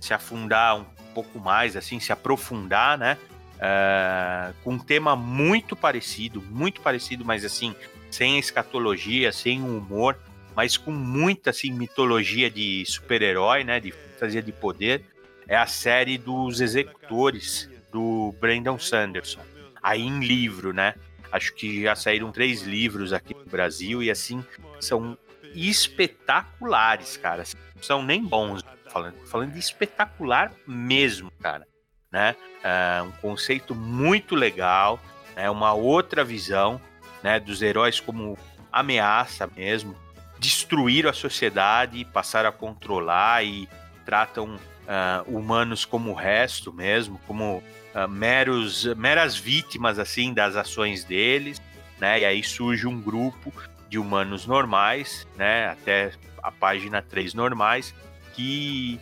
[0.00, 0.84] se afundar um
[1.14, 3.16] pouco mais, assim, se aprofundar, né?
[3.56, 7.74] Uh, com um tema muito parecido, muito parecido, mas assim
[8.10, 10.18] sem escatologia, sem humor,
[10.56, 13.78] mas com muita assim, mitologia de super-herói, né?
[13.80, 15.04] De fantasia de poder.
[15.50, 19.40] É a série dos executores do Brandon Sanderson.
[19.82, 20.94] Aí em livro, né?
[21.32, 24.44] Acho que já saíram três livros aqui no Brasil e assim
[24.78, 25.18] são
[25.52, 27.42] espetaculares, cara.
[27.74, 28.62] Não são nem bons,
[28.92, 31.66] falando, falando de espetacular mesmo, cara.
[32.12, 32.36] Né?
[32.62, 35.00] É um conceito muito legal,
[35.34, 35.50] né?
[35.50, 36.80] uma outra visão,
[37.24, 37.40] né?
[37.40, 38.38] Dos heróis como
[38.70, 39.96] ameaça mesmo,
[40.38, 43.68] destruir a sociedade, passar a controlar e
[44.04, 44.56] tratam
[44.90, 47.62] uh, humanos como o resto mesmo, como
[47.94, 51.62] uh, meros, meras vítimas assim das ações deles,
[52.00, 52.20] né?
[52.20, 53.52] E aí surge um grupo
[53.88, 55.68] de humanos normais, né?
[55.68, 56.12] Até
[56.42, 57.94] a página 3 normais,
[58.34, 58.98] que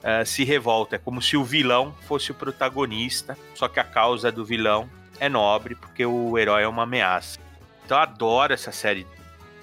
[0.00, 0.96] uh, se revolta.
[0.96, 4.88] É como se o vilão fosse o protagonista, só que a causa do vilão
[5.18, 7.38] é nobre, porque o herói é uma ameaça.
[7.84, 9.06] Então eu adoro essa série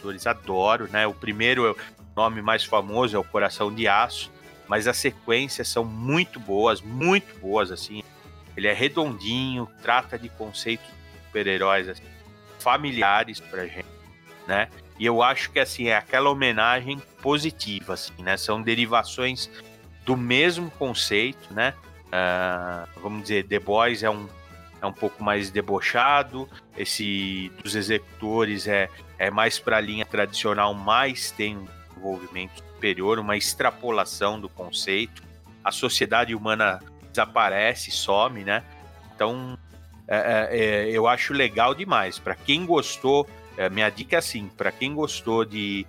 [0.04, 1.06] de adoro, né?
[1.06, 1.78] O primeiro
[2.16, 4.32] nome mais famoso é o Coração de Aço,
[4.72, 8.02] mas as sequências são muito boas, muito boas, assim.
[8.56, 12.06] Ele é redondinho, trata de conceitos de super-heróis assim,
[12.58, 13.90] familiares pra gente,
[14.48, 14.70] né?
[14.98, 18.38] E eu acho que assim é aquela homenagem positiva, assim, né?
[18.38, 19.50] São derivações
[20.06, 21.74] do mesmo conceito, né?
[22.06, 24.26] Uh, vamos dizer, The Boys é um,
[24.82, 28.90] é um pouco mais debochado, esse dos executores é,
[29.20, 31.68] é mais para a linha tradicional, mas tem um
[31.98, 35.22] envolvimento superior, uma extrapolação do conceito.
[35.64, 36.80] A sociedade humana
[37.12, 38.64] desaparece, some, né?
[39.14, 39.56] Então,
[40.08, 42.18] é, é, é, eu acho legal demais.
[42.18, 45.86] Para quem gostou, é, minha dica é assim: para quem gostou de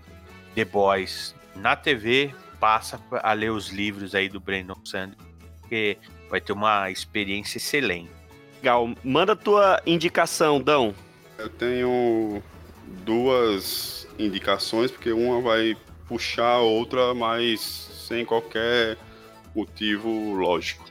[0.54, 5.24] The Boys na TV, passa a ler os livros aí do Brandon Sanderson,
[5.60, 5.96] porque
[6.28, 8.10] vai ter uma experiência excelente.
[8.56, 8.90] Legal.
[9.02, 10.94] Manda tua indicação, Dão.
[11.38, 12.42] Eu tenho
[13.04, 15.76] duas indicações, porque uma vai
[16.12, 17.60] puxar outra, mas
[18.06, 18.98] sem qualquer
[19.54, 20.84] motivo lógico.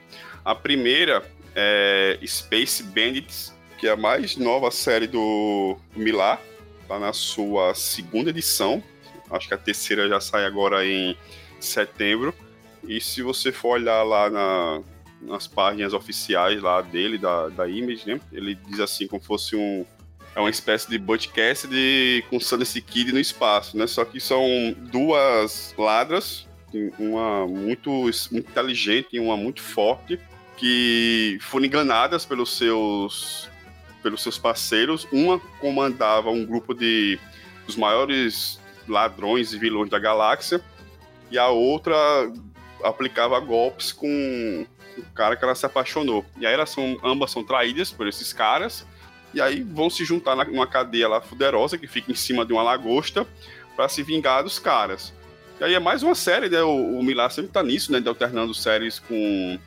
[0.44, 1.24] A primeira
[1.56, 6.42] é Space Bandits, que é a mais nova série do Milar,
[6.88, 8.84] tá na sua segunda edição.
[9.30, 11.16] Acho que a terceira já sai agora em
[11.60, 12.34] setembro.
[12.84, 14.82] E se você for olhar lá na,
[15.22, 18.20] nas páginas oficiais lá dele, da, da Image, né?
[18.34, 19.86] Ele diz assim, como fosse um.
[20.34, 23.86] É uma espécie de podcast de, com Sundance Kid no espaço, né?
[23.86, 26.48] Só que são duas ladras,
[26.98, 27.92] uma muito,
[28.32, 30.18] muito inteligente e uma muito forte,
[30.56, 33.50] que foram enganadas pelos seus
[34.02, 35.06] pelos seus parceiros.
[35.12, 37.20] Uma comandava um grupo de
[37.66, 40.62] dos maiores ladrões e vilões da galáxia
[41.30, 41.96] e a outra
[42.84, 44.66] aplicava golpes com
[44.98, 46.26] o cara que ela se apaixonou.
[46.38, 48.86] E aí elas são ambas são traídas por esses caras
[49.34, 52.64] e aí vão se juntar numa cadeia lá fuderosa que fica em cima de uma
[52.64, 53.26] lagosta
[53.76, 55.14] para se vingar dos caras.
[55.60, 56.62] E aí é mais uma série, né?
[56.64, 58.00] O, o Millar sempre tá nisso, né?
[58.00, 59.60] De alternando séries com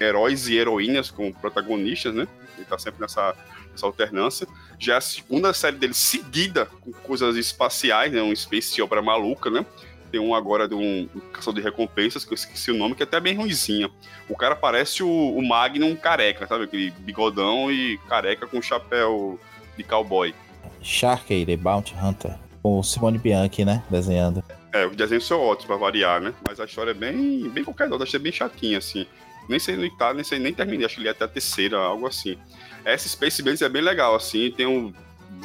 [0.00, 2.28] heróis e heroínas como protagonistas, né?
[2.56, 3.34] Ele tá sempre nessa,
[3.70, 4.46] nessa alternância.
[4.78, 8.22] Já é a segunda série dele seguida com coisas espaciais, né?
[8.22, 9.64] Um space opera maluca, né?
[10.10, 13.02] Tem um agora de um, um caçador de recompensas, que eu esqueci o nome, que
[13.02, 13.90] é até bem ruimzinha.
[14.28, 16.64] O cara parece o, o Magnum careca, sabe?
[16.64, 19.38] Aquele bigodão e careca com chapéu
[19.76, 20.34] de cowboy.
[20.82, 22.34] Sharkey, The Bounty Hunter.
[22.62, 23.82] Com o Simone Bianchi, né?
[23.90, 24.42] Desenhando.
[24.72, 26.34] É, os desenhos são ótimos pra variar, né?
[26.46, 29.06] Mas a história é bem, bem qualquer nota, achei bem chatinha, assim.
[29.48, 31.78] Nem sei no Itália, nem sei nem terminei, acho que ele ia até a terceira,
[31.78, 32.36] algo assim.
[32.84, 34.92] Essa Space Base é bem legal, assim, tem um.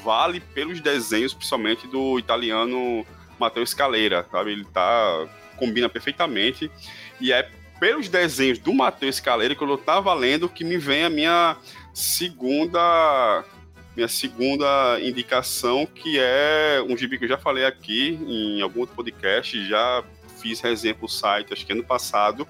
[0.03, 3.05] Vale pelos desenhos, principalmente do italiano
[3.39, 4.51] Matheus Scaleira, sabe?
[4.51, 5.27] Ele tá.
[5.57, 6.69] combina perfeitamente.
[7.19, 7.49] E é
[7.79, 11.57] pelos desenhos do Matheus Scaleira que eu tava lendo que me vem a minha
[11.93, 13.43] segunda
[13.95, 18.95] minha segunda indicação, que é um gibi que eu já falei aqui em algum outro
[18.95, 20.03] podcast, já
[20.41, 22.47] fiz resenha pro site, acho que ano passado,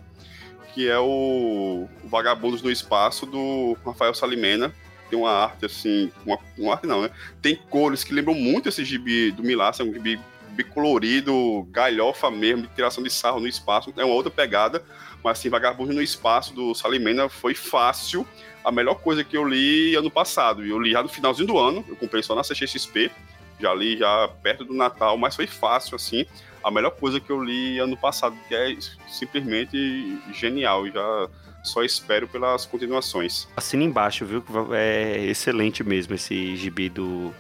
[0.73, 4.73] que é o Vagabundos no Espaço, do Rafael Salimena.
[5.09, 7.11] Tem uma arte assim, uma, uma arte não, né?
[7.41, 10.19] Tem cores que lembram muito esse gibi do Milassa, é um gibi
[10.53, 14.83] bicolorido, galhofa mesmo, de tiração de sarro no espaço, é uma outra pegada,
[15.23, 18.27] mas assim, Vagabundo no Espaço do Salimena foi fácil,
[18.63, 21.83] a melhor coisa que eu li ano passado, eu li já no finalzinho do ano,
[21.87, 23.11] eu comprei só na CXP,
[23.59, 26.25] já li já perto do Natal, mas foi fácil, assim,
[26.63, 28.75] a melhor coisa que eu li ano passado, que é
[29.09, 31.29] simplesmente genial, já
[31.63, 33.47] só espero pelas continuações.
[33.55, 34.43] Assina embaixo, viu?
[34.73, 37.33] É excelente mesmo esse gibi do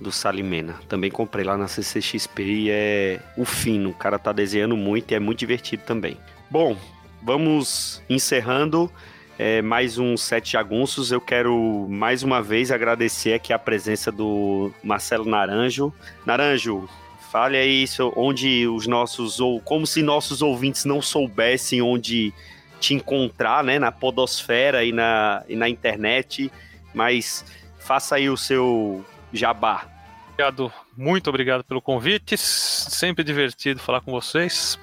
[0.00, 0.74] do Salimena.
[0.88, 3.90] Também comprei lá na CCXP e é o fino.
[3.90, 6.16] O cara tá desenhando muito e é muito divertido também.
[6.50, 6.76] Bom,
[7.22, 8.90] vamos encerrando
[9.38, 11.10] é, mais um Sete Jagunços.
[11.10, 15.92] Eu quero mais uma vez agradecer aqui a presença do Marcelo Naranjo.
[16.24, 16.88] Naranjo,
[17.30, 17.84] Fale aí
[18.16, 22.32] onde os nossos, ou como se nossos ouvintes não soubessem onde
[22.80, 26.50] te encontrar, né, na podosfera e na, e na internet,
[26.94, 27.44] mas
[27.78, 29.86] faça aí o seu jabá.
[30.30, 32.36] Obrigado, muito obrigado pelo convite.
[32.36, 34.78] Sempre divertido falar com vocês.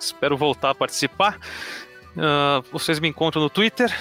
[0.00, 1.38] Espero voltar a participar.
[2.16, 3.94] Uh, vocês me encontram no Twitter,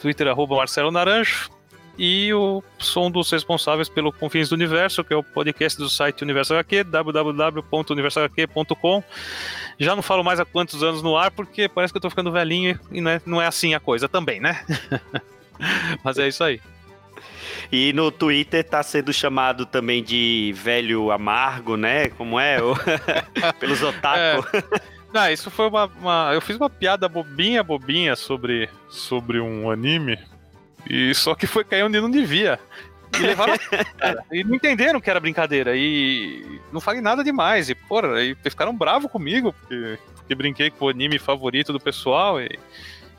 [0.00, 1.48] Twitter arroba Marcelo Naranjo.
[1.96, 5.88] E eu sou um dos responsáveis pelo Confins do Universo, que é o podcast do
[5.88, 9.04] site Universo HQ, www.universohq.com.
[9.78, 12.32] Já não falo mais há quantos anos no ar, porque parece que eu tô ficando
[12.32, 14.64] velhinho e não é, não é assim a coisa também, né?
[16.02, 16.60] Mas é isso aí.
[17.74, 22.08] E no Twitter tá sendo chamado também de velho amargo, né?
[22.10, 22.58] Como é?
[23.58, 24.46] Pelos otaku.
[24.52, 24.62] É.
[25.12, 30.16] Não, isso foi uma, uma, Eu fiz uma piada bobinha, bobinha sobre, sobre um anime.
[30.88, 32.60] E só que foi cair onde não devia.
[33.18, 33.54] E levaram.
[33.98, 35.76] cara, e não entenderam que era brincadeira.
[35.76, 37.68] E não falei nada demais.
[37.68, 42.40] E, porra, e ficaram bravos comigo, porque, porque brinquei com o anime favorito do pessoal.
[42.40, 42.56] E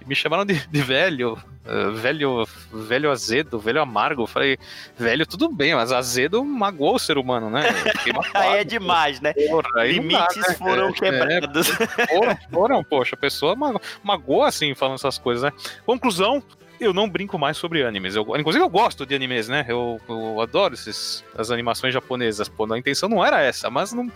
[0.05, 1.33] me chamaram de, de velho,
[1.65, 4.23] uh, velho, velho azedo, velho amargo.
[4.23, 4.57] Eu falei,
[4.97, 7.63] velho, tudo bem, mas azedo magoou o ser humano, né?
[8.33, 9.33] aí é demais, né?
[9.33, 10.55] Porra, Limites dá, né?
[10.55, 11.69] foram é, quebrados.
[11.69, 13.55] É, foram, foram, poxa, a pessoa
[14.03, 15.51] magoou assim, falando essas coisas, né?
[15.85, 16.43] Conclusão,
[16.79, 18.15] eu não brinco mais sobre animes.
[18.15, 19.65] Eu, inclusive, eu gosto de animes, né?
[19.67, 22.49] Eu, eu adoro esses, as animações japonesas.
[22.49, 24.11] Pô, a intenção não era essa, mas não,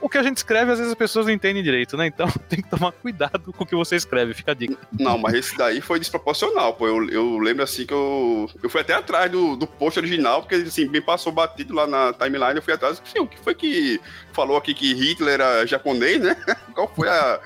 [0.00, 2.06] o que a gente escreve, às vezes as pessoas não entendem direito, né?
[2.06, 4.76] Então tem que tomar cuidado com o que você escreve, fica a dica.
[4.98, 6.86] Não, mas esse daí foi desproporcional, pô.
[6.86, 8.48] Eu, eu lembro assim que eu.
[8.62, 12.12] Eu fui até atrás do, do post original, porque assim, me passou batido lá na
[12.12, 13.00] timeline, eu fui atrás.
[13.04, 14.00] Assim, o que foi que
[14.32, 16.36] falou aqui que Hitler era japonês, né?
[16.74, 17.40] Qual foi a.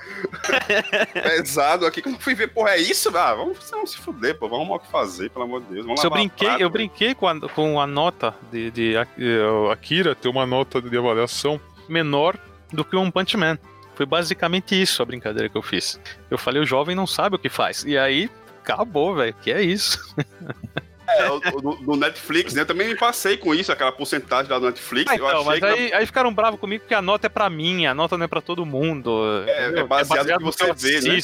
[1.13, 3.15] Pesado aqui eu não fui ver, porra, é isso?
[3.15, 4.47] Ah, vamos, vamos se fuder, pô.
[4.47, 5.85] Vamos o que fazer, pelo amor de Deus.
[5.85, 9.39] Vamos eu brinquei, prato, eu brinquei com a, com a nota de, de, de
[9.71, 12.37] Akira, ter uma nota de avaliação menor
[12.71, 13.57] do que um Punch Man.
[13.95, 15.99] Foi basicamente isso a brincadeira que eu fiz.
[16.29, 17.83] Eu falei, o jovem não sabe o que faz.
[17.85, 18.29] E aí,
[18.61, 19.33] acabou, velho.
[19.41, 19.99] Que é isso?
[21.07, 21.27] É,
[21.61, 22.61] no, Netflix, né?
[22.61, 25.11] Eu também me passei com isso, aquela porcentagem da Netflix.
[25.11, 27.93] Ah, então, mas aí, aí, ficaram bravos comigo porque a nota é pra mim, a
[27.93, 29.23] nota não é pra todo mundo.
[29.47, 31.19] É, é baseado, é baseado no que você vê, né?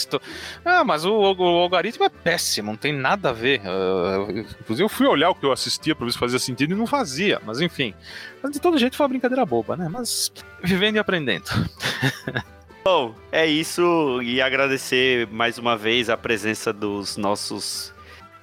[0.63, 3.61] Ah, mas o, o, o, algoritmo é péssimo, não tem nada a ver.
[3.61, 6.75] Uh, inclusive, eu fui olhar o que eu assistia pra ver se fazia sentido e
[6.75, 7.93] não fazia, mas enfim.
[8.41, 9.87] Mas de todo jeito foi uma brincadeira boba, né?
[9.89, 10.31] Mas
[10.63, 11.45] vivendo e aprendendo.
[12.83, 17.93] Bom, é isso e agradecer mais uma vez a presença dos nossos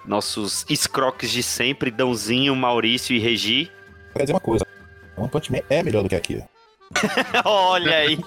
[0.08, 3.70] nossos escroques de sempre, Dãozinho, Maurício e Regi.
[4.14, 4.66] Quer dizer uma coisa,
[5.16, 6.42] One Punch Man é melhor do que aquilo.
[7.44, 8.18] Olha aí.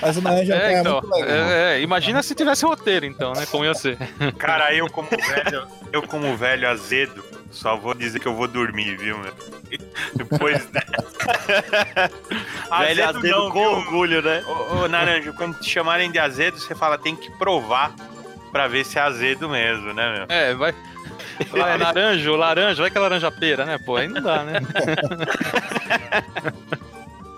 [0.00, 1.30] Mas o Naran já é, então, muito legal.
[1.30, 3.46] É, é, imagina se tivesse roteiro, então, né?
[3.46, 3.96] Como ia ser.
[4.38, 8.96] Cara, eu como velho, eu como velho azedo, só vou dizer que eu vou dormir,
[8.98, 9.32] viu, meu?
[10.14, 12.10] Depois dessa.
[12.78, 13.70] velho azedo, não, com viu?
[13.70, 14.44] orgulho, né?
[14.46, 17.94] Ô, ô, Naranjo, quando te chamarem de azedo, você fala, tem que provar
[18.52, 20.26] pra ver se é azedo mesmo, né, meu?
[20.28, 20.74] É, vai.
[21.50, 23.78] Vai, laranjo, laranja, vai que é laranja pera, né?
[23.78, 24.60] Pô, aí não dá, né?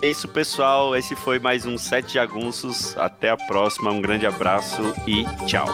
[0.01, 0.95] É isso, pessoal.
[0.95, 2.95] Esse foi mais um Sete Jagunços.
[2.97, 3.91] Até a próxima.
[3.91, 5.67] Um grande abraço e tchau.